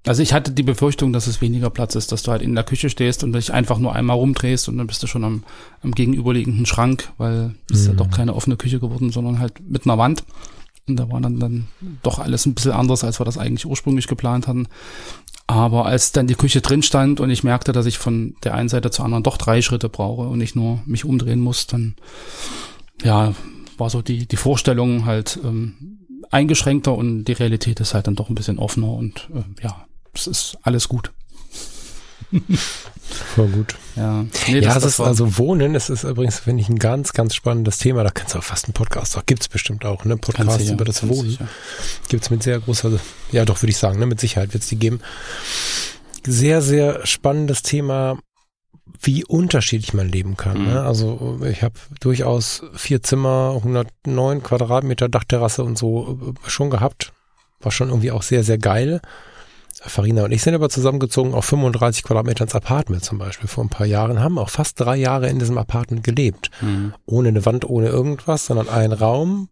Also 0.05 0.21
ich 0.21 0.31
hatte 0.31 0.51
die 0.51 0.63
Befürchtung, 0.63 1.11
dass 1.11 1.27
es 1.27 1.41
weniger 1.41 1.69
Platz 1.69 1.95
ist, 1.95 2.11
dass 2.11 2.23
du 2.23 2.31
halt 2.31 2.41
in 2.41 2.55
der 2.55 2.63
Küche 2.63 2.89
stehst 2.89 3.23
und 3.23 3.33
dich 3.33 3.51
einfach 3.51 3.77
nur 3.77 3.93
einmal 3.93 4.15
rumdrehst 4.15 4.69
und 4.69 4.77
dann 4.77 4.87
bist 4.87 5.03
du 5.03 5.07
schon 5.07 5.25
am, 5.25 5.43
am 5.81 5.91
gegenüberliegenden 5.91 6.65
Schrank, 6.65 7.11
weil 7.17 7.55
es 7.69 7.75
mhm. 7.75 7.81
ist 7.81 7.87
ja 7.87 7.93
doch 7.93 8.09
keine 8.09 8.33
offene 8.33 8.55
Küche 8.55 8.79
geworden, 8.79 9.11
sondern 9.11 9.39
halt 9.39 9.59
mit 9.67 9.85
einer 9.85 9.97
Wand. 9.97 10.23
Und 10.87 10.95
da 10.95 11.11
war 11.11 11.19
dann, 11.19 11.39
dann 11.39 11.67
doch 12.03 12.19
alles 12.19 12.45
ein 12.45 12.53
bisschen 12.53 12.71
anders, 12.71 13.03
als 13.03 13.19
wir 13.19 13.25
das 13.25 13.37
eigentlich 13.37 13.65
ursprünglich 13.65 14.07
geplant 14.07 14.47
hatten. 14.47 14.67
Aber 15.45 15.85
als 15.85 16.13
dann 16.13 16.27
die 16.27 16.35
Küche 16.35 16.61
drin 16.61 16.83
stand 16.83 17.19
und 17.19 17.29
ich 17.29 17.43
merkte, 17.43 17.73
dass 17.73 17.85
ich 17.85 17.97
von 17.97 18.35
der 18.43 18.53
einen 18.53 18.69
Seite 18.69 18.91
zur 18.91 19.03
anderen 19.03 19.23
doch 19.23 19.37
drei 19.37 19.61
Schritte 19.61 19.89
brauche 19.89 20.23
und 20.23 20.37
nicht 20.37 20.55
nur 20.55 20.81
mich 20.85 21.03
umdrehen 21.03 21.41
muss, 21.41 21.67
dann 21.67 21.95
ja, 23.03 23.33
war 23.77 23.89
so 23.89 24.01
die, 24.01 24.27
die 24.27 24.37
Vorstellung 24.37 25.05
halt 25.05 25.39
ähm, 25.43 25.99
eingeschränkter 26.31 26.93
und 26.93 27.25
die 27.25 27.33
Realität 27.33 27.79
ist 27.79 27.93
halt 27.93 28.07
dann 28.07 28.15
doch 28.15 28.29
ein 28.29 28.35
bisschen 28.35 28.59
offener 28.59 28.91
und 28.91 29.29
äh, 29.33 29.63
ja, 29.63 29.85
es 30.13 30.27
ist 30.27 30.57
alles 30.63 30.87
gut. 30.87 31.11
Voll 33.35 33.47
gut. 33.47 33.75
Ja, 33.95 34.25
nee, 34.47 34.59
ja 34.59 34.73
das, 34.73 34.83
es 34.83 34.93
ist 34.93 34.99
also 34.99 35.37
Wohnen, 35.37 35.75
es 35.75 35.89
ist 35.89 36.03
übrigens, 36.03 36.39
finde 36.39 36.61
ich, 36.61 36.69
ein 36.69 36.79
ganz, 36.79 37.13
ganz 37.13 37.35
spannendes 37.35 37.77
Thema. 37.77 38.03
Da 38.03 38.09
kannst 38.09 38.35
du 38.35 38.39
auch 38.39 38.43
fast 38.43 38.65
einen 38.65 38.73
Podcast, 38.73 39.17
auch 39.17 39.25
gibt's 39.25 39.47
bestimmt 39.47 39.85
auch, 39.85 40.03
ne? 40.03 40.17
Podcast 40.17 40.59
sicher, 40.59 40.73
über 40.73 40.83
das 40.83 41.07
Wohnen. 41.07 41.29
Sicher. 41.29 41.47
Gibt's 42.09 42.29
mit 42.29 42.43
sehr 42.43 42.59
großer, 42.59 42.91
ja 43.31 43.45
doch, 43.45 43.61
würde 43.61 43.71
ich 43.71 43.77
sagen, 43.77 43.99
ne? 43.99 44.05
Mit 44.05 44.19
Sicherheit 44.19 44.53
wird's 44.53 44.67
die 44.67 44.77
geben. 44.77 44.99
Sehr, 46.25 46.61
sehr 46.61 47.05
spannendes 47.05 47.61
Thema, 47.61 48.19
wie 48.99 49.25
unterschiedlich 49.25 49.93
man 49.93 50.09
leben 50.09 50.37
kann. 50.37 50.57
Ne? 50.57 50.59
Mhm. 50.63 50.73
Ne? 50.73 50.81
Also 50.83 51.39
ich 51.49 51.63
habe 51.63 51.75
durchaus 51.99 52.63
vier 52.73 53.03
Zimmer, 53.03 53.53
109 53.57 54.43
Quadratmeter 54.43 55.09
Dachterrasse 55.09 55.63
und 55.63 55.77
so 55.77 56.19
äh, 56.45 56.49
schon 56.49 56.69
gehabt. 56.69 57.13
War 57.59 57.71
schon 57.71 57.89
irgendwie 57.89 58.11
auch 58.11 58.23
sehr, 58.23 58.43
sehr 58.43 58.57
geil. 58.57 59.01
Farina 59.81 60.23
und 60.23 60.31
ich 60.31 60.41
sind 60.41 60.55
aber 60.55 60.69
zusammengezogen 60.69 61.33
auf 61.33 61.45
35 61.45 62.03
Quadratmeter 62.03 62.45
ins 62.45 62.55
Apartment 62.55 63.03
zum 63.03 63.19
Beispiel 63.19 63.47
vor 63.47 63.63
ein 63.63 63.69
paar 63.69 63.85
Jahren, 63.85 64.19
haben 64.19 64.39
auch 64.39 64.49
fast 64.49 64.79
drei 64.79 64.95
Jahre 64.95 65.29
in 65.29 65.37
diesem 65.37 65.57
Apartment 65.57 66.03
gelebt. 66.03 66.49
Mhm. 66.61 66.93
Ohne 67.05 67.29
eine 67.29 67.45
Wand, 67.45 67.69
ohne 67.69 67.87
irgendwas, 67.87 68.47
sondern 68.47 68.69
ein 68.69 68.91
Raum. 68.91 69.49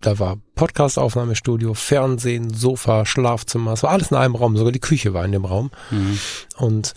Da 0.00 0.18
war 0.18 0.36
Podcast-Aufnahmestudio, 0.54 1.72
Fernsehen, 1.72 2.52
Sofa, 2.52 3.06
Schlafzimmer. 3.06 3.72
Es 3.72 3.82
war 3.82 3.90
alles 3.90 4.10
in 4.10 4.18
einem 4.18 4.34
Raum. 4.34 4.54
Sogar 4.56 4.72
die 4.72 4.80
Küche 4.80 5.14
war 5.14 5.24
in 5.24 5.32
dem 5.32 5.46
Raum. 5.46 5.70
Mhm. 5.90 6.18
Und 6.56 6.92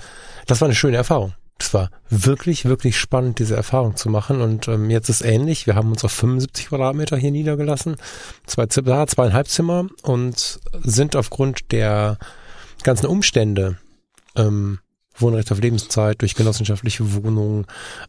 das 0.45 0.59
war 0.59 0.65
eine 0.67 0.75
schöne 0.75 0.97
Erfahrung. 0.97 1.34
Es 1.60 1.74
war 1.74 1.89
wirklich, 2.10 2.66
wirklich 2.66 2.97
spannend, 2.97 3.39
diese 3.39 3.55
Erfahrung 3.55 3.95
zu 3.95 4.10
machen. 4.10 4.41
Und 4.41 4.68
ähm, 4.68 4.89
jetzt 4.89 5.10
ist 5.10 5.22
ähnlich. 5.22 5.68
Wir 5.68 5.76
haben 5.76 5.89
uns 5.89 6.03
auf 6.03 6.12
75 6.12 6.68
Quadratmeter 6.68 7.18
hier 7.18 7.32
niedergelassen. 7.32 7.95
Zwei 8.45 8.68
Zimmer, 8.68 9.08
zweieinhalb 9.08 9.47
Zimmer 9.47 9.88
und 10.03 10.60
sind 10.84 11.16
aufgrund 11.16 11.72
der 11.72 12.18
ganzen 12.84 13.08
Umstände, 13.08 13.78
ähm, 14.36 14.80
Wohnrecht 15.20 15.51
auf 15.51 15.60
Lebenszeit 15.60 16.22
durch 16.22 16.36
genossenschaftliche 16.36 17.14
Wohnungen, 17.14 17.66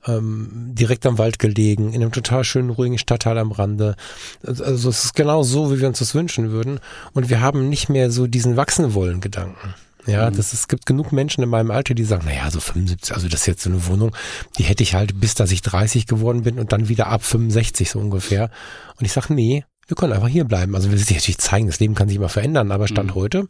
ähm, 0.06 0.50
direkt 0.52 1.06
am 1.06 1.16
Wald 1.16 1.38
gelegen, 1.38 1.94
in 1.94 2.02
einem 2.02 2.12
total 2.12 2.44
schönen, 2.44 2.70
ruhigen 2.70 2.98
Stadtteil 2.98 3.38
am 3.38 3.52
Rande. 3.52 3.96
Also 4.42 4.90
es 4.90 5.06
ist 5.06 5.14
genau 5.14 5.42
so, 5.42 5.72
wie 5.72 5.80
wir 5.80 5.88
uns 5.88 6.00
das 6.00 6.14
wünschen 6.14 6.50
würden. 6.50 6.80
Und 7.14 7.30
wir 7.30 7.40
haben 7.40 7.68
nicht 7.70 7.88
mehr 7.88 8.10
so 8.10 8.26
diesen 8.26 8.56
wachsen 8.56 8.94
wollen 8.94 9.20
Gedanken. 9.20 9.74
Ja, 10.08 10.30
mhm. 10.30 10.36
das, 10.36 10.52
es 10.54 10.68
gibt 10.68 10.86
genug 10.86 11.12
Menschen 11.12 11.44
in 11.44 11.50
meinem 11.50 11.70
Alter, 11.70 11.94
die 11.94 12.04
sagen, 12.04 12.24
naja, 12.24 12.50
so 12.50 12.60
75, 12.60 13.14
also 13.14 13.28
das 13.28 13.42
ist 13.42 13.46
jetzt 13.46 13.62
so 13.62 13.70
eine 13.70 13.86
Wohnung, 13.86 14.16
die 14.56 14.62
hätte 14.62 14.82
ich 14.82 14.94
halt 14.94 15.20
bis, 15.20 15.34
dass 15.34 15.52
ich 15.52 15.60
30 15.60 16.06
geworden 16.06 16.42
bin 16.42 16.58
und 16.58 16.72
dann 16.72 16.88
wieder 16.88 17.08
ab 17.08 17.22
65 17.22 17.90
so 17.90 17.98
ungefähr. 17.98 18.50
Und 18.98 19.04
ich 19.04 19.12
sage, 19.12 19.34
nee, 19.34 19.64
wir 19.86 19.96
können 19.96 20.12
einfach 20.12 20.28
hier 20.28 20.44
bleiben. 20.44 20.74
Also 20.74 20.90
wir 20.90 20.98
sich 20.98 21.16
natürlich 21.16 21.38
zeigen, 21.38 21.66
das 21.66 21.80
Leben 21.80 21.94
kann 21.94 22.08
sich 22.08 22.16
immer 22.16 22.28
verändern, 22.28 22.72
aber 22.72 22.88
Stand 22.88 23.10
mhm. 23.10 23.14
heute 23.14 23.48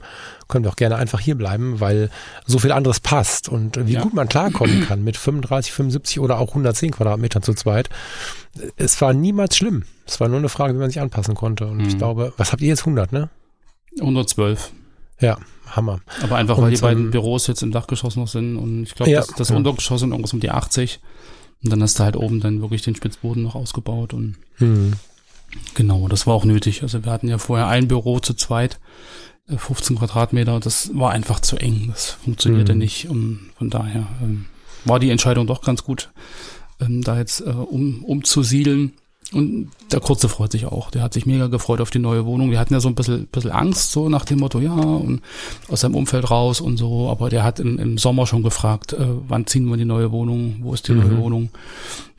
können 0.48 0.64
wir 0.64 0.70
auch 0.70 0.76
gerne 0.76 0.96
einfach 0.96 1.20
hier 1.20 1.36
bleiben, 1.36 1.80
weil 1.80 2.10
so 2.46 2.58
viel 2.58 2.72
anderes 2.72 3.00
passt 3.00 3.48
und 3.48 3.86
wie 3.86 3.94
ja. 3.94 4.02
gut 4.02 4.14
man 4.14 4.28
klarkommen 4.28 4.84
kann 4.88 5.04
mit 5.04 5.16
35, 5.16 5.72
75 5.72 6.20
oder 6.20 6.38
auch 6.38 6.48
110 6.48 6.92
Quadratmetern 6.92 7.42
zu 7.42 7.54
zweit. 7.54 7.88
Es 8.76 9.00
war 9.00 9.12
niemals 9.12 9.56
schlimm. 9.56 9.84
Es 10.06 10.20
war 10.20 10.28
nur 10.28 10.38
eine 10.38 10.48
Frage, 10.48 10.74
wie 10.74 10.78
man 10.78 10.90
sich 10.90 11.00
anpassen 11.00 11.34
konnte. 11.34 11.66
Und 11.66 11.78
mhm. 11.78 11.88
ich 11.88 11.98
glaube, 11.98 12.32
was 12.36 12.52
habt 12.52 12.62
ihr 12.62 12.68
jetzt 12.68 12.80
100, 12.80 13.12
ne? 13.12 13.28
112. 14.00 14.72
Ja, 15.20 15.38
Hammer. 15.76 16.00
Aber 16.22 16.36
einfach, 16.36 16.58
weil 16.58 16.64
und, 16.64 16.76
die 16.76 16.80
beiden 16.80 17.04
ähm, 17.04 17.10
Büros 17.10 17.46
jetzt 17.46 17.62
im 17.62 17.70
Dachgeschoss 17.70 18.16
noch 18.16 18.28
sind 18.28 18.56
und 18.56 18.84
ich 18.84 18.94
glaube, 18.94 19.10
ja, 19.10 19.20
das, 19.20 19.28
das 19.28 19.48
ja. 19.50 19.56
Untergeschoss 19.56 20.00
sind 20.00 20.10
irgendwas 20.10 20.32
um 20.32 20.40
die 20.40 20.50
80. 20.50 21.00
Und 21.64 21.72
dann 21.72 21.82
hast 21.82 21.98
du 21.98 22.04
halt 22.04 22.16
oben 22.16 22.40
dann 22.40 22.60
wirklich 22.60 22.82
den 22.82 22.94
Spitzboden 22.94 23.42
noch 23.42 23.56
ausgebaut 23.56 24.14
und 24.14 24.36
mhm. 24.58 24.92
Genau, 25.74 26.08
das 26.08 26.26
war 26.26 26.34
auch 26.34 26.44
nötig. 26.44 26.82
Also 26.82 27.04
wir 27.04 27.12
hatten 27.12 27.28
ja 27.28 27.38
vorher 27.38 27.68
ein 27.68 27.88
Büro 27.88 28.20
zu 28.20 28.34
zweit, 28.34 28.78
15 29.48 29.96
äh, 29.96 29.98
Quadratmeter. 29.98 30.60
Das 30.60 30.90
war 30.94 31.12
einfach 31.12 31.40
zu 31.40 31.56
eng. 31.56 31.88
Das 31.88 32.10
funktionierte 32.10 32.72
mhm. 32.72 32.78
nicht. 32.78 33.08
Und 33.08 33.50
von 33.56 33.70
daher 33.70 34.06
ähm, 34.22 34.46
war 34.84 34.98
die 34.98 35.10
Entscheidung 35.10 35.46
doch 35.46 35.62
ganz 35.62 35.84
gut, 35.84 36.10
ähm, 36.80 37.02
da 37.02 37.18
jetzt 37.18 37.40
äh, 37.40 37.50
um, 37.50 38.04
umzusiedeln. 38.04 38.92
Und 39.32 39.70
der 39.92 40.00
Kurze 40.00 40.28
freut 40.28 40.52
sich 40.52 40.64
auch. 40.64 40.90
Der 40.90 41.02
hat 41.02 41.12
sich 41.12 41.26
mega 41.26 41.48
gefreut 41.48 41.82
auf 41.82 41.90
die 41.90 41.98
neue 41.98 42.24
Wohnung. 42.24 42.50
Wir 42.50 42.58
hatten 42.58 42.72
ja 42.72 42.80
so 42.80 42.88
ein 42.88 42.94
bisschen, 42.94 43.26
bisschen 43.26 43.50
Angst, 43.50 43.92
so 43.92 44.08
nach 44.08 44.24
dem 44.24 44.38
Motto, 44.38 44.58
ja, 44.58 44.72
und 44.72 45.20
aus 45.68 45.80
seinem 45.80 45.96
Umfeld 45.96 46.30
raus 46.30 46.60
und 46.60 46.78
so. 46.78 47.10
Aber 47.10 47.28
der 47.28 47.44
hat 47.44 47.60
im, 47.60 47.78
im 47.78 47.98
Sommer 47.98 48.26
schon 48.26 48.42
gefragt, 48.42 48.94
äh, 48.94 49.06
wann 49.28 49.46
ziehen 49.46 49.68
wir 49.68 49.76
die 49.76 49.84
neue 49.84 50.12
Wohnung? 50.12 50.60
Wo 50.62 50.72
ist 50.72 50.88
die 50.88 50.92
mhm. 50.92 51.00
neue 51.00 51.18
Wohnung? 51.18 51.50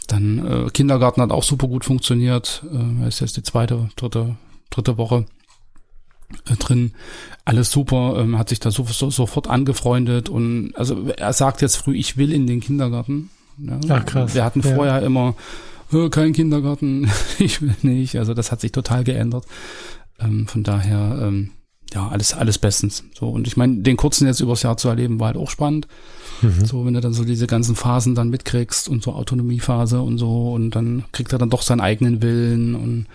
Dann 0.07 0.67
äh, 0.67 0.69
Kindergarten 0.69 1.21
hat 1.21 1.31
auch 1.31 1.43
super 1.43 1.67
gut 1.67 1.83
funktioniert. 1.83 2.63
Äh, 2.71 3.07
ist 3.07 3.21
jetzt 3.21 3.37
die 3.37 3.43
zweite, 3.43 3.89
dritte, 3.95 4.35
dritte 4.69 4.97
Woche 4.97 5.25
äh, 6.47 6.55
drin. 6.57 6.93
Alles 7.43 7.71
super, 7.71 8.17
ähm, 8.19 8.37
hat 8.37 8.49
sich 8.49 8.59
da 8.59 8.69
so, 8.69 8.83
so, 8.83 9.09
sofort 9.09 9.47
angefreundet 9.47 10.29
und 10.29 10.73
also 10.75 11.07
er 11.09 11.33
sagt 11.33 11.61
jetzt 11.63 11.77
früh, 11.77 11.95
ich 11.95 12.17
will 12.17 12.31
in 12.31 12.45
den 12.45 12.59
Kindergarten. 12.59 13.31
Ja. 13.57 13.79
Ach 13.89 14.05
krass. 14.05 14.35
Wir 14.35 14.45
hatten 14.45 14.61
vorher 14.61 14.99
ja. 14.99 15.05
immer 15.05 15.35
kein 16.09 16.33
Kindergarten, 16.33 17.09
ich 17.39 17.61
will 17.61 17.75
nicht. 17.81 18.17
Also 18.17 18.33
das 18.33 18.51
hat 18.51 18.61
sich 18.61 18.71
total 18.71 19.03
geändert. 19.03 19.45
Ähm, 20.19 20.47
von 20.47 20.63
daher, 20.63 21.19
ähm, 21.21 21.51
ja, 21.93 22.07
alles, 22.07 22.33
alles 22.33 22.57
bestens. 22.57 23.03
So, 23.17 23.29
und 23.29 23.47
ich 23.47 23.57
meine, 23.57 23.77
den 23.77 23.97
kurzen 23.97 24.27
jetzt 24.27 24.39
übers 24.39 24.63
Jahr 24.63 24.77
zu 24.77 24.89
erleben, 24.89 25.19
war 25.19 25.27
halt 25.27 25.37
auch 25.37 25.49
spannend. 25.49 25.87
Mhm. 26.41 26.65
So, 26.65 26.85
wenn 26.85 26.93
du 26.93 27.01
dann 27.01 27.13
so 27.13 27.25
diese 27.25 27.47
ganzen 27.47 27.75
Phasen 27.75 28.15
dann 28.15 28.29
mitkriegst 28.29 28.87
und 28.87 29.03
so 29.03 29.13
Autonomiephase 29.13 30.01
und 30.01 30.17
so 30.17 30.53
und 30.53 30.71
dann 30.71 31.03
kriegt 31.11 31.33
er 31.33 31.39
dann 31.39 31.49
doch 31.49 31.61
seinen 31.61 31.81
eigenen 31.81 32.21
Willen 32.21 32.75
und 32.75 33.07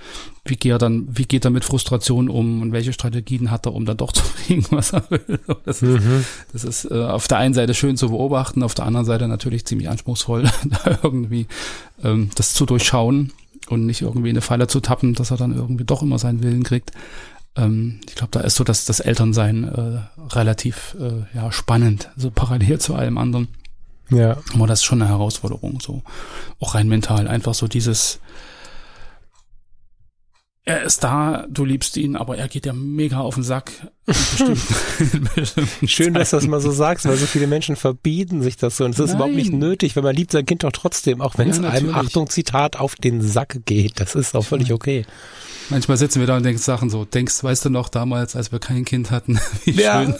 wie 0.44 0.56
geht 0.56 0.72
er 0.72 0.78
dann, 0.78 1.08
wie 1.10 1.24
geht 1.24 1.44
er 1.44 1.50
mit 1.50 1.64
Frustration 1.64 2.28
um 2.28 2.60
und 2.60 2.72
welche 2.72 2.92
Strategien 2.92 3.50
hat 3.50 3.66
er, 3.66 3.74
um 3.74 3.86
dann 3.86 3.96
doch 3.96 4.12
zu 4.12 4.22
kriegen, 4.22 4.66
was 4.70 4.92
er 4.92 5.04
will. 5.10 5.40
Das 5.64 5.82
ist, 5.82 6.04
mhm. 6.04 6.24
das 6.52 6.64
ist 6.64 6.90
äh, 6.90 7.02
auf 7.02 7.28
der 7.28 7.38
einen 7.38 7.54
Seite 7.54 7.74
schön 7.74 7.96
zu 7.96 8.10
beobachten, 8.10 8.62
auf 8.62 8.74
der 8.74 8.84
anderen 8.84 9.06
Seite 9.06 9.26
natürlich 9.28 9.64
ziemlich 9.64 9.88
anspruchsvoll, 9.88 10.42
da 10.84 10.98
irgendwie 11.02 11.46
ähm, 12.02 12.30
das 12.34 12.52
zu 12.52 12.66
durchschauen 12.66 13.32
und 13.70 13.86
nicht 13.86 14.02
irgendwie 14.02 14.28
in 14.28 14.34
eine 14.34 14.42
Falle 14.42 14.66
zu 14.66 14.80
tappen, 14.80 15.14
dass 15.14 15.30
er 15.30 15.38
dann 15.38 15.54
irgendwie 15.54 15.84
doch 15.84 16.02
immer 16.02 16.18
seinen 16.18 16.42
Willen 16.42 16.62
kriegt 16.62 16.92
ähm, 17.56 18.00
ich 18.08 18.14
glaube, 18.14 18.30
da 18.32 18.40
ist 18.40 18.56
so 18.56 18.64
das, 18.64 18.84
das 18.84 19.00
Elternsein 19.00 19.64
äh, 19.64 20.34
relativ 20.34 20.96
äh, 21.00 21.36
ja, 21.36 21.52
spannend, 21.52 22.10
so 22.16 22.30
parallel 22.30 22.78
zu 22.80 22.94
allem 22.94 23.18
anderen. 23.18 23.48
Ja. 24.10 24.36
Aber 24.54 24.66
das 24.66 24.80
ist 24.80 24.84
schon 24.84 25.00
eine 25.00 25.10
Herausforderung, 25.10 25.80
so 25.80 26.02
auch 26.60 26.74
rein 26.74 26.88
mental. 26.88 27.26
Einfach 27.26 27.54
so 27.54 27.68
dieses, 27.68 28.20
er 30.66 30.82
ist 30.82 31.04
da, 31.04 31.44
du 31.50 31.66
liebst 31.66 31.96
ihn, 31.98 32.16
aber 32.16 32.38
er 32.38 32.48
geht 32.48 32.64
ja 32.64 32.72
mega 32.72 33.18
auf 33.18 33.34
den 33.34 33.44
Sack. 33.44 33.70
Schön, 35.86 36.14
dass 36.14 36.30
du 36.30 36.36
das 36.36 36.46
mal 36.46 36.60
so 36.60 36.70
sagst, 36.70 37.04
weil 37.06 37.16
so 37.16 37.26
viele 37.26 37.46
Menschen 37.46 37.76
verbieten 37.76 38.40
sich 38.42 38.56
das 38.56 38.78
so. 38.78 38.86
Und 38.86 38.92
es 38.92 38.98
ist 38.98 39.14
überhaupt 39.14 39.34
nicht 39.34 39.52
nötig, 39.52 39.94
weil 39.94 40.02
man 40.02 40.16
liebt 40.16 40.32
sein 40.32 40.46
Kind 40.46 40.64
doch 40.64 40.72
trotzdem, 40.72 41.20
auch 41.20 41.36
wenn 41.36 41.48
ja, 41.48 41.54
es 41.54 41.62
einem, 41.62 41.94
Achtung, 41.94 42.30
Zitat, 42.30 42.76
auf 42.76 42.96
den 42.96 43.20
Sack 43.20 43.60
geht. 43.66 44.00
Das 44.00 44.14
ist 44.14 44.34
auch 44.34 44.44
völlig 44.44 44.72
okay. 44.72 45.04
Manchmal 45.68 45.98
sitzen 45.98 46.20
wir 46.20 46.26
da 46.26 46.36
und 46.38 46.44
denken 46.44 46.60
Sachen 46.60 46.88
so, 46.88 47.04
denkst, 47.04 47.44
weißt 47.44 47.66
du 47.66 47.70
noch 47.70 47.90
damals, 47.90 48.34
als 48.34 48.50
wir 48.50 48.58
kein 48.58 48.86
Kind 48.86 49.10
hatten, 49.10 49.38
wie 49.64 49.72
ja, 49.72 50.02
schön. 50.02 50.14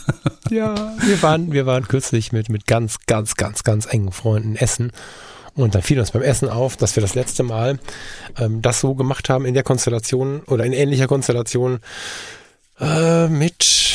Ja, 0.51 0.95
wir 1.07 1.23
waren, 1.23 1.53
wir 1.53 1.65
waren 1.65 1.89
kürzlich 1.89 2.33
mit, 2.33 2.51
mit 2.51 2.67
ganz, 2.67 2.99
ganz, 3.07 3.35
ganz, 3.37 3.65
ganz 3.65 3.87
engen 3.87 4.13
Freunden 4.13 4.57
essen 4.57 4.93
und 5.55 5.75
dann 5.75 5.83
fiel 5.83 5.99
uns 5.99 6.11
beim 6.11 6.23
Essen 6.23 6.49
auf, 6.49 6.77
dass 6.77 6.97
wir 6.97 7.01
das 7.01 7.15
letzte 7.15 7.43
Mal 7.43 7.79
ähm, 8.39 8.63
das 8.63 8.81
so 8.81 8.95
gemacht 8.95 9.29
haben 9.29 9.45
in 9.45 9.55
der 9.55 9.63
Konstellation 9.63 10.41
oder 10.47 10.65
in 10.65 10.73
ähnlicher 10.73 11.07
Konstellation 11.07 11.81
äh, 12.81 13.29
mit, 13.29 13.95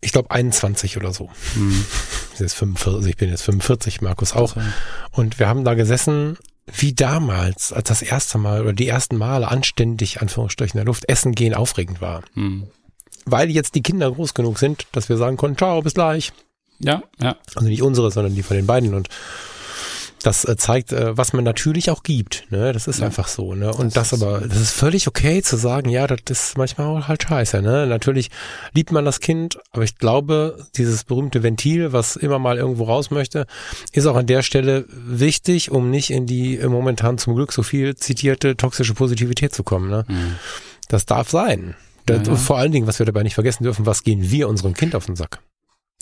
ich 0.00 0.12
glaube, 0.12 0.30
21 0.30 0.96
oder 0.96 1.12
so. 1.12 1.28
Mhm. 1.54 1.84
Jetzt 2.38 2.54
45, 2.54 3.10
ich 3.10 3.16
bin 3.18 3.28
jetzt 3.28 3.42
45, 3.42 4.00
Markus 4.00 4.32
auch. 4.32 4.56
Und 5.10 5.38
wir 5.38 5.46
haben 5.46 5.62
da 5.62 5.74
gesessen 5.74 6.38
wie 6.72 6.94
damals, 6.94 7.70
als 7.70 7.88
das 7.88 8.00
erste 8.00 8.38
Mal 8.38 8.62
oder 8.62 8.72
die 8.72 8.88
ersten 8.88 9.18
Male 9.18 9.48
anständig, 9.48 10.22
Anführungsstrichen, 10.22 10.78
in 10.78 10.84
der 10.84 10.86
Luft 10.86 11.06
essen 11.08 11.34
gehen 11.34 11.52
aufregend 11.52 12.00
war. 12.00 12.22
Mhm. 12.34 12.68
Weil 13.26 13.50
jetzt 13.50 13.74
die 13.74 13.82
Kinder 13.82 14.10
groß 14.10 14.32
genug 14.32 14.58
sind, 14.58 14.86
dass 14.92 15.10
wir 15.10 15.18
sagen 15.18 15.36
konnten, 15.36 15.58
ciao, 15.58 15.82
bis 15.82 15.92
gleich. 15.92 16.32
Ja, 16.78 17.02
ja. 17.20 17.36
Also 17.54 17.68
nicht 17.68 17.82
unsere, 17.82 18.10
sondern 18.10 18.34
die 18.34 18.42
von 18.42 18.56
den 18.56 18.66
beiden. 18.66 18.94
Und 18.94 19.08
das 20.22 20.44
äh, 20.44 20.56
zeigt, 20.56 20.92
äh, 20.92 21.16
was 21.16 21.32
man 21.32 21.44
natürlich 21.44 21.90
auch 21.90 22.02
gibt. 22.02 22.46
Ne? 22.50 22.72
Das 22.72 22.86
ist 22.86 23.00
ja. 23.00 23.06
einfach 23.06 23.28
so. 23.28 23.54
Ne? 23.54 23.72
Und 23.72 23.96
das, 23.96 24.10
das 24.10 24.22
aber, 24.22 24.40
das 24.40 24.60
ist 24.60 24.72
völlig 24.72 25.08
okay 25.08 25.42
zu 25.42 25.56
sagen, 25.56 25.88
ja, 25.88 26.06
das 26.06 26.20
ist 26.28 26.58
manchmal 26.58 26.86
auch 26.86 27.08
halt 27.08 27.22
scheiße. 27.22 27.62
Ne? 27.62 27.86
Natürlich 27.86 28.30
liebt 28.74 28.92
man 28.92 29.04
das 29.04 29.20
Kind, 29.20 29.58
aber 29.72 29.84
ich 29.84 29.96
glaube, 29.96 30.66
dieses 30.76 31.04
berühmte 31.04 31.42
Ventil, 31.42 31.92
was 31.92 32.16
immer 32.16 32.38
mal 32.38 32.58
irgendwo 32.58 32.84
raus 32.84 33.10
möchte, 33.10 33.46
ist 33.92 34.06
auch 34.06 34.16
an 34.16 34.26
der 34.26 34.42
Stelle 34.42 34.84
wichtig, 34.88 35.70
um 35.70 35.90
nicht 35.90 36.10
in 36.10 36.26
die 36.26 36.58
äh, 36.58 36.68
momentan 36.68 37.18
zum 37.18 37.34
Glück 37.34 37.52
so 37.52 37.62
viel 37.62 37.96
zitierte 37.96 38.56
toxische 38.56 38.94
Positivität 38.94 39.54
zu 39.54 39.62
kommen. 39.62 39.88
Ne? 39.88 40.04
Mhm. 40.08 40.36
Das 40.88 41.06
darf 41.06 41.30
sein. 41.30 41.76
Ja, 42.08 42.16
ja. 42.16 42.34
Vor 42.34 42.58
allen 42.58 42.72
Dingen, 42.72 42.86
was 42.86 42.98
wir 42.98 43.06
dabei 43.06 43.22
nicht 43.22 43.34
vergessen 43.34 43.62
dürfen, 43.62 43.86
was 43.86 44.02
gehen 44.02 44.30
wir 44.30 44.48
unserem 44.48 44.74
Kind 44.74 44.94
auf 44.94 45.06
den 45.06 45.16
Sack? 45.16 45.40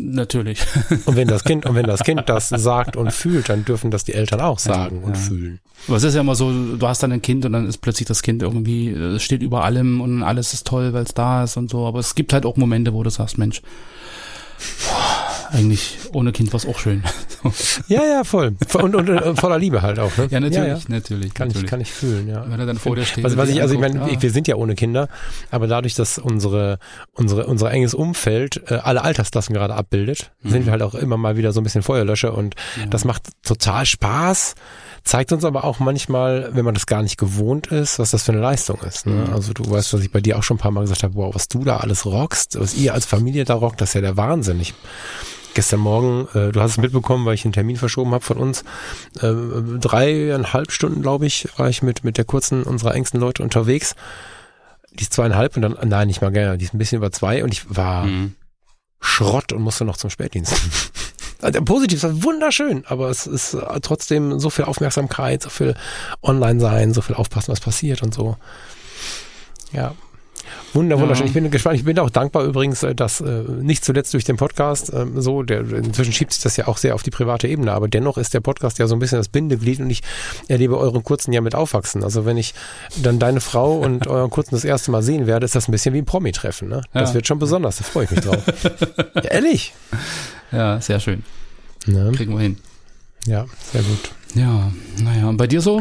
Natürlich. 0.01 0.61
Und 1.07 1.17
wenn 1.17 1.27
das 1.27 1.43
Kind, 1.43 1.67
und 1.67 1.75
wenn 1.75 1.87
das 1.87 2.05
Kind 2.05 2.23
das 2.29 2.51
sagt 2.51 2.97
und 2.97 3.13
fühlt, 3.13 3.49
dann 3.49 3.65
dürfen 3.65 3.91
das 3.91 4.05
die 4.05 4.15
Eltern 4.15 4.41
auch 4.41 4.59
sagen 4.59 5.01
ja, 5.01 5.07
und 5.07 5.17
ja. 5.17 5.21
fühlen. 5.21 5.61
Aber 5.89 5.97
es 5.97 6.05
ist 6.05 6.15
ja 6.15 6.21
immer 6.21 6.37
so, 6.37 6.53
du 6.77 6.87
hast 6.87 7.03
dann 7.03 7.13
ein 7.13 7.23
Kind 7.23 7.45
und 7.45 7.53
dann 7.53 7.67
ist 7.67 7.79
plötzlich 7.79 8.07
das 8.07 8.23
Kind 8.23 8.43
irgendwie, 8.43 8.91
es 8.91 9.23
steht 9.23 9.43
über 9.43 9.65
allem 9.65 10.01
und 10.01 10.23
alles 10.23 10.55
ist 10.55 10.67
toll, 10.67 10.93
weil 10.93 11.03
es 11.03 11.15
da 11.15 11.45
ist 11.45 11.57
und 11.57 11.69
so. 11.69 11.87
Aber 11.87 11.99
es 11.99 12.15
gibt 12.15 12.33
halt 12.33 12.47
auch 12.47 12.57
Momente, 12.57 12.95
wo 12.95 13.03
du 13.03 13.11
sagst, 13.11 13.39
Mensch, 13.39 13.61
eigentlich 15.51 15.99
ohne 16.13 16.33
Kind 16.33 16.53
war 16.53 16.59
es 16.59 16.67
auch 16.67 16.79
schön. 16.79 17.03
ja, 17.89 18.05
ja, 18.05 18.25
voll. 18.25 18.57
Und, 18.75 18.95
und, 18.95 19.09
und, 19.09 19.41
voller 19.41 19.59
Liebe 19.59 19.83
halt 19.83 19.99
auch. 19.99 20.17
Ne? 20.17 20.29
Ja, 20.31 20.41
natürlich, 20.41 20.69
ja, 20.69 20.77
ja. 20.77 20.79
natürlich. 20.89 21.35
Kann 21.35 21.49
natürlich. 21.49 21.65
ich, 21.65 21.71
kann 21.71 21.81
ich 21.81 21.93
fühlen, 21.93 22.29
ja. 22.29 22.45
Wenn 22.49 22.61
er 22.61 22.67
dann 22.67 22.79
vor 22.79 22.97
dir 22.97 23.05
steht. 23.05 23.25
Was, 23.25 23.37
was 23.37 23.49
ich, 23.49 23.63
also 23.63 23.75
ich 23.75 23.81
meine, 23.81 24.11
ja. 24.11 24.23
wir 24.23 24.31
sind 24.31 24.49
ja 24.49 24.57
ohne 24.57 24.75
Kinder, 24.75 25.09
aber 25.51 25.67
dadurch, 25.67 25.95
dass 25.95 26.19
unsere, 26.19 26.79
unsere, 27.13 27.47
unser 27.47 27.71
enges 27.71 27.95
Umfeld 27.95 28.63
äh, 28.71 28.75
alle 28.75 29.03
Altersklassen 29.03 29.55
gerade 29.55 29.75
abbildet, 29.75 30.33
mhm. 30.43 30.51
sind 30.51 30.65
wir 30.67 30.73
halt 30.73 30.83
auch 30.83 30.95
immer 30.95 31.17
mal 31.17 31.37
wieder 31.37 31.53
so 31.53 31.61
ein 31.61 31.65
bisschen 31.65 31.83
Feuerlöscher 31.83 32.37
und 32.37 32.55
das 32.91 33.05
macht 33.05 33.23
total 33.43 33.87
Spaß 33.87 34.55
zeigt 35.09 35.33
uns 35.33 35.45
aber 35.45 35.65
auch 35.65 35.79
manchmal, 35.79 36.51
wenn 36.53 36.65
man 36.65 36.75
das 36.75 36.87
gar 36.87 37.03
nicht 37.03 37.17
gewohnt 37.17 37.69
ist, 37.69 37.99
was 37.99 38.11
das 38.11 38.23
für 38.23 38.33
eine 38.33 38.41
Leistung 38.41 38.81
ist. 38.83 39.07
Ne? 39.07 39.15
Mhm. 39.15 39.33
Also 39.33 39.53
du 39.53 39.69
weißt, 39.69 39.93
was 39.95 40.03
ich 40.03 40.13
bei 40.13 40.21
dir 40.21 40.39
auch 40.39 40.43
schon 40.43 40.57
ein 40.57 40.61
paar 40.61 40.71
Mal 40.71 40.83
gesagt 40.83 41.03
habe, 41.03 41.15
wow, 41.15 41.35
was 41.35 41.49
du 41.49 41.65
da 41.65 41.79
alles 41.79 42.05
rockst, 42.05 42.61
was 42.61 42.75
ihr 42.75 42.95
als 42.95 43.07
Familie 43.07 43.45
da 43.45 43.55
rockt, 43.55 43.81
das 43.81 43.91
ist 43.91 43.95
ja 43.95 44.01
der 44.03 44.17
Wahnsinn. 44.17 44.61
Ich 44.61 44.75
gestern 45.59 45.81
Morgen, 45.81 46.29
äh, 46.35 46.53
du 46.53 46.61
hast 46.61 46.71
es 46.71 46.79
mitbekommen, 46.79 47.27
weil 47.27 47.35
ich 47.35 47.45
einen 47.45 47.53
Termin 47.53 47.77
verschoben 47.77 48.13
habe 48.13 48.25
von 48.25 48.37
uns, 48.37 48.63
äh, 49.21 49.33
dreieinhalb 49.81 50.71
Stunden, 50.71 51.03
glaube 51.03 51.27
ich, 51.27 51.49
war 51.57 51.69
ich 51.69 51.83
mit, 51.83 52.05
mit 52.05 52.17
der 52.17 52.25
kurzen 52.25 52.63
unserer 52.63 52.95
engsten 52.95 53.19
Leute 53.19 53.43
unterwegs. 53.43 53.97
Die 54.93 55.03
ist 55.03 55.13
zweieinhalb 55.13 55.57
und 55.57 55.63
dann, 55.63 55.77
nein, 55.83 56.07
nicht 56.07 56.21
mal 56.21 56.31
gerne, 56.31 56.59
die 56.59 56.65
ist 56.65 56.75
ein 56.75 56.79
bisschen 56.79 56.99
über 56.99 57.11
zwei 57.11 57.43
und 57.43 57.53
ich 57.53 57.77
war 57.77 58.05
mhm. 58.05 58.37
Schrott 59.01 59.53
und 59.53 59.63
musste 59.63 59.85
noch 59.85 59.97
zum 59.97 60.11
Spätdienst. 60.11 60.55
Also, 61.41 61.63
positiv, 61.63 62.01
das 62.01 62.15
ist 62.15 62.25
wunderschön, 62.25 62.85
aber 62.89 63.11
es 63.11 63.29
ist 63.29 63.57
trotzdem 63.83 64.41
so 64.41 64.51
viel 64.51 64.65
Aufmerksamkeit, 64.65 65.41
so 65.45 65.51
viel 65.51 65.77
online 66.21 66.59
sein, 66.59 66.93
so 66.93 67.01
viel 67.01 67.15
aufpassen, 67.15 67.53
was 67.53 67.61
passiert 67.61 68.03
und 68.03 68.13
so. 68.13 68.37
Ja, 69.71 69.95
Wunder, 70.75 70.99
wunderschön. 71.01 71.27
Ja. 71.27 71.29
Ich 71.29 71.35
bin 71.35 71.51
gespannt. 71.51 71.77
Ich 71.77 71.85
bin 71.85 71.99
auch 71.99 72.11
dankbar 72.11 72.45
übrigens, 72.45 72.83
äh, 72.83 72.95
dass 72.95 73.21
äh, 73.21 73.43
nicht 73.61 73.85
zuletzt 73.85 74.13
durch 74.15 74.25
den 74.25 74.37
Podcast 74.37 74.93
äh, 74.93 75.07
so, 75.17 75.43
der 75.43 75.61
inzwischen 75.61 76.13
schiebt 76.13 76.33
sich 76.33 76.43
das 76.43 76.57
ja 76.57 76.69
auch 76.69 76.77
sehr 76.77 76.95
auf 76.95 77.03
die 77.03 77.11
private 77.11 77.49
Ebene, 77.49 77.73
aber 77.73 77.89
dennoch 77.89 78.19
ist 78.19 78.35
der 78.35 78.41
Podcast 78.41 78.79
ja 78.79 78.87
so 78.87 78.95
ein 78.95 78.99
bisschen 78.99 79.19
das 79.19 79.29
Bindeglied 79.29 79.81
und 79.81 79.91
ich 79.91 80.03
erlebe 80.49 80.79
euren 80.79 81.03
kurzen 81.03 81.33
ja 81.33 81.41
mit 81.41 81.55
aufwachsen. 81.55 82.05
Also 82.05 82.27
wenn 82.27 82.37
ich 82.37 82.55
dann 82.97 83.19
deine 83.19 83.41
Frau 83.41 83.79
und 83.79 84.07
euren 84.07 84.31
kurzen 84.31 84.55
das 84.55 84.65
erste 84.65 84.91
Mal 84.91 85.03
sehen 85.03 85.27
werde, 85.27 85.45
ist 85.45 85.55
das 85.55 85.69
ein 85.69 85.73
bisschen 85.73 85.95
wie 85.95 85.99
ein 85.99 86.07
Promi-Treffen. 86.07 86.69
Ne? 86.69 86.83
Das 86.93 87.11
ja. 87.11 87.15
wird 87.15 87.27
schon 87.27 87.39
besonders, 87.39 87.79
da 87.79 87.85
freue 87.85 88.05
ich 88.05 88.11
mich 88.11 88.21
drauf. 88.21 88.43
ja, 89.15 89.23
ehrlich. 89.23 89.73
Ja, 90.53 90.81
sehr 90.81 91.01
schön. 91.01 91.25
Ne? 91.87 92.13
Kriegen 92.15 92.35
wir 92.35 92.41
hin. 92.41 92.59
Ja, 93.27 93.47
sehr 93.73 93.83
gut. 93.83 94.11
Ja, 94.35 94.73
naja, 95.03 95.29
und 95.29 95.37
bei 95.37 95.47
dir 95.47 95.61
so? 95.61 95.81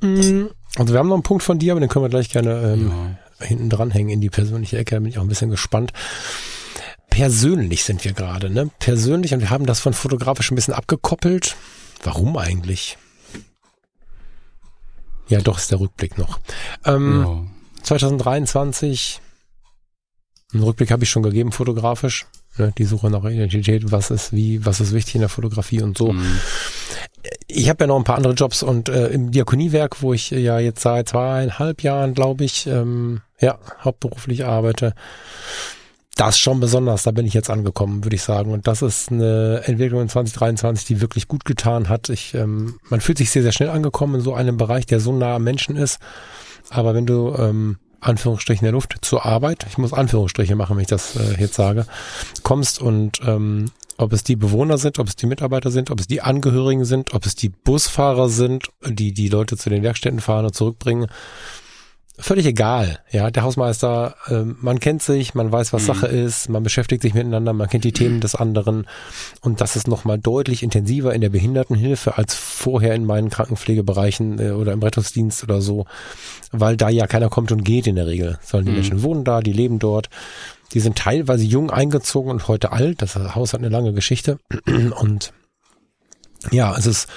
Mm, 0.00 0.46
also 0.76 0.92
wir 0.92 0.98
haben 0.98 1.08
noch 1.08 1.16
einen 1.16 1.22
Punkt 1.22 1.42
von 1.42 1.58
dir, 1.58 1.72
aber 1.72 1.80
den 1.80 1.88
können 1.88 2.04
wir 2.04 2.10
gleich 2.10 2.28
gerne 2.28 2.74
ähm, 2.74 2.88
ja 2.88 3.23
hinten 3.40 3.70
dranhängen 3.70 4.10
in 4.10 4.20
die 4.20 4.30
persönliche 4.30 4.78
Ecke. 4.78 4.96
Da 4.96 5.00
bin 5.00 5.10
ich 5.10 5.18
auch 5.18 5.22
ein 5.22 5.28
bisschen 5.28 5.50
gespannt. 5.50 5.92
Persönlich 7.10 7.84
sind 7.84 8.04
wir 8.04 8.12
gerade, 8.12 8.50
ne? 8.50 8.70
Persönlich 8.78 9.34
und 9.34 9.40
wir 9.40 9.50
haben 9.50 9.66
das 9.66 9.80
von 9.80 9.94
fotografisch 9.94 10.50
ein 10.50 10.56
bisschen 10.56 10.74
abgekoppelt. 10.74 11.56
Warum 12.02 12.36
eigentlich? 12.36 12.98
Ja, 15.28 15.40
doch 15.40 15.58
ist 15.58 15.70
der 15.70 15.80
Rückblick 15.80 16.18
noch. 16.18 16.40
Ähm, 16.84 17.22
ja. 17.22 17.44
2023, 17.84 19.20
einen 20.52 20.62
Rückblick 20.62 20.90
habe 20.90 21.04
ich 21.04 21.10
schon 21.10 21.22
gegeben, 21.22 21.52
fotografisch. 21.52 22.26
Ne, 22.56 22.72
die 22.76 22.84
Suche 22.84 23.10
nach 23.10 23.24
Identität, 23.24 23.90
was 23.90 24.10
ist 24.10 24.32
wie, 24.32 24.64
was 24.64 24.80
ist 24.80 24.92
wichtig 24.92 25.16
in 25.16 25.20
der 25.22 25.28
Fotografie 25.28 25.82
und 25.82 25.96
so. 25.96 26.12
Mhm 26.12 26.38
ich 27.46 27.68
habe 27.68 27.84
ja 27.84 27.88
noch 27.88 27.96
ein 27.96 28.04
paar 28.04 28.16
andere 28.16 28.34
Jobs 28.34 28.62
und 28.62 28.88
äh, 28.88 29.08
im 29.08 29.30
Diakoniewerk, 29.30 30.02
wo 30.02 30.12
ich 30.12 30.30
ja 30.30 30.58
jetzt 30.58 30.82
seit 30.82 31.10
zweieinhalb 31.10 31.82
Jahren, 31.82 32.14
glaube 32.14 32.44
ich, 32.44 32.66
ähm, 32.66 33.20
ja, 33.40 33.58
hauptberuflich 33.82 34.44
arbeite, 34.44 34.94
das 36.16 36.38
schon 36.38 36.60
besonders, 36.60 37.02
da 37.02 37.10
bin 37.10 37.26
ich 37.26 37.34
jetzt 37.34 37.50
angekommen, 37.50 38.04
würde 38.04 38.14
ich 38.14 38.22
sagen. 38.22 38.52
Und 38.52 38.66
das 38.66 38.82
ist 38.82 39.10
eine 39.10 39.62
Entwicklung 39.64 40.02
in 40.02 40.08
2023, 40.08 40.86
die 40.86 41.00
wirklich 41.00 41.26
gut 41.26 41.44
getan 41.44 41.88
hat. 41.88 42.08
Ich, 42.08 42.34
ähm, 42.34 42.78
man 42.88 43.00
fühlt 43.00 43.18
sich 43.18 43.30
sehr, 43.30 43.42
sehr 43.42 43.52
schnell 43.52 43.70
angekommen 43.70 44.16
in 44.16 44.20
so 44.20 44.32
einem 44.32 44.56
Bereich, 44.56 44.86
der 44.86 45.00
so 45.00 45.12
nah 45.12 45.36
am 45.36 45.44
Menschen 45.44 45.76
ist. 45.76 45.98
Aber 46.70 46.94
wenn 46.94 47.06
du 47.06 47.34
ähm, 47.36 47.78
Anführungsstrichen 48.00 48.64
der 48.64 48.72
Luft 48.72 48.96
zur 49.02 49.26
Arbeit, 49.26 49.66
ich 49.68 49.76
muss 49.76 49.92
Anführungsstriche 49.92 50.54
machen, 50.54 50.76
wenn 50.76 50.82
ich 50.82 50.88
das 50.88 51.16
äh, 51.16 51.40
jetzt 51.40 51.54
sage, 51.54 51.86
kommst 52.42 52.80
und 52.80 53.20
ähm, 53.26 53.70
ob 53.96 54.12
es 54.12 54.24
die 54.24 54.36
Bewohner 54.36 54.78
sind, 54.78 54.98
ob 54.98 55.08
es 55.08 55.16
die 55.16 55.26
Mitarbeiter 55.26 55.70
sind, 55.70 55.90
ob 55.90 56.00
es 56.00 56.06
die 56.06 56.20
Angehörigen 56.20 56.84
sind, 56.84 57.14
ob 57.14 57.26
es 57.26 57.34
die 57.34 57.48
Busfahrer 57.48 58.28
sind, 58.28 58.68
die 58.86 59.12
die 59.12 59.28
Leute 59.28 59.56
zu 59.56 59.70
den 59.70 59.82
Werkstätten 59.82 60.20
fahren 60.20 60.46
und 60.46 60.54
zurückbringen. 60.54 61.08
Völlig 62.16 62.46
egal, 62.46 63.00
ja. 63.10 63.28
Der 63.32 63.42
Hausmeister, 63.42 64.14
äh, 64.28 64.44
man 64.44 64.78
kennt 64.78 65.02
sich, 65.02 65.34
man 65.34 65.50
weiß, 65.50 65.72
was 65.72 65.82
mhm. 65.82 65.86
Sache 65.86 66.06
ist, 66.06 66.48
man 66.48 66.62
beschäftigt 66.62 67.02
sich 67.02 67.12
miteinander, 67.12 67.52
man 67.52 67.68
kennt 67.68 67.82
die 67.82 67.90
Themen 67.90 68.20
des 68.20 68.36
anderen 68.36 68.86
und 69.40 69.60
das 69.60 69.74
ist 69.74 69.88
nochmal 69.88 70.20
deutlich 70.20 70.62
intensiver 70.62 71.12
in 71.12 71.22
der 71.22 71.30
Behindertenhilfe 71.30 72.16
als 72.16 72.36
vorher 72.36 72.94
in 72.94 73.04
meinen 73.04 73.30
Krankenpflegebereichen 73.30 74.38
äh, 74.38 74.50
oder 74.52 74.72
im 74.72 74.80
Rettungsdienst 74.80 75.42
oder 75.42 75.60
so, 75.60 75.86
weil 76.52 76.76
da 76.76 76.88
ja 76.88 77.08
keiner 77.08 77.30
kommt 77.30 77.50
und 77.50 77.64
geht 77.64 77.88
in 77.88 77.96
der 77.96 78.06
Regel. 78.06 78.38
Sondern 78.42 78.66
die 78.66 78.70
mhm. 78.70 78.76
Menschen 78.76 79.02
wohnen 79.02 79.24
da, 79.24 79.40
die 79.40 79.52
leben 79.52 79.80
dort 79.80 80.08
die 80.74 80.80
sind 80.80 80.98
teilweise 80.98 81.44
jung 81.44 81.70
eingezogen 81.70 82.30
und 82.30 82.48
heute 82.48 82.72
alt. 82.72 83.00
Das 83.00 83.14
Haus 83.14 83.52
hat 83.52 83.60
eine 83.60 83.68
lange 83.68 83.92
Geschichte. 83.92 84.38
Und 84.66 85.32
ja, 86.50 86.76
es 86.76 86.86
ist 86.86 87.08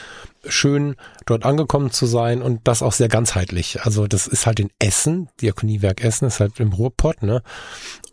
schön, 0.48 0.96
dort 1.26 1.44
angekommen 1.44 1.92
zu 1.92 2.06
sein 2.06 2.42
und 2.42 2.66
das 2.66 2.82
auch 2.82 2.94
sehr 2.94 3.10
ganzheitlich. 3.10 3.82
Also 3.82 4.08
das 4.08 4.28
ist 4.28 4.46
halt 4.46 4.62
in 4.62 4.70
Essen, 4.80 5.28
Diakoniewerk 5.42 6.02
Essen 6.02 6.26
ist 6.26 6.40
halt 6.40 6.62
im 6.62 6.72
Ruhrpott, 6.72 7.24
ne? 7.24 7.42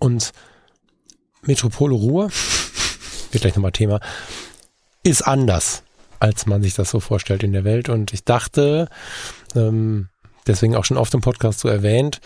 Und 0.00 0.32
Metropole 1.42 1.94
Ruhr, 1.94 2.30
wird 3.30 3.42
gleich 3.42 3.54
nochmal 3.54 3.70
Thema, 3.70 4.00
ist 5.04 5.22
anders, 5.22 5.84
als 6.18 6.46
man 6.46 6.62
sich 6.62 6.74
das 6.74 6.90
so 6.90 6.98
vorstellt 6.98 7.44
in 7.44 7.52
der 7.52 7.62
Welt. 7.62 7.88
Und 7.88 8.12
ich 8.12 8.24
dachte, 8.24 8.88
ähm, 9.54 10.08
deswegen 10.48 10.74
auch 10.74 10.84
schon 10.84 10.96
oft 10.96 11.14
im 11.14 11.20
Podcast 11.20 11.60
so 11.60 11.68
erwähnt, 11.68 12.20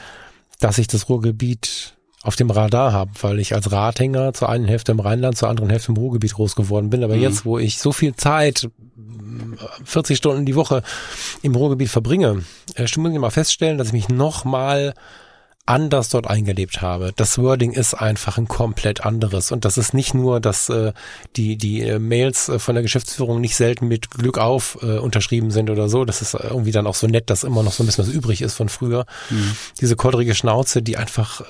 dass 0.61 0.79
ich 0.79 0.87
das 0.87 1.11
Ruhrgebiet 1.11 1.98
auf 2.23 2.37
dem 2.37 2.51
Radar 2.51 2.93
habe, 2.93 3.11
weil 3.21 3.39
ich 3.39 3.55
als 3.55 3.71
Radhänger 3.71 4.33
zur 4.33 4.49
einen 4.49 4.65
Hälfte 4.65 4.93
im 4.93 5.01
Rheinland, 5.01 5.37
zur 5.37 5.49
anderen 5.49 5.71
Hälfte 5.71 5.93
im 5.93 5.97
Ruhrgebiet 5.97 6.35
groß 6.35 6.57
geworden 6.57 6.91
bin. 6.91 7.05
Aber 7.05 7.17
mhm. 7.17 7.23
jetzt, 7.23 7.45
wo 7.45 7.59
ich 7.59 7.79
so 7.79 7.93
viel 7.93 8.15
Zeit, 8.17 8.69
40 9.85 10.17
Stunden 10.17 10.45
die 10.45 10.57
Woche 10.57 10.83
im 11.43 11.55
Ruhrgebiet 11.55 11.89
verbringe, 11.89 12.43
äh, 12.75 12.87
muss 12.97 13.13
ich 13.13 13.19
mal 13.19 13.31
feststellen, 13.31 13.79
dass 13.79 13.89
ich 13.89 13.93
mich 13.93 14.09
noch 14.09 14.45
mal 14.45 14.95
anders 15.69 16.09
dort 16.09 16.27
eingelebt 16.27 16.81
habe. 16.81 17.13
Das 17.15 17.39
Wording 17.39 17.73
ist 17.73 17.95
einfach 17.95 18.39
ein 18.39 18.49
komplett 18.49 19.05
anderes. 19.05 19.53
Und 19.53 19.65
das 19.67 19.77
ist 19.77 19.93
nicht 19.93 20.15
nur, 20.15 20.41
dass 20.41 20.71
äh, 20.71 20.93
die, 21.37 21.59
die 21.59 21.83
äh, 21.83 21.99
Mails 21.99 22.49
äh, 22.49 22.59
von 22.59 22.75
der 22.75 22.83
Geschäftsführung 22.83 23.41
nicht 23.41 23.55
selten 23.55 23.87
mit 23.87 24.11
Glück 24.11 24.39
auf 24.39 24.79
äh, 24.83 24.99
unterschrieben 24.99 25.51
sind 25.51 25.69
oder 25.69 25.89
so. 25.89 26.07
Das 26.07 26.23
ist 26.23 26.35
irgendwie 26.35 26.73
dann 26.73 26.87
auch 26.87 26.95
so 26.95 27.07
nett, 27.07 27.29
dass 27.29 27.45
immer 27.45 27.63
noch 27.63 27.73
so 27.73 27.83
ein 27.83 27.87
bisschen 27.87 28.07
was 28.07 28.13
übrig 28.13 28.41
ist 28.41 28.55
von 28.55 28.71
früher. 28.71 29.05
Mhm. 29.29 29.57
Diese 29.81 29.95
kodrige 29.95 30.35
Schnauze, 30.35 30.83
die 30.83 30.97
einfach 30.97 31.43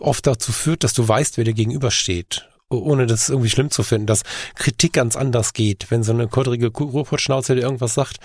oft 0.00 0.26
dazu 0.26 0.52
führt, 0.52 0.84
dass 0.84 0.92
du 0.92 1.06
weißt, 1.06 1.36
wer 1.36 1.44
dir 1.44 1.54
gegenübersteht 1.54 2.48
ohne 2.70 3.06
das 3.06 3.30
irgendwie 3.30 3.48
schlimm 3.48 3.70
zu 3.70 3.82
finden, 3.82 4.06
dass 4.06 4.24
Kritik 4.54 4.92
ganz 4.92 5.16
anders 5.16 5.54
geht. 5.54 5.86
Wenn 5.88 6.02
so 6.02 6.12
eine 6.12 6.28
kodrige 6.28 6.68
Ruhrpottschnauze 6.68 7.54
dir 7.54 7.62
irgendwas 7.62 7.94
sagt, 7.94 8.18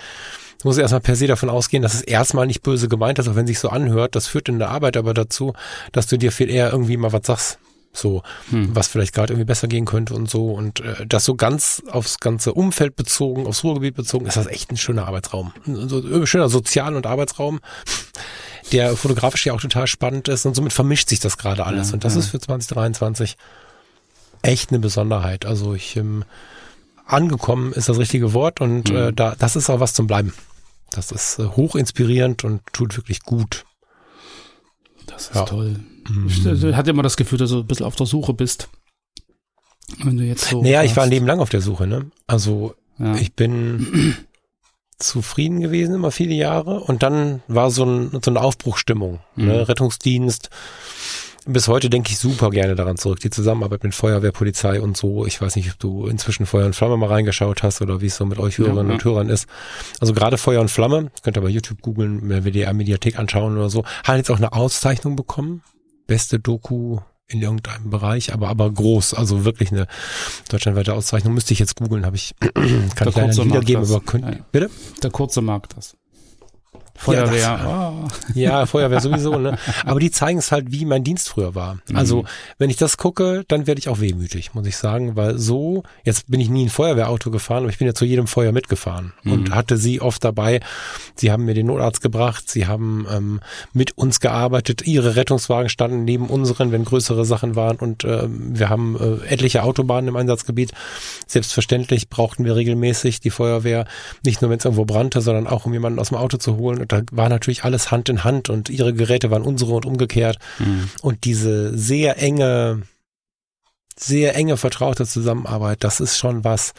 muss 0.64 0.78
erstmal 0.78 1.00
per 1.00 1.16
se 1.16 1.26
davon 1.26 1.50
ausgehen, 1.50 1.82
dass 1.82 1.94
es 1.94 2.02
erstmal 2.02 2.46
nicht 2.46 2.62
böse 2.62 2.88
gemeint 2.88 3.18
ist, 3.18 3.28
auch 3.28 3.36
wenn 3.36 3.46
sich 3.46 3.58
so 3.58 3.68
anhört. 3.68 4.14
Das 4.16 4.26
führt 4.26 4.48
in 4.48 4.58
der 4.58 4.70
Arbeit 4.70 4.96
aber 4.96 5.14
dazu, 5.14 5.52
dass 5.92 6.06
du 6.06 6.16
dir 6.16 6.32
viel 6.32 6.50
eher 6.50 6.72
irgendwie 6.72 6.96
mal 6.96 7.12
was 7.12 7.26
sagst. 7.26 7.58
So, 7.96 8.22
hm. 8.50 8.74
was 8.74 8.88
vielleicht 8.88 9.14
gerade 9.14 9.32
irgendwie 9.32 9.46
besser 9.46 9.68
gehen 9.68 9.84
könnte 9.84 10.14
und 10.14 10.28
so. 10.28 10.50
Und 10.50 10.80
äh, 10.80 11.06
das 11.06 11.24
so 11.24 11.36
ganz 11.36 11.80
aufs 11.88 12.18
ganze 12.18 12.52
Umfeld 12.52 12.96
bezogen, 12.96 13.46
aufs 13.46 13.62
Ruhrgebiet 13.62 13.94
bezogen, 13.94 14.26
ist 14.26 14.36
das 14.36 14.48
echt 14.48 14.72
ein 14.72 14.76
schöner 14.76 15.06
Arbeitsraum. 15.06 15.52
Ein 15.64 15.88
so, 15.88 16.26
schöner 16.26 16.48
Sozial- 16.48 16.96
und 16.96 17.06
Arbeitsraum, 17.06 17.60
der 18.72 18.96
fotografisch 18.96 19.46
ja 19.46 19.52
auch 19.52 19.60
total 19.60 19.86
spannend 19.86 20.28
ist 20.28 20.46
und 20.46 20.54
somit 20.54 20.72
vermischt 20.72 21.08
sich 21.08 21.20
das 21.20 21.38
gerade 21.38 21.66
alles. 21.66 21.88
Ja, 21.88 21.94
und 21.94 22.04
das 22.04 22.14
ja. 22.14 22.20
ist 22.20 22.28
für 22.28 22.40
2023 22.40 23.36
echt 24.42 24.70
eine 24.70 24.78
Besonderheit. 24.78 25.46
Also 25.46 25.74
ich 25.74 25.96
ähm, 25.96 26.24
angekommen 27.06 27.72
ist 27.72 27.88
das 27.88 27.98
richtige 27.98 28.32
Wort 28.32 28.60
und 28.60 28.90
mhm. 28.90 28.96
äh, 28.96 29.12
da 29.12 29.34
das 29.38 29.56
ist 29.56 29.70
auch 29.70 29.80
was 29.80 29.94
zum 29.94 30.06
Bleiben. 30.06 30.32
Das 30.90 31.12
ist 31.12 31.38
äh, 31.38 31.44
hoch 31.44 31.74
inspirierend 31.76 32.44
und 32.44 32.62
tut 32.72 32.96
wirklich 32.96 33.20
gut. 33.20 33.64
Das 35.06 35.28
ist 35.28 35.34
ja. 35.34 35.44
toll. 35.44 35.80
Mhm. 36.08 36.26
Ich 36.28 36.46
äh, 36.46 36.74
hatte 36.74 36.90
immer 36.90 37.02
das 37.02 37.16
Gefühl, 37.16 37.38
dass 37.38 37.50
du 37.50 37.60
ein 37.60 37.66
bisschen 37.66 37.86
auf 37.86 37.96
der 37.96 38.06
Suche 38.06 38.34
bist. 38.34 38.68
Wenn 40.02 40.16
du 40.16 40.24
jetzt 40.24 40.48
so. 40.48 40.62
Naja, 40.62 40.82
ich 40.82 40.96
war 40.96 41.04
ein 41.04 41.10
Leben 41.10 41.26
lang 41.26 41.40
auf 41.40 41.50
der 41.50 41.60
Suche, 41.60 41.86
ne? 41.86 42.10
Also 42.26 42.74
ja. 42.98 43.14
ich 43.16 43.34
bin 43.34 44.16
zufrieden 44.98 45.60
gewesen 45.60 45.94
immer 45.94 46.10
viele 46.10 46.34
Jahre 46.34 46.80
und 46.80 47.02
dann 47.02 47.42
war 47.48 47.70
so, 47.70 47.84
ein, 47.84 48.10
so 48.24 48.30
eine 48.30 48.40
Aufbruchstimmung. 48.40 49.20
Ne? 49.36 49.44
Mhm. 49.44 49.46
Ne? 49.46 49.68
Rettungsdienst, 49.68 50.50
bis 51.46 51.68
heute 51.68 51.90
denke 51.90 52.10
ich 52.10 52.18
super 52.18 52.50
gerne 52.50 52.74
daran 52.74 52.96
zurück. 52.96 53.20
Die 53.20 53.30
Zusammenarbeit 53.30 53.84
mit 53.84 53.94
Feuerwehr, 53.94 54.32
Polizei 54.32 54.80
und 54.80 54.96
so. 54.96 55.26
Ich 55.26 55.40
weiß 55.40 55.56
nicht, 55.56 55.70
ob 55.72 55.78
du 55.78 56.06
inzwischen 56.06 56.46
Feuer 56.46 56.66
und 56.66 56.74
Flamme 56.74 56.96
mal 56.96 57.08
reingeschaut 57.08 57.62
hast 57.62 57.82
oder 57.82 58.00
wie 58.00 58.06
es 58.06 58.16
so 58.16 58.24
mit 58.24 58.38
euch 58.38 58.58
Hörerinnen 58.58 58.88
ja, 58.88 58.94
und 58.94 59.04
Hörern 59.04 59.28
ist. 59.28 59.46
Also 60.00 60.14
gerade 60.14 60.38
Feuer 60.38 60.60
und 60.60 60.70
Flamme, 60.70 61.10
könnt 61.22 61.36
ihr 61.36 61.42
bei 61.42 61.48
YouTube 61.48 61.82
googeln, 61.82 62.28
WDR 62.28 62.72
Mediathek 62.72 63.18
anschauen 63.18 63.56
oder 63.56 63.68
so, 63.68 63.84
hat 64.04 64.16
jetzt 64.16 64.30
auch 64.30 64.38
eine 64.38 64.52
Auszeichnung 64.52 65.16
bekommen. 65.16 65.62
Beste 66.06 66.38
Doku 66.38 67.00
in 67.28 67.40
irgendeinem 67.40 67.90
Bereich, 67.90 68.32
aber 68.32 68.48
aber 68.48 68.70
groß, 68.70 69.14
also 69.14 69.44
wirklich 69.44 69.72
eine 69.72 69.86
deutschlandweite 70.48 70.94
Auszeichnung. 70.94 71.34
Müsste 71.34 71.52
ich 71.52 71.58
jetzt 71.58 71.76
googeln, 71.76 72.04
habe 72.04 72.16
ich 72.16 72.34
kann 72.40 72.52
Der 72.54 73.08
ich 73.08 73.16
leider 73.16 73.26
nicht 73.26 73.44
wiedergeben, 73.44 73.84
aber 73.84 74.00
könnt, 74.00 74.24
ja. 74.24 74.36
bitte? 74.52 74.70
Der 75.02 75.10
kurze 75.10 75.40
Markt 75.40 75.76
das. 75.76 75.96
Feuerwehr. 76.96 77.38
Ja, 77.38 77.90
oh. 77.90 78.08
ja, 78.34 78.66
Feuerwehr 78.66 79.00
sowieso, 79.00 79.38
ne? 79.38 79.58
Aber 79.84 79.98
die 79.98 80.10
zeigen 80.10 80.38
es 80.38 80.52
halt, 80.52 80.70
wie 80.70 80.84
mein 80.84 81.02
Dienst 81.02 81.28
früher 81.28 81.54
war. 81.54 81.78
Mhm. 81.88 81.96
Also, 81.96 82.24
wenn 82.58 82.70
ich 82.70 82.76
das 82.76 82.96
gucke, 82.96 83.44
dann 83.48 83.66
werde 83.66 83.80
ich 83.80 83.88
auch 83.88 84.00
wehmütig, 84.00 84.54
muss 84.54 84.66
ich 84.66 84.76
sagen, 84.76 85.16
weil 85.16 85.38
so, 85.38 85.82
jetzt 86.04 86.30
bin 86.30 86.40
ich 86.40 86.48
nie 86.48 86.66
ein 86.66 86.70
Feuerwehrauto 86.70 87.30
gefahren, 87.30 87.64
aber 87.64 87.70
ich 87.70 87.78
bin 87.78 87.86
ja 87.86 87.94
zu 87.94 88.04
jedem 88.04 88.26
Feuer 88.26 88.52
mitgefahren 88.52 89.12
mhm. 89.24 89.32
und 89.32 89.54
hatte 89.54 89.76
sie 89.76 90.00
oft 90.00 90.22
dabei. 90.24 90.60
Sie 91.16 91.32
haben 91.32 91.44
mir 91.44 91.54
den 91.54 91.66
Notarzt 91.66 92.00
gebracht, 92.00 92.48
sie 92.48 92.66
haben 92.66 93.06
ähm, 93.10 93.40
mit 93.72 93.98
uns 93.98 94.20
gearbeitet, 94.20 94.86
ihre 94.86 95.16
Rettungswagen 95.16 95.68
standen 95.68 96.04
neben 96.04 96.28
unseren, 96.28 96.70
wenn 96.70 96.84
größere 96.84 97.24
Sachen 97.24 97.56
waren 97.56 97.76
und 97.76 98.04
äh, 98.04 98.28
wir 98.28 98.68
haben 98.68 98.96
äh, 98.96 99.26
etliche 99.26 99.64
Autobahnen 99.64 100.08
im 100.08 100.16
Einsatzgebiet. 100.16 100.72
Selbstverständlich 101.26 102.08
brauchten 102.08 102.44
wir 102.44 102.54
regelmäßig 102.54 103.20
die 103.20 103.30
Feuerwehr, 103.30 103.86
nicht 104.24 104.42
nur 104.42 104.50
wenn 104.50 104.58
es 104.58 104.64
irgendwo 104.64 104.84
brannte, 104.84 105.20
sondern 105.20 105.48
auch 105.48 105.66
um 105.66 105.72
jemanden 105.72 105.98
aus 105.98 106.08
dem 106.10 106.18
Auto 106.18 106.36
zu 106.36 106.56
holen 106.56 106.83
und 106.84 106.92
da 106.92 107.02
war 107.12 107.28
natürlich 107.28 107.64
alles 107.64 107.90
Hand 107.90 108.08
in 108.08 108.24
Hand 108.24 108.50
und 108.50 108.68
ihre 108.68 108.94
Geräte 108.94 109.30
waren 109.30 109.42
unsere 109.42 109.72
und 109.72 109.86
umgekehrt. 109.86 110.38
Mhm. 110.58 110.90
Und 111.02 111.24
diese 111.24 111.76
sehr 111.76 112.18
enge, 112.22 112.82
sehr 113.96 114.34
enge 114.36 114.56
vertraute 114.56 115.06
Zusammenarbeit, 115.06 115.82
das 115.82 116.00
ist 116.00 116.18
schon 116.18 116.44
was, 116.44 116.74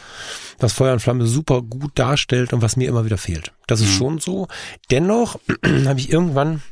was 0.58 0.72
Feuer 0.72 0.92
und 0.92 1.00
Flamme 1.00 1.26
super 1.26 1.62
gut 1.62 1.92
darstellt 1.98 2.52
und 2.52 2.62
was 2.62 2.76
mir 2.76 2.88
immer 2.88 3.04
wieder 3.04 3.18
fehlt. 3.18 3.52
Das 3.66 3.80
ist 3.80 3.94
mhm. 3.94 3.98
schon 3.98 4.18
so. 4.18 4.48
Dennoch 4.90 5.38
habe 5.86 6.00
ich 6.00 6.10
irgendwann 6.10 6.62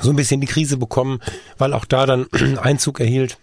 so 0.00 0.10
ein 0.10 0.16
bisschen 0.16 0.40
die 0.40 0.46
Krise 0.46 0.76
bekommen, 0.78 1.20
weil 1.58 1.72
auch 1.74 1.84
da 1.84 2.06
dann 2.06 2.26
Einzug 2.62 3.00
erhielt 3.00 3.38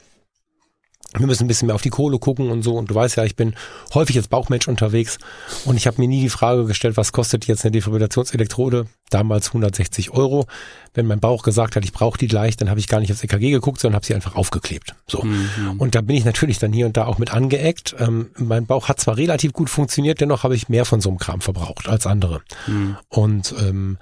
wir 1.17 1.25
müssen 1.25 1.45
ein 1.45 1.47
bisschen 1.47 1.65
mehr 1.65 1.75
auf 1.75 1.81
die 1.81 1.89
Kohle 1.89 2.19
gucken 2.19 2.51
und 2.51 2.61
so. 2.61 2.75
Und 2.75 2.91
du 2.91 2.95
weißt 2.95 3.17
ja, 3.17 3.23
ich 3.23 3.35
bin 3.35 3.55
häufig 3.95 4.15
als 4.17 4.27
Bauchmensch 4.27 4.67
unterwegs 4.67 5.17
und 5.65 5.75
ich 5.75 5.87
habe 5.87 5.99
mir 5.99 6.07
nie 6.07 6.21
die 6.21 6.29
Frage 6.29 6.65
gestellt, 6.65 6.97
was 6.97 7.11
kostet 7.11 7.47
jetzt 7.47 7.65
eine 7.65 7.71
Defibrillationselektrode? 7.71 8.85
Damals 9.09 9.47
160 9.47 10.11
Euro. 10.11 10.45
Wenn 10.93 11.07
mein 11.07 11.19
Bauch 11.19 11.41
gesagt 11.41 11.75
hat, 11.75 11.83
ich 11.83 11.93
brauche 11.93 12.19
die 12.19 12.27
gleich, 12.27 12.57
dann 12.57 12.69
habe 12.69 12.79
ich 12.79 12.87
gar 12.87 12.99
nicht 12.99 13.11
aufs 13.11 13.23
EKG 13.23 13.49
geguckt, 13.49 13.79
sondern 13.79 13.95
habe 13.95 14.05
sie 14.05 14.13
einfach 14.13 14.35
aufgeklebt. 14.35 14.93
So. 15.07 15.23
Mhm. 15.23 15.79
Und 15.79 15.95
da 15.95 16.01
bin 16.01 16.15
ich 16.15 16.25
natürlich 16.25 16.59
dann 16.59 16.73
hier 16.73 16.85
und 16.85 16.95
da 16.95 17.05
auch 17.05 17.17
mit 17.17 17.33
angeeckt. 17.33 17.95
Ähm, 17.97 18.29
mein 18.37 18.67
Bauch 18.67 18.87
hat 18.87 18.99
zwar 18.99 19.17
relativ 19.17 19.53
gut 19.53 19.71
funktioniert, 19.71 20.21
dennoch 20.21 20.43
habe 20.43 20.55
ich 20.55 20.69
mehr 20.69 20.85
von 20.85 21.01
so 21.01 21.09
einem 21.09 21.17
Kram 21.17 21.41
verbraucht 21.41 21.89
als 21.89 22.05
andere. 22.05 22.41
Mhm. 22.67 22.97
Und 23.09 23.55
ähm, 23.59 23.97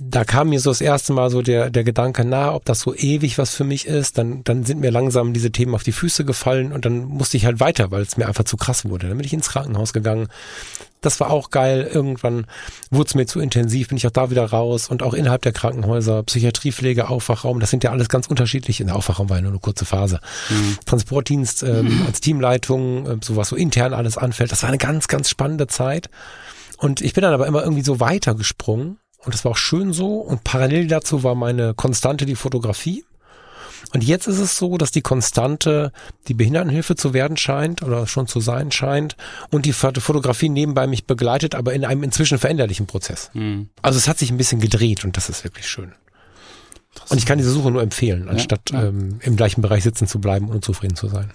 da 0.00 0.24
kam 0.24 0.48
mir 0.48 0.58
so 0.58 0.70
das 0.70 0.80
erste 0.80 1.12
Mal 1.12 1.30
so 1.30 1.40
der, 1.40 1.70
der 1.70 1.84
Gedanke 1.84 2.24
na, 2.24 2.52
ob 2.52 2.64
das 2.64 2.80
so 2.80 2.94
ewig 2.94 3.38
was 3.38 3.54
für 3.54 3.62
mich 3.62 3.86
ist. 3.86 4.18
Dann, 4.18 4.42
dann 4.42 4.64
sind 4.64 4.80
mir 4.80 4.90
langsam 4.90 5.32
diese 5.32 5.52
Themen 5.52 5.74
auf 5.74 5.84
die 5.84 5.92
Füße 5.92 6.24
gefallen 6.24 6.72
und 6.72 6.84
dann 6.84 7.04
musste 7.04 7.36
ich 7.36 7.46
halt 7.46 7.60
weiter, 7.60 7.92
weil 7.92 8.02
es 8.02 8.16
mir 8.16 8.26
einfach 8.26 8.44
zu 8.44 8.56
krass 8.56 8.84
wurde. 8.84 9.06
Dann 9.08 9.16
bin 9.16 9.26
ich 9.26 9.32
ins 9.32 9.48
Krankenhaus 9.48 9.92
gegangen. 9.92 10.26
Das 11.00 11.20
war 11.20 11.30
auch 11.30 11.50
geil. 11.50 11.88
Irgendwann 11.90 12.46
wurde 12.90 13.08
es 13.08 13.14
mir 13.14 13.26
zu 13.26 13.38
intensiv, 13.38 13.88
bin 13.88 13.96
ich 13.96 14.06
auch 14.06 14.10
da 14.10 14.30
wieder 14.30 14.44
raus 14.44 14.88
und 14.88 15.02
auch 15.02 15.14
innerhalb 15.14 15.42
der 15.42 15.52
Krankenhäuser, 15.52 16.24
Psychiatriepflege, 16.24 17.08
Aufwachraum, 17.08 17.60
das 17.60 17.70
sind 17.70 17.84
ja 17.84 17.92
alles 17.92 18.08
ganz 18.08 18.26
unterschiedlich. 18.26 18.80
In 18.80 18.88
der 18.88 18.96
Aufwachraum 18.96 19.30
war 19.30 19.36
ja 19.36 19.42
nur 19.42 19.52
eine 19.52 19.60
kurze 19.60 19.84
Phase. 19.84 20.20
Mhm. 20.50 20.78
Transportdienst 20.86 21.62
ähm, 21.62 22.00
mhm. 22.00 22.06
als 22.06 22.20
Teamleitung, 22.20 23.06
äh, 23.06 23.16
so 23.22 23.36
was 23.36 23.48
so 23.48 23.56
intern 23.56 23.94
alles 23.94 24.18
anfällt. 24.18 24.50
Das 24.50 24.62
war 24.64 24.68
eine 24.68 24.78
ganz, 24.78 25.06
ganz 25.06 25.30
spannende 25.30 25.68
Zeit. 25.68 26.10
Und 26.76 27.00
ich 27.00 27.14
bin 27.14 27.22
dann 27.22 27.34
aber 27.34 27.46
immer 27.46 27.62
irgendwie 27.62 27.84
so 27.84 28.00
weitergesprungen 28.00 28.99
und 29.24 29.34
das 29.34 29.44
war 29.44 29.52
auch 29.52 29.56
schön 29.56 29.92
so. 29.92 30.16
Und 30.16 30.44
parallel 30.44 30.86
dazu 30.86 31.22
war 31.22 31.34
meine 31.34 31.74
Konstante 31.74 32.26
die 32.26 32.36
Fotografie. 32.36 33.04
Und 33.92 34.04
jetzt 34.04 34.26
ist 34.26 34.38
es 34.38 34.56
so, 34.56 34.78
dass 34.78 34.92
die 34.92 35.00
Konstante 35.00 35.92
die 36.28 36.34
Behindertenhilfe 36.34 36.96
zu 36.96 37.12
werden 37.12 37.36
scheint 37.36 37.82
oder 37.82 38.06
schon 38.06 38.26
zu 38.26 38.40
sein 38.40 38.70
scheint 38.70 39.16
und 39.50 39.66
die 39.66 39.72
Fotografie 39.72 40.48
nebenbei 40.48 40.86
mich 40.86 41.06
begleitet, 41.06 41.54
aber 41.54 41.72
in 41.72 41.84
einem 41.84 42.02
inzwischen 42.02 42.38
veränderlichen 42.38 42.86
Prozess. 42.86 43.30
Mhm. 43.34 43.68
Also 43.82 43.98
es 43.98 44.06
hat 44.06 44.18
sich 44.18 44.30
ein 44.30 44.36
bisschen 44.36 44.60
gedreht 44.60 45.04
und 45.04 45.16
das 45.16 45.28
ist 45.28 45.44
wirklich 45.44 45.66
schön. 45.66 45.92
Und 47.08 47.18
ich 47.18 47.26
kann 47.26 47.38
diese 47.38 47.50
Suche 47.50 47.70
nur 47.70 47.82
empfehlen, 47.82 48.28
anstatt 48.28 48.70
ja, 48.70 48.82
ja. 48.82 48.88
Ähm, 48.88 49.18
im 49.22 49.36
gleichen 49.36 49.62
Bereich 49.62 49.82
sitzen 49.82 50.06
zu 50.06 50.20
bleiben 50.20 50.48
und 50.48 50.56
unzufrieden 50.56 50.96
zu 50.96 51.08
sein. 51.08 51.32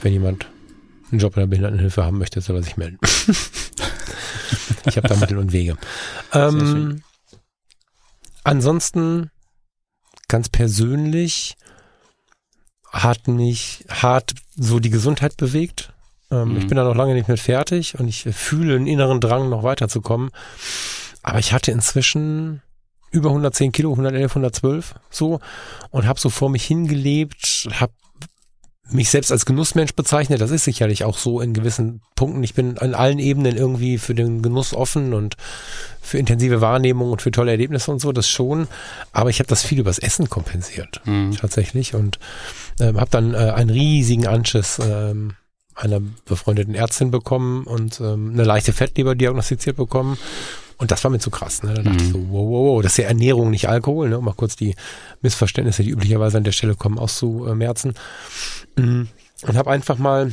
Wenn 0.00 0.12
jemand 0.12 0.48
einen 1.10 1.20
Job 1.20 1.36
in 1.36 1.40
der 1.40 1.46
Behindertenhilfe 1.46 2.04
haben 2.04 2.18
möchte, 2.18 2.40
soll 2.40 2.56
er 2.56 2.62
sich 2.62 2.76
melden. 2.76 2.98
ich 4.86 4.96
habe 4.96 5.08
da 5.08 5.16
Mittel 5.16 5.38
und 5.38 5.52
Wege. 5.52 5.76
Ähm, 6.32 7.02
ansonsten 8.44 9.30
ganz 10.28 10.48
persönlich 10.48 11.56
hat 12.90 13.28
mich 13.28 13.84
hart 13.88 14.34
so 14.54 14.78
die 14.78 14.90
Gesundheit 14.90 15.36
bewegt. 15.36 15.92
Ähm, 16.30 16.50
mhm. 16.50 16.56
Ich 16.58 16.66
bin 16.66 16.76
da 16.76 16.84
noch 16.84 16.94
lange 16.94 17.14
nicht 17.14 17.28
mit 17.28 17.40
fertig 17.40 17.98
und 17.98 18.08
ich 18.08 18.22
fühle 18.22 18.76
einen 18.76 18.86
inneren 18.86 19.20
Drang, 19.20 19.48
noch 19.48 19.62
weiterzukommen. 19.62 20.30
Aber 21.22 21.38
ich 21.38 21.52
hatte 21.52 21.70
inzwischen 21.70 22.62
über 23.10 23.28
110 23.28 23.72
Kilo, 23.72 23.90
111, 23.90 24.30
112 24.32 24.94
so 25.10 25.40
und 25.90 26.06
habe 26.06 26.18
so 26.18 26.30
vor 26.30 26.50
mich 26.50 26.64
hingelebt, 26.64 27.68
habe 27.72 27.92
mich 28.92 29.10
selbst 29.10 29.32
als 29.32 29.46
Genussmensch 29.46 29.94
bezeichne, 29.94 30.38
das 30.38 30.50
ist 30.50 30.64
sicherlich 30.64 31.04
auch 31.04 31.18
so 31.18 31.40
in 31.40 31.52
gewissen 31.52 32.00
Punkten. 32.14 32.42
Ich 32.42 32.54
bin 32.54 32.78
an 32.78 32.94
allen 32.94 33.18
Ebenen 33.18 33.56
irgendwie 33.56 33.98
für 33.98 34.14
den 34.14 34.42
Genuss 34.42 34.74
offen 34.74 35.14
und 35.14 35.36
für 36.00 36.18
intensive 36.18 36.60
Wahrnehmung 36.60 37.10
und 37.10 37.22
für 37.22 37.30
tolle 37.30 37.52
Erlebnisse 37.52 37.90
und 37.90 38.00
so, 38.00 38.12
das 38.12 38.28
schon. 38.28 38.68
Aber 39.12 39.30
ich 39.30 39.38
habe 39.38 39.48
das 39.48 39.62
viel 39.62 39.80
übers 39.80 39.98
Essen 39.98 40.28
kompensiert, 40.28 41.00
mhm. 41.04 41.36
tatsächlich. 41.36 41.94
Und 41.94 42.18
ähm, 42.80 42.98
habe 42.98 43.10
dann 43.10 43.34
äh, 43.34 43.36
einen 43.36 43.70
riesigen 43.70 44.26
Anschiss 44.26 44.78
ähm, 44.82 45.34
einer 45.74 46.00
befreundeten 46.26 46.74
Ärztin 46.74 47.10
bekommen 47.10 47.64
und 47.64 48.00
ähm, 48.00 48.32
eine 48.34 48.44
leichte 48.44 48.72
Fettleber 48.72 49.14
diagnostiziert 49.14 49.76
bekommen 49.76 50.18
und 50.78 50.90
das 50.90 51.02
war 51.04 51.10
mir 51.10 51.18
zu 51.18 51.30
krass. 51.30 51.62
Ne? 51.62 51.74
Da 51.74 51.82
dachte 51.82 52.02
mhm. 52.02 52.06
ich 52.06 52.12
so, 52.12 52.18
wow, 52.30 52.50
wow, 52.50 52.66
wow, 52.66 52.82
das 52.82 52.92
ist 52.92 52.98
ja 52.98 53.04
Ernährung, 53.06 53.50
nicht 53.50 53.68
Alkohol. 53.68 54.08
Ne? 54.08 54.18
Um 54.18 54.24
mal 54.24 54.34
kurz 54.34 54.56
die 54.56 54.74
Missverständnisse, 55.20 55.82
die 55.82 55.90
üblicherweise 55.90 56.38
an 56.38 56.44
der 56.44 56.52
Stelle 56.52 56.74
kommen, 56.74 56.98
auszumerzen. 56.98 57.94
Mhm. 58.76 59.08
Und 59.42 59.56
habe 59.56 59.70
einfach 59.70 59.98
mal 59.98 60.32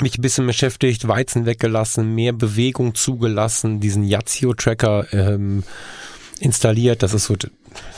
mich 0.00 0.16
ein 0.16 0.22
bisschen 0.22 0.46
beschäftigt, 0.46 1.06
Weizen 1.06 1.44
weggelassen, 1.44 2.14
mehr 2.14 2.32
Bewegung 2.32 2.94
zugelassen, 2.94 3.80
diesen 3.80 4.04
Yazio-Tracker 4.04 5.12
ähm, 5.12 5.64
installiert. 6.42 7.02
Das 7.02 7.14
ist 7.14 7.24
so 7.24 7.36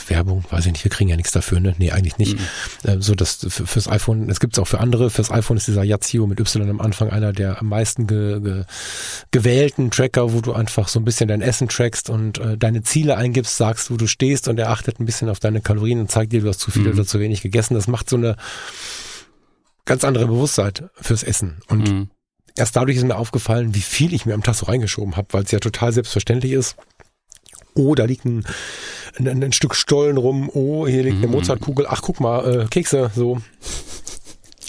Werbung, 0.07 0.45
weiß 0.51 0.66
ich 0.66 0.72
nicht, 0.72 0.84
wir 0.84 0.90
kriegen 0.90 1.09
ja 1.09 1.16
nichts 1.16 1.32
dafür, 1.32 1.61
ne? 1.61 1.74
Nee, 1.78 1.90
eigentlich 1.90 2.18
nicht. 2.18 2.38
Mhm. 2.38 2.90
Äh, 2.90 2.97
so 3.01 3.14
das 3.14 3.47
für, 3.49 3.66
fürs 3.66 3.88
iPhone, 3.88 4.28
es 4.28 4.38
gibt 4.38 4.53
es 4.53 4.59
auch 4.59 4.68
für 4.68 4.80
andere. 4.80 5.11
Fürs 5.11 5.30
iPhone 5.30 5.57
ist 5.57 5.66
dieser 5.66 5.82
Yazio 5.82 6.26
mit 6.26 6.38
Y 6.40 6.68
am 6.68 6.80
Anfang 6.80 7.11
einer 7.11 7.32
der 7.32 7.61
am 7.61 7.68
meisten 7.68 8.07
ge, 8.07 8.40
ge, 8.40 8.64
gewählten 9.30 9.90
Tracker, 9.90 10.32
wo 10.32 10.40
du 10.40 10.53
einfach 10.53 10.88
so 10.88 11.01
ein 11.01 11.05
bisschen 11.05 11.28
dein 11.28 11.40
Essen 11.40 11.68
trackst 11.68 12.11
und 12.11 12.38
äh, 12.38 12.59
deine 12.59 12.82
Ziele 12.82 13.16
eingibst, 13.16 13.57
sagst, 13.57 13.90
wo 13.90 13.97
du 13.97 14.07
stehst 14.07 14.47
und 14.49 14.59
er 14.59 14.70
achtet 14.70 15.01
ein 15.01 15.07
bisschen 15.07 15.28
auf 15.28 15.40
deine 15.40 15.61
Kalorien 15.61 16.01
und 16.01 16.11
zeigt 16.11 16.32
dir, 16.32 16.42
du 16.42 16.49
hast 16.49 16.61
zu 16.61 16.70
viel 16.70 16.82
mhm. 16.82 16.92
oder 16.92 17.07
zu 17.07 17.18
wenig 17.18 17.40
gegessen. 17.40 17.74
Das 17.74 17.88
macht 17.88 18.11
so 18.11 18.16
eine 18.16 18.36
ganz 19.86 20.05
andere 20.05 20.26
Bewusstsein 20.26 20.72
fürs 21.01 21.22
Essen. 21.22 21.62
Und 21.68 21.90
mhm. 21.90 22.11
erst 22.57 22.76
dadurch 22.76 22.99
ist 22.99 23.05
mir 23.05 23.16
aufgefallen, 23.16 23.74
wie 23.74 23.80
viel 23.80 24.12
ich 24.12 24.26
mir 24.26 24.34
am 24.34 24.42
Tag 24.42 24.55
so 24.55 24.66
reingeschoben 24.66 25.16
habe, 25.16 25.28
weil 25.32 25.45
es 25.45 25.51
ja 25.51 25.59
total 25.59 25.92
selbstverständlich 25.92 26.53
ist 26.53 26.76
oh, 27.74 27.94
da 27.94 28.04
liegt 28.04 28.24
ein, 28.24 28.44
ein, 29.18 29.42
ein 29.42 29.52
Stück 29.52 29.74
Stollen 29.74 30.16
rum, 30.16 30.50
oh, 30.52 30.86
hier 30.86 31.02
liegt 31.02 31.18
eine 31.18 31.26
mhm. 31.26 31.34
Mozartkugel, 31.34 31.86
ach 31.88 32.02
guck 32.02 32.20
mal, 32.20 32.62
äh, 32.62 32.66
Kekse, 32.66 33.10
so. 33.14 33.40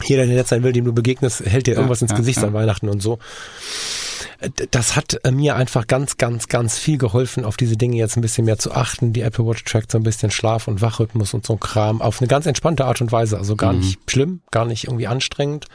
Jeder, 0.03 0.25
der 0.25 0.35
jetzt 0.35 0.49
sein 0.49 0.63
will, 0.63 0.73
dem 0.73 0.85
du 0.85 0.93
begegnest, 0.93 1.45
hält 1.45 1.67
dir 1.67 1.75
irgendwas 1.75 2.01
ja, 2.01 2.05
ins 2.05 2.11
ja, 2.11 2.17
Gesicht 2.17 2.41
ja. 2.41 2.47
an 2.47 2.53
Weihnachten 2.53 2.89
und 2.89 3.01
so. 3.01 3.19
Das 4.71 4.95
hat 4.95 5.19
äh, 5.23 5.31
mir 5.31 5.55
einfach 5.55 5.87
ganz, 5.87 6.17
ganz, 6.17 6.47
ganz 6.49 6.77
viel 6.77 6.97
geholfen, 6.97 7.45
auf 7.45 7.55
diese 7.55 7.77
Dinge 7.77 7.95
jetzt 7.95 8.17
ein 8.17 8.21
bisschen 8.21 8.45
mehr 8.45 8.57
zu 8.57 8.73
achten. 8.73 9.13
Die 9.13 9.21
Apple 9.21 9.45
Watch 9.45 9.63
trackt 9.63 9.91
so 9.91 9.97
ein 9.97 10.03
bisschen 10.03 10.31
Schlaf- 10.31 10.67
und 10.67 10.81
Wachrhythmus 10.81 11.33
und 11.33 11.45
so 11.45 11.53
ein 11.53 11.59
Kram 11.59 12.01
auf 12.01 12.21
eine 12.21 12.27
ganz 12.27 12.45
entspannte 12.45 12.85
Art 12.85 12.99
und 13.01 13.11
Weise. 13.11 13.37
Also 13.37 13.55
gar 13.55 13.71
mhm. 13.71 13.79
nicht 13.79 13.99
schlimm, 14.11 14.41
gar 14.51 14.65
nicht 14.65 14.85
irgendwie 14.85 15.07
anstrengend. 15.07 15.67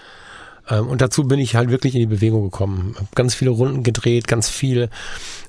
Ähm, 0.71 0.87
und 0.89 1.01
dazu 1.01 1.25
bin 1.25 1.39
ich 1.41 1.57
halt 1.57 1.71
wirklich 1.71 1.95
in 1.95 2.01
die 2.01 2.07
Bewegung 2.07 2.45
gekommen. 2.45 2.95
Hab 2.99 3.15
ganz 3.15 3.35
viele 3.35 3.51
Runden 3.51 3.83
gedreht, 3.83 4.29
ganz 4.29 4.49
viel 4.49 4.89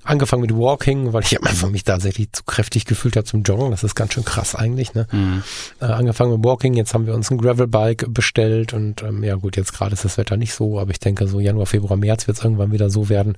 angefangen 0.03 0.41
mit 0.41 0.55
Walking, 0.55 1.13
weil 1.13 1.24
ich 1.24 1.41
Anfang 1.41 1.72
mich 1.72 1.84
tatsächlich 1.84 2.32
zu 2.32 2.43
kräftig 2.43 2.86
gefühlt 2.86 3.15
habe 3.15 3.26
zum 3.26 3.43
Joggen. 3.43 3.72
Das 3.72 3.84
ist 3.84 3.95
ganz 3.95 4.13
schön 4.13 4.26
krass 4.26 4.55
eigentlich. 4.55 4.93
Ne? 4.93 5.07
Mhm. 5.11 5.43
Äh, 5.80 5.86
angefangen 5.86 6.34
mit 6.34 6.43
Walking, 6.43 6.74
jetzt 6.74 6.93
haben 6.93 7.05
wir 7.05 7.13
uns 7.13 7.30
ein 7.30 7.38
Gravelbike 7.38 8.11
bestellt 8.13 8.74
und 8.74 9.03
ähm, 9.03 9.24
ja 9.24 9.36
gut, 9.36 9.57
jetzt 9.57 9.74
gerade 9.74 9.93
ist 9.93 10.05
das 10.05 10.17
Wetter 10.17 10.38
nicht 10.38 10.53
so, 10.53 10.80
aber 10.80 10.91
ich 10.91 10.99
denke 10.99 11.28
so 11.28 11.39
Januar, 11.39 11.67
Februar, 11.67 11.97
März 11.97 12.28
wird 12.28 12.38
es 12.38 12.43
irgendwann 12.43 12.72
wieder 12.72 12.89
so 12.89 13.09
werden, 13.09 13.38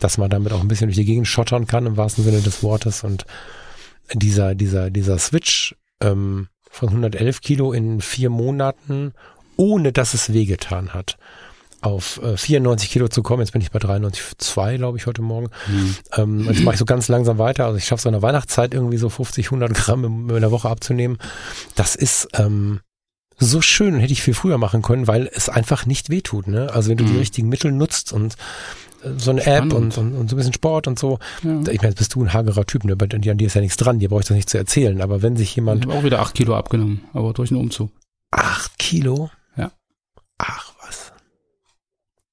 dass 0.00 0.18
man 0.18 0.30
damit 0.30 0.52
auch 0.52 0.60
ein 0.60 0.68
bisschen 0.68 0.88
durch 0.88 0.96
die 0.96 1.04
Gegend 1.04 1.28
schottern 1.28 1.66
kann 1.66 1.86
im 1.86 1.96
wahrsten 1.96 2.24
Sinne 2.24 2.40
des 2.40 2.62
Wortes 2.62 3.04
und 3.04 3.26
dieser 4.14 4.54
dieser 4.54 4.90
dieser 4.90 5.18
Switch 5.18 5.74
ähm, 6.00 6.48
von 6.70 6.88
111 6.88 7.40
Kilo 7.40 7.72
in 7.72 8.00
vier 8.00 8.30
Monaten 8.30 9.12
ohne 9.62 9.92
dass 9.92 10.12
es 10.12 10.32
wehgetan 10.32 10.92
hat, 10.92 11.18
auf 11.82 12.20
äh, 12.20 12.36
94 12.36 12.90
Kilo 12.90 13.06
zu 13.06 13.22
kommen. 13.22 13.42
Jetzt 13.42 13.52
bin 13.52 13.62
ich 13.62 13.70
bei 13.70 13.78
93,2, 13.78 14.76
glaube 14.76 14.98
ich, 14.98 15.06
heute 15.06 15.22
Morgen. 15.22 15.50
Mhm. 15.68 15.96
Ähm, 16.16 16.44
jetzt 16.46 16.64
mache 16.64 16.74
ich 16.74 16.78
so 16.80 16.84
ganz 16.84 17.06
langsam 17.06 17.38
weiter. 17.38 17.66
Also 17.66 17.78
ich 17.78 17.84
schaffe 17.84 18.02
so 18.02 18.08
in 18.08 18.14
der 18.14 18.22
Weihnachtszeit 18.22 18.74
irgendwie 18.74 18.96
so 18.96 19.08
50, 19.08 19.46
100 19.46 19.72
Gramm 19.72 20.04
in, 20.04 20.30
in 20.30 20.40
der 20.40 20.50
Woche 20.50 20.68
abzunehmen. 20.68 21.18
Das 21.76 21.94
ist 21.94 22.26
ähm, 22.34 22.80
so 23.38 23.60
schön, 23.60 24.00
hätte 24.00 24.12
ich 24.12 24.22
viel 24.22 24.34
früher 24.34 24.58
machen 24.58 24.82
können, 24.82 25.06
weil 25.06 25.30
es 25.32 25.48
einfach 25.48 25.86
nicht 25.86 26.10
wehtut. 26.10 26.48
Ne? 26.48 26.68
Also 26.72 26.90
wenn 26.90 26.96
du 26.96 27.04
mhm. 27.04 27.12
die 27.12 27.18
richtigen 27.18 27.48
Mittel 27.48 27.70
nutzt 27.70 28.12
und 28.12 28.34
äh, 29.04 29.10
so 29.16 29.30
eine 29.30 29.46
App 29.46 29.72
und, 29.72 29.96
und, 29.96 30.16
und, 30.16 30.28
so 30.28 30.34
ein 30.34 30.38
bisschen 30.38 30.54
Sport 30.54 30.88
und 30.88 30.98
so. 30.98 31.20
Ja. 31.44 31.60
Ich 31.70 31.82
meine, 31.82 31.90
jetzt 31.90 31.98
bist 31.98 32.16
du 32.16 32.24
ein 32.24 32.32
hagerer 32.32 32.66
Typ, 32.66 32.82
ne? 32.82 32.96
An 33.00 33.38
dir 33.38 33.46
ist 33.46 33.54
ja 33.54 33.60
nichts 33.60 33.76
dran, 33.76 34.00
dir 34.00 34.08
brauche 34.08 34.22
ich 34.22 34.26
das 34.26 34.34
nicht 34.34 34.50
zu 34.50 34.58
erzählen. 34.58 35.00
Aber 35.00 35.22
wenn 35.22 35.36
sich 35.36 35.54
jemand. 35.54 35.84
Ich 35.84 35.88
habe 35.88 36.00
auch 36.00 36.04
wieder 36.04 36.18
acht 36.18 36.34
Kilo 36.34 36.56
abgenommen, 36.56 37.04
aber 37.12 37.32
durch 37.32 37.52
einen 37.52 37.60
Umzug. 37.60 37.92
Acht 38.32 38.76
Kilo? 38.78 39.30
Ach 40.42 40.72
was. 40.84 41.12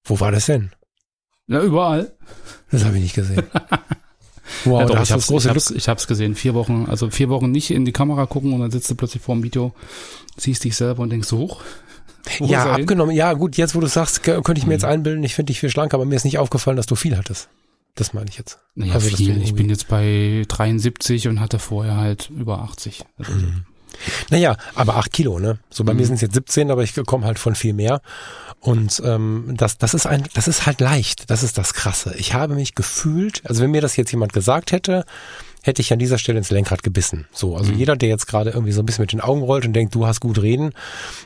Wo 0.10 0.20
war 0.20 0.32
das 0.32 0.47
denn? 0.47 0.72
Ja, 1.47 1.62
überall. 1.62 2.12
Das 2.72 2.84
habe 2.84 2.97
ich 2.97 3.03
nicht 3.03 3.16
gesehen. 3.16 3.43
Wow, 4.66 4.82
ja, 4.82 4.86
doch, 4.88 5.03
ich, 5.03 5.12
hab's, 5.12 5.30
ich, 5.30 5.47
hab's, 5.47 5.72
ich 5.72 5.88
hab's 5.88 6.07
gesehen. 6.07 6.34
Vier 6.34 6.55
Wochen, 6.55 6.88
also 6.89 7.12
vier 7.12 7.30
Wochen 7.30 7.51
nicht 7.51 7.70
in 7.70 7.86
die 7.86 7.91
Kamera 7.91 8.26
gucken 8.26 8.51
und 8.51 8.60
dann 8.60 8.72
sitzt 8.72 8.89
du 8.89 8.95
plötzlich 8.95 9.22
vor 9.22 9.36
dem 9.36 9.43
Video, 9.43 9.74
siehst 10.38 10.64
dich 10.64 10.76
selber 10.76 11.03
und 11.03 11.12
denkst 11.12 11.28
so 11.28 11.38
hoch. 11.38 11.62
Ja, 12.39 12.74
abgenommen. 12.74 13.16
Ja, 13.16 13.34
gut, 13.34 13.57
jetzt 13.57 13.76
wo 13.76 13.80
du 13.80 13.88
sagst, 13.88 14.24
könnte 14.24 14.55
ich 14.57 14.66
mir 14.66 14.74
jetzt 14.74 14.84
mhm. 14.84 14.89
einbilden, 14.89 15.24
ich 15.24 15.36
finde 15.36 15.51
dich 15.51 15.60
viel 15.60 15.70
schlanker, 15.70 15.95
aber 15.95 16.05
mir 16.05 16.16
ist 16.16 16.26
nicht 16.26 16.39
aufgefallen, 16.39 16.78
dass 16.78 16.88
du 16.88 16.95
viel 16.95 17.16
hattest. 17.16 17.47
Das 17.95 18.14
meine 18.14 18.30
ich 18.30 18.38
jetzt. 18.38 18.60
Naja, 18.76 18.95
also, 18.95 19.16
viel. 19.16 19.41
Ich 19.41 19.53
bin 19.53 19.70
jetzt 19.70 19.88
bei 19.88 20.45
73 20.47 21.28
und 21.28 21.39
hatte 21.39 21.60
vorher 21.60 21.97
halt 21.97 22.30
über 22.30 22.60
80. 22.60 23.05
Also 23.18 23.32
mhm. 23.34 23.66
Naja, 24.29 24.55
aber 24.75 24.95
acht 24.95 25.11
Kilo, 25.11 25.39
ne? 25.39 25.57
So 25.69 25.83
bei 25.83 25.93
mhm. 25.93 25.99
mir 25.99 26.05
sind 26.05 26.15
es 26.15 26.21
jetzt 26.21 26.33
17, 26.33 26.71
aber 26.71 26.83
ich 26.83 26.93
komme 27.05 27.25
halt 27.25 27.39
von 27.39 27.55
viel 27.55 27.73
mehr. 27.73 28.01
Und 28.61 29.01
ähm, 29.05 29.53
das, 29.55 29.77
das 29.77 29.93
ist 29.93 30.05
ein, 30.05 30.25
das 30.33 30.47
ist 30.47 30.65
halt 30.65 30.81
leicht. 30.81 31.29
Das 31.29 31.43
ist 31.43 31.57
das 31.57 31.73
Krasse. 31.73 32.13
Ich 32.17 32.33
habe 32.33 32.55
mich 32.55 32.75
gefühlt, 32.75 33.41
also 33.45 33.63
wenn 33.63 33.71
mir 33.71 33.81
das 33.81 33.95
jetzt 33.95 34.11
jemand 34.11 34.33
gesagt 34.33 34.71
hätte, 34.71 35.05
hätte 35.64 35.82
ich 35.82 35.91
an 35.91 35.99
dieser 35.99 36.18
Stelle 36.18 36.38
ins 36.38 36.51
Lenkrad 36.51 36.84
gebissen. 36.84 37.28
So, 37.32 37.55
also 37.55 37.72
mhm. 37.72 37.78
jeder, 37.78 37.95
der 37.95 38.10
jetzt 38.10 38.28
gerade 38.28 38.51
irgendwie 38.51 38.72
so 38.72 38.82
ein 38.82 38.86
bisschen 38.86 39.03
mit 39.03 39.12
den 39.12 39.22
Augen 39.22 39.41
rollt 39.41 39.66
und 39.66 39.74
denkt, 39.74 39.93
du 39.95 40.07
hast 40.07 40.20
gut 40.20 40.41
reden, 40.41 40.72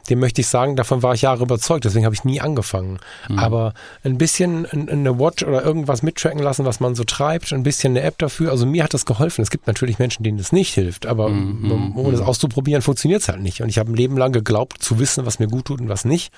dem 0.09 0.19
möchte 0.19 0.41
ich 0.41 0.47
sagen, 0.47 0.75
davon 0.75 1.03
war 1.03 1.13
ich 1.13 1.21
Jahre 1.21 1.43
überzeugt, 1.43 1.85
deswegen 1.85 2.05
habe 2.05 2.15
ich 2.15 2.23
nie 2.23 2.41
angefangen. 2.41 2.99
Mhm. 3.29 3.39
Aber 3.39 3.73
ein 4.03 4.17
bisschen 4.17 4.65
eine 4.65 5.19
Watch 5.19 5.43
oder 5.43 5.63
irgendwas 5.63 6.01
mittracken 6.01 6.39
lassen, 6.39 6.65
was 6.65 6.79
man 6.79 6.95
so 6.95 7.03
treibt, 7.03 7.53
ein 7.53 7.63
bisschen 7.63 7.93
eine 7.93 8.01
App 8.01 8.17
dafür. 8.17 8.51
Also 8.51 8.65
mir 8.65 8.83
hat 8.83 8.93
das 8.93 9.05
geholfen. 9.05 9.41
Es 9.41 9.51
gibt 9.51 9.67
natürlich 9.67 9.99
Menschen, 9.99 10.23
denen 10.23 10.37
das 10.37 10.51
nicht 10.51 10.73
hilft, 10.73 11.05
aber 11.05 11.29
mhm. 11.29 11.93
ohne 11.95 12.11
das 12.11 12.21
mhm. 12.21 12.27
auszuprobieren, 12.27 12.81
funktioniert 12.81 13.21
es 13.21 13.29
halt 13.29 13.41
nicht. 13.41 13.61
Und 13.61 13.69
ich 13.69 13.77
habe 13.77 13.91
ein 13.91 13.95
Leben 13.95 14.17
lang 14.17 14.31
geglaubt, 14.31 14.81
zu 14.81 14.99
wissen, 14.99 15.25
was 15.25 15.39
mir 15.39 15.47
gut 15.47 15.65
tut 15.65 15.81
und 15.81 15.89
was 15.89 16.05
nicht. 16.05 16.31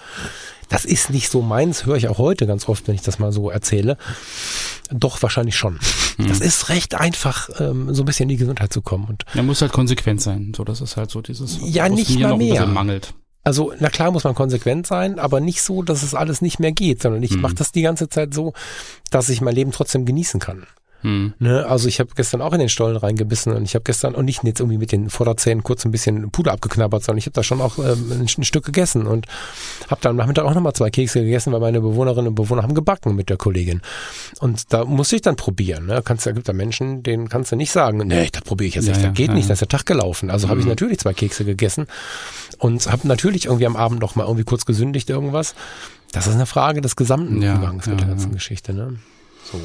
Das 0.69 0.85
ist 0.85 1.09
nicht 1.09 1.29
so 1.29 1.41
meins, 1.41 1.85
höre 1.85 1.95
ich 1.95 2.07
auch 2.07 2.17
heute 2.17 2.47
ganz 2.47 2.67
oft, 2.67 2.87
wenn 2.87 2.95
ich 2.95 3.01
das 3.01 3.19
mal 3.19 3.31
so 3.31 3.49
erzähle. 3.49 3.97
Doch, 4.91 5.21
wahrscheinlich 5.21 5.55
schon. 5.55 5.79
Mhm. 6.17 6.27
Das 6.27 6.39
ist 6.39 6.69
recht 6.69 6.95
einfach, 6.95 7.49
ähm, 7.59 7.93
so 7.93 8.03
ein 8.03 8.05
bisschen 8.05 8.23
in 8.23 8.29
die 8.29 8.37
Gesundheit 8.37 8.73
zu 8.73 8.81
kommen. 8.81 9.05
Und 9.05 9.25
ja, 9.33 9.43
muss 9.43 9.61
halt 9.61 9.71
konsequent 9.71 10.21
sein. 10.21 10.53
So, 10.55 10.63
das 10.63 10.81
ist 10.81 10.97
halt 10.97 11.11
so 11.11 11.21
dieses, 11.21 11.57
ja, 11.61 11.89
nicht 11.89 12.19
mal 12.19 12.37
mehr. 12.37 12.65
mangelt. 12.65 13.13
Also, 13.43 13.73
na 13.79 13.89
klar 13.89 14.09
muss 14.09 14.23
man 14.23 14.33
konsequent 14.33 14.87
sein, 14.87 15.19
aber 15.19 15.39
nicht 15.39 15.61
so, 15.61 15.83
dass 15.83 16.01
es 16.01 16.15
alles 16.15 16.41
nicht 16.41 16.59
mehr 16.59 16.71
geht, 16.71 17.03
sondern 17.03 17.21
ich 17.21 17.31
mhm. 17.31 17.41
mache 17.41 17.53
das 17.53 17.71
die 17.71 17.83
ganze 17.83 18.09
Zeit 18.09 18.33
so, 18.33 18.53
dass 19.11 19.29
ich 19.29 19.39
mein 19.41 19.53
Leben 19.53 19.71
trotzdem 19.71 20.05
genießen 20.05 20.39
kann. 20.39 20.65
Hm. 21.01 21.33
Ne, 21.39 21.65
also 21.67 21.87
ich 21.87 21.99
habe 21.99 22.09
gestern 22.15 22.41
auch 22.41 22.53
in 22.53 22.59
den 22.59 22.69
Stollen 22.69 22.97
reingebissen 22.97 23.53
und 23.53 23.63
ich 23.63 23.75
habe 23.75 23.83
gestern 23.83 24.15
und 24.15 24.25
nicht 24.25 24.43
jetzt 24.43 24.59
irgendwie 24.59 24.77
mit 24.77 24.91
den 24.91 25.09
Vorderzähnen 25.09 25.63
kurz 25.63 25.85
ein 25.85 25.91
bisschen 25.91 26.31
Puder 26.31 26.51
abgeknabbert, 26.53 27.03
sondern 27.03 27.19
ich 27.19 27.25
habe 27.25 27.33
da 27.33 27.43
schon 27.43 27.61
auch 27.61 27.77
ähm, 27.77 28.11
ein, 28.11 28.21
ein, 28.21 28.43
Stück 28.43 28.65
gegessen 28.65 29.05
und 29.05 29.27
habe 29.89 30.01
dann 30.01 30.11
am 30.11 30.15
Nachmittag 30.15 30.45
auch 30.45 30.53
nochmal 30.53 30.73
zwei 30.73 30.89
Kekse 30.89 31.21
gegessen, 31.21 31.53
weil 31.53 31.59
meine 31.59 31.81
Bewohnerinnen 31.81 32.29
und 32.29 32.35
Bewohner 32.35 32.63
haben 32.63 32.73
gebacken 32.73 33.15
mit 33.15 33.29
der 33.29 33.37
Kollegin. 33.37 33.81
Und 34.39 34.73
da 34.73 34.85
musste 34.85 35.17
ich 35.17 35.21
dann 35.21 35.35
probieren. 35.35 35.85
Ne? 35.85 36.01
Kannst, 36.03 36.25
da 36.25 36.31
gibt 36.31 36.47
da 36.49 36.53
Menschen, 36.53 37.03
denen 37.03 37.29
kannst 37.29 37.51
du 37.51 37.55
nicht 37.55 37.71
sagen, 37.71 37.97
nee, 37.97 38.29
das 38.31 38.41
probiere 38.41 38.69
ich 38.69 38.75
jetzt 38.75 38.87
ja, 38.87 38.93
nicht, 38.93 39.05
das 39.05 39.13
geht 39.13 39.27
ja, 39.29 39.33
nicht, 39.35 39.49
das 39.49 39.61
ist 39.61 39.71
der 39.71 39.77
Tag 39.77 39.85
gelaufen. 39.85 40.29
Also 40.29 40.47
mhm. 40.47 40.51
habe 40.51 40.59
ich 40.61 40.65
natürlich 40.65 40.99
zwei 40.99 41.13
Kekse 41.13 41.45
gegessen 41.45 41.87
und 42.57 42.91
habe 42.91 43.07
natürlich 43.07 43.45
irgendwie 43.45 43.67
am 43.67 43.75
Abend 43.75 44.01
noch 44.01 44.15
mal 44.15 44.23
irgendwie 44.23 44.43
kurz 44.45 44.65
gesündigt 44.65 45.09
irgendwas. 45.09 45.55
Das 46.13 46.27
ist 46.27 46.35
eine 46.35 46.45
Frage 46.45 46.81
des 46.81 46.95
gesamten 46.95 47.43
Umgangs 47.43 47.87
mit 47.87 47.99
der 47.99 48.07
ganzen 48.07 48.31
Geschichte. 48.31 48.73
Ne? 48.73 48.97
So. 49.51 49.59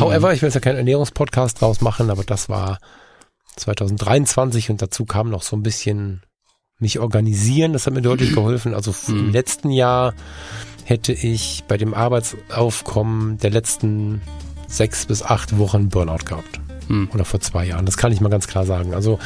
However, 0.00 0.32
ich 0.32 0.42
will 0.42 0.48
jetzt 0.48 0.54
ja 0.54 0.60
keinen 0.60 0.78
Ernährungspodcast 0.78 1.60
draus 1.60 1.80
machen, 1.80 2.10
aber 2.10 2.24
das 2.24 2.48
war 2.48 2.78
2023 3.56 4.70
und 4.70 4.82
dazu 4.82 5.04
kam 5.04 5.30
noch 5.30 5.42
so 5.42 5.56
ein 5.56 5.62
bisschen 5.62 6.22
mich 6.78 6.98
organisieren. 6.98 7.72
Das 7.72 7.86
hat 7.86 7.94
mir 7.94 8.02
deutlich 8.02 8.32
geholfen. 8.34 8.74
Also 8.74 8.94
im 9.08 9.26
mhm. 9.26 9.32
letzten 9.32 9.70
Jahr 9.70 10.14
hätte 10.84 11.12
ich 11.12 11.64
bei 11.68 11.76
dem 11.76 11.94
Arbeitsaufkommen 11.94 13.38
der 13.38 13.50
letzten 13.50 14.20
sechs 14.66 15.06
bis 15.06 15.22
acht 15.22 15.58
Wochen 15.58 15.88
Burnout 15.88 16.24
gehabt. 16.24 16.60
Hm. 16.88 17.08
Oder 17.14 17.24
vor 17.24 17.40
zwei 17.40 17.64
Jahren. 17.64 17.86
Das 17.86 17.96
kann 17.96 18.10
ich 18.10 18.20
mal 18.20 18.28
ganz 18.28 18.48
klar 18.48 18.66
sagen. 18.66 18.92
Also 18.92 19.18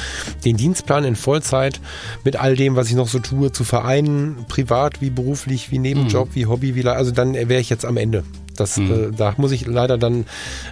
den 0.45 0.57
Dienstplan 0.57 1.05
in 1.05 1.17
Vollzeit 1.17 1.81
mit 2.25 2.37
all 2.37 2.55
dem, 2.55 2.77
was 2.77 2.89
ich 2.89 2.95
noch 2.95 3.09
so 3.09 3.19
tue, 3.19 3.51
zu 3.53 3.65
vereinen, 3.65 4.45
privat 4.49 5.01
wie 5.01 5.11
beruflich, 5.11 5.71
wie 5.71 5.79
Nebenjob, 5.79 6.29
hm. 6.29 6.35
wie 6.35 6.47
Hobby, 6.47 6.75
wie 6.75 6.87
also 6.87 7.13
dann 7.13 7.35
wäre 7.35 7.61
ich 7.61 7.71
jetzt 7.71 7.87
am 7.87 7.97
Ende. 7.97 8.25
Das, 8.57 8.77
mhm. 8.77 8.93
äh, 8.93 9.11
da 9.17 9.35
muss 9.37 9.53
ich 9.53 9.67
leider 9.67 9.99
dann 9.99 10.27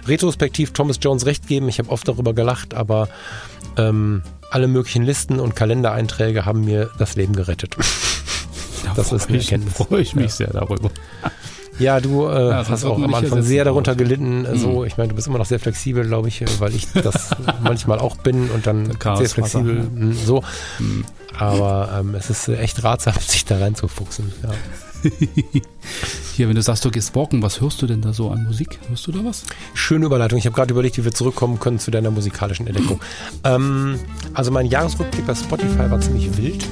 retrospektiv 0.07 0.71
Thomas 0.71 0.99
Jones 1.01 1.25
recht 1.25 1.47
geben. 1.47 1.69
Ich 1.69 1.79
habe 1.79 1.89
oft 1.89 2.07
darüber 2.07 2.33
gelacht, 2.33 2.73
aber 2.73 3.07
ähm, 3.77 4.21
alle 4.49 4.67
möglichen 4.67 5.03
Listen 5.03 5.39
und 5.39 5.55
Kalendereinträge 5.55 6.45
haben 6.45 6.65
mir 6.65 6.89
das 6.97 7.15
Leben 7.15 7.35
gerettet. 7.35 7.75
Da 8.83 8.93
das 8.95 9.11
ist 9.11 9.29
eine 9.29 9.39
Erkenntnis. 9.39 9.73
freue 9.75 10.01
ich 10.01 10.15
mich 10.15 10.25
ja. 10.25 10.47
sehr 10.47 10.53
darüber. 10.53 10.91
Ja, 11.77 11.99
du 11.99 12.25
äh, 12.27 12.49
ja, 12.49 12.67
hast 12.67 12.85
auch 12.85 13.01
am 13.01 13.13
Anfang 13.13 13.41
sehr 13.41 13.65
darunter 13.65 13.95
gelitten. 13.95 14.43
Mhm. 14.43 14.57
So, 14.57 14.85
ich 14.85 14.97
meine, 14.97 15.09
du 15.09 15.15
bist 15.15 15.27
immer 15.27 15.37
noch 15.37 15.45
sehr 15.45 15.59
flexibel, 15.59 16.05
glaube 16.05 16.29
ich, 16.29 16.43
weil 16.59 16.73
ich 16.73 16.87
das 16.93 17.31
manchmal 17.61 17.99
auch 17.99 18.17
bin 18.17 18.49
und 18.49 18.65
dann 18.65 18.97
sehr 19.17 19.29
flexibel. 19.29 19.77
Ja. 19.77 20.13
So. 20.25 20.43
Mhm. 20.79 21.05
Aber 21.37 21.89
ähm, 21.99 22.15
es 22.15 22.29
ist 22.29 22.47
echt 22.47 22.83
ratsam, 22.83 23.15
sich 23.19 23.43
da 23.45 23.57
reinzufuchsen. 23.57 24.31
Ja. 24.43 24.51
Hier, 26.35 26.49
wenn 26.49 26.55
du 26.57 26.61
sagst, 26.61 26.83
du 26.83 26.91
gehst 26.91 27.15
walken, 27.15 27.41
was 27.41 27.61
hörst 27.61 27.81
du 27.81 27.87
denn 27.87 28.01
da 28.01 28.11
so 28.11 28.29
an 28.29 28.43
Musik? 28.43 28.77
Hörst 28.89 29.07
du 29.07 29.13
da 29.13 29.23
was? 29.23 29.43
Schöne 29.73 30.07
Überleitung. 30.07 30.37
Ich 30.37 30.45
habe 30.45 30.53
gerade 30.53 30.73
überlegt, 30.73 30.97
wie 30.97 31.05
wir 31.05 31.13
zurückkommen 31.13 31.61
können 31.61 31.79
zu 31.79 31.91
deiner 31.91 32.11
musikalischen 32.11 32.67
Entdeckung. 32.67 32.99
ähm, 33.45 33.97
also 34.33 34.51
mein 34.51 34.65
Jahresrückblick 34.65 35.25
bei 35.25 35.33
Spotify 35.33 35.89
war 35.89 36.01
ziemlich 36.01 36.35
wild. 36.35 36.67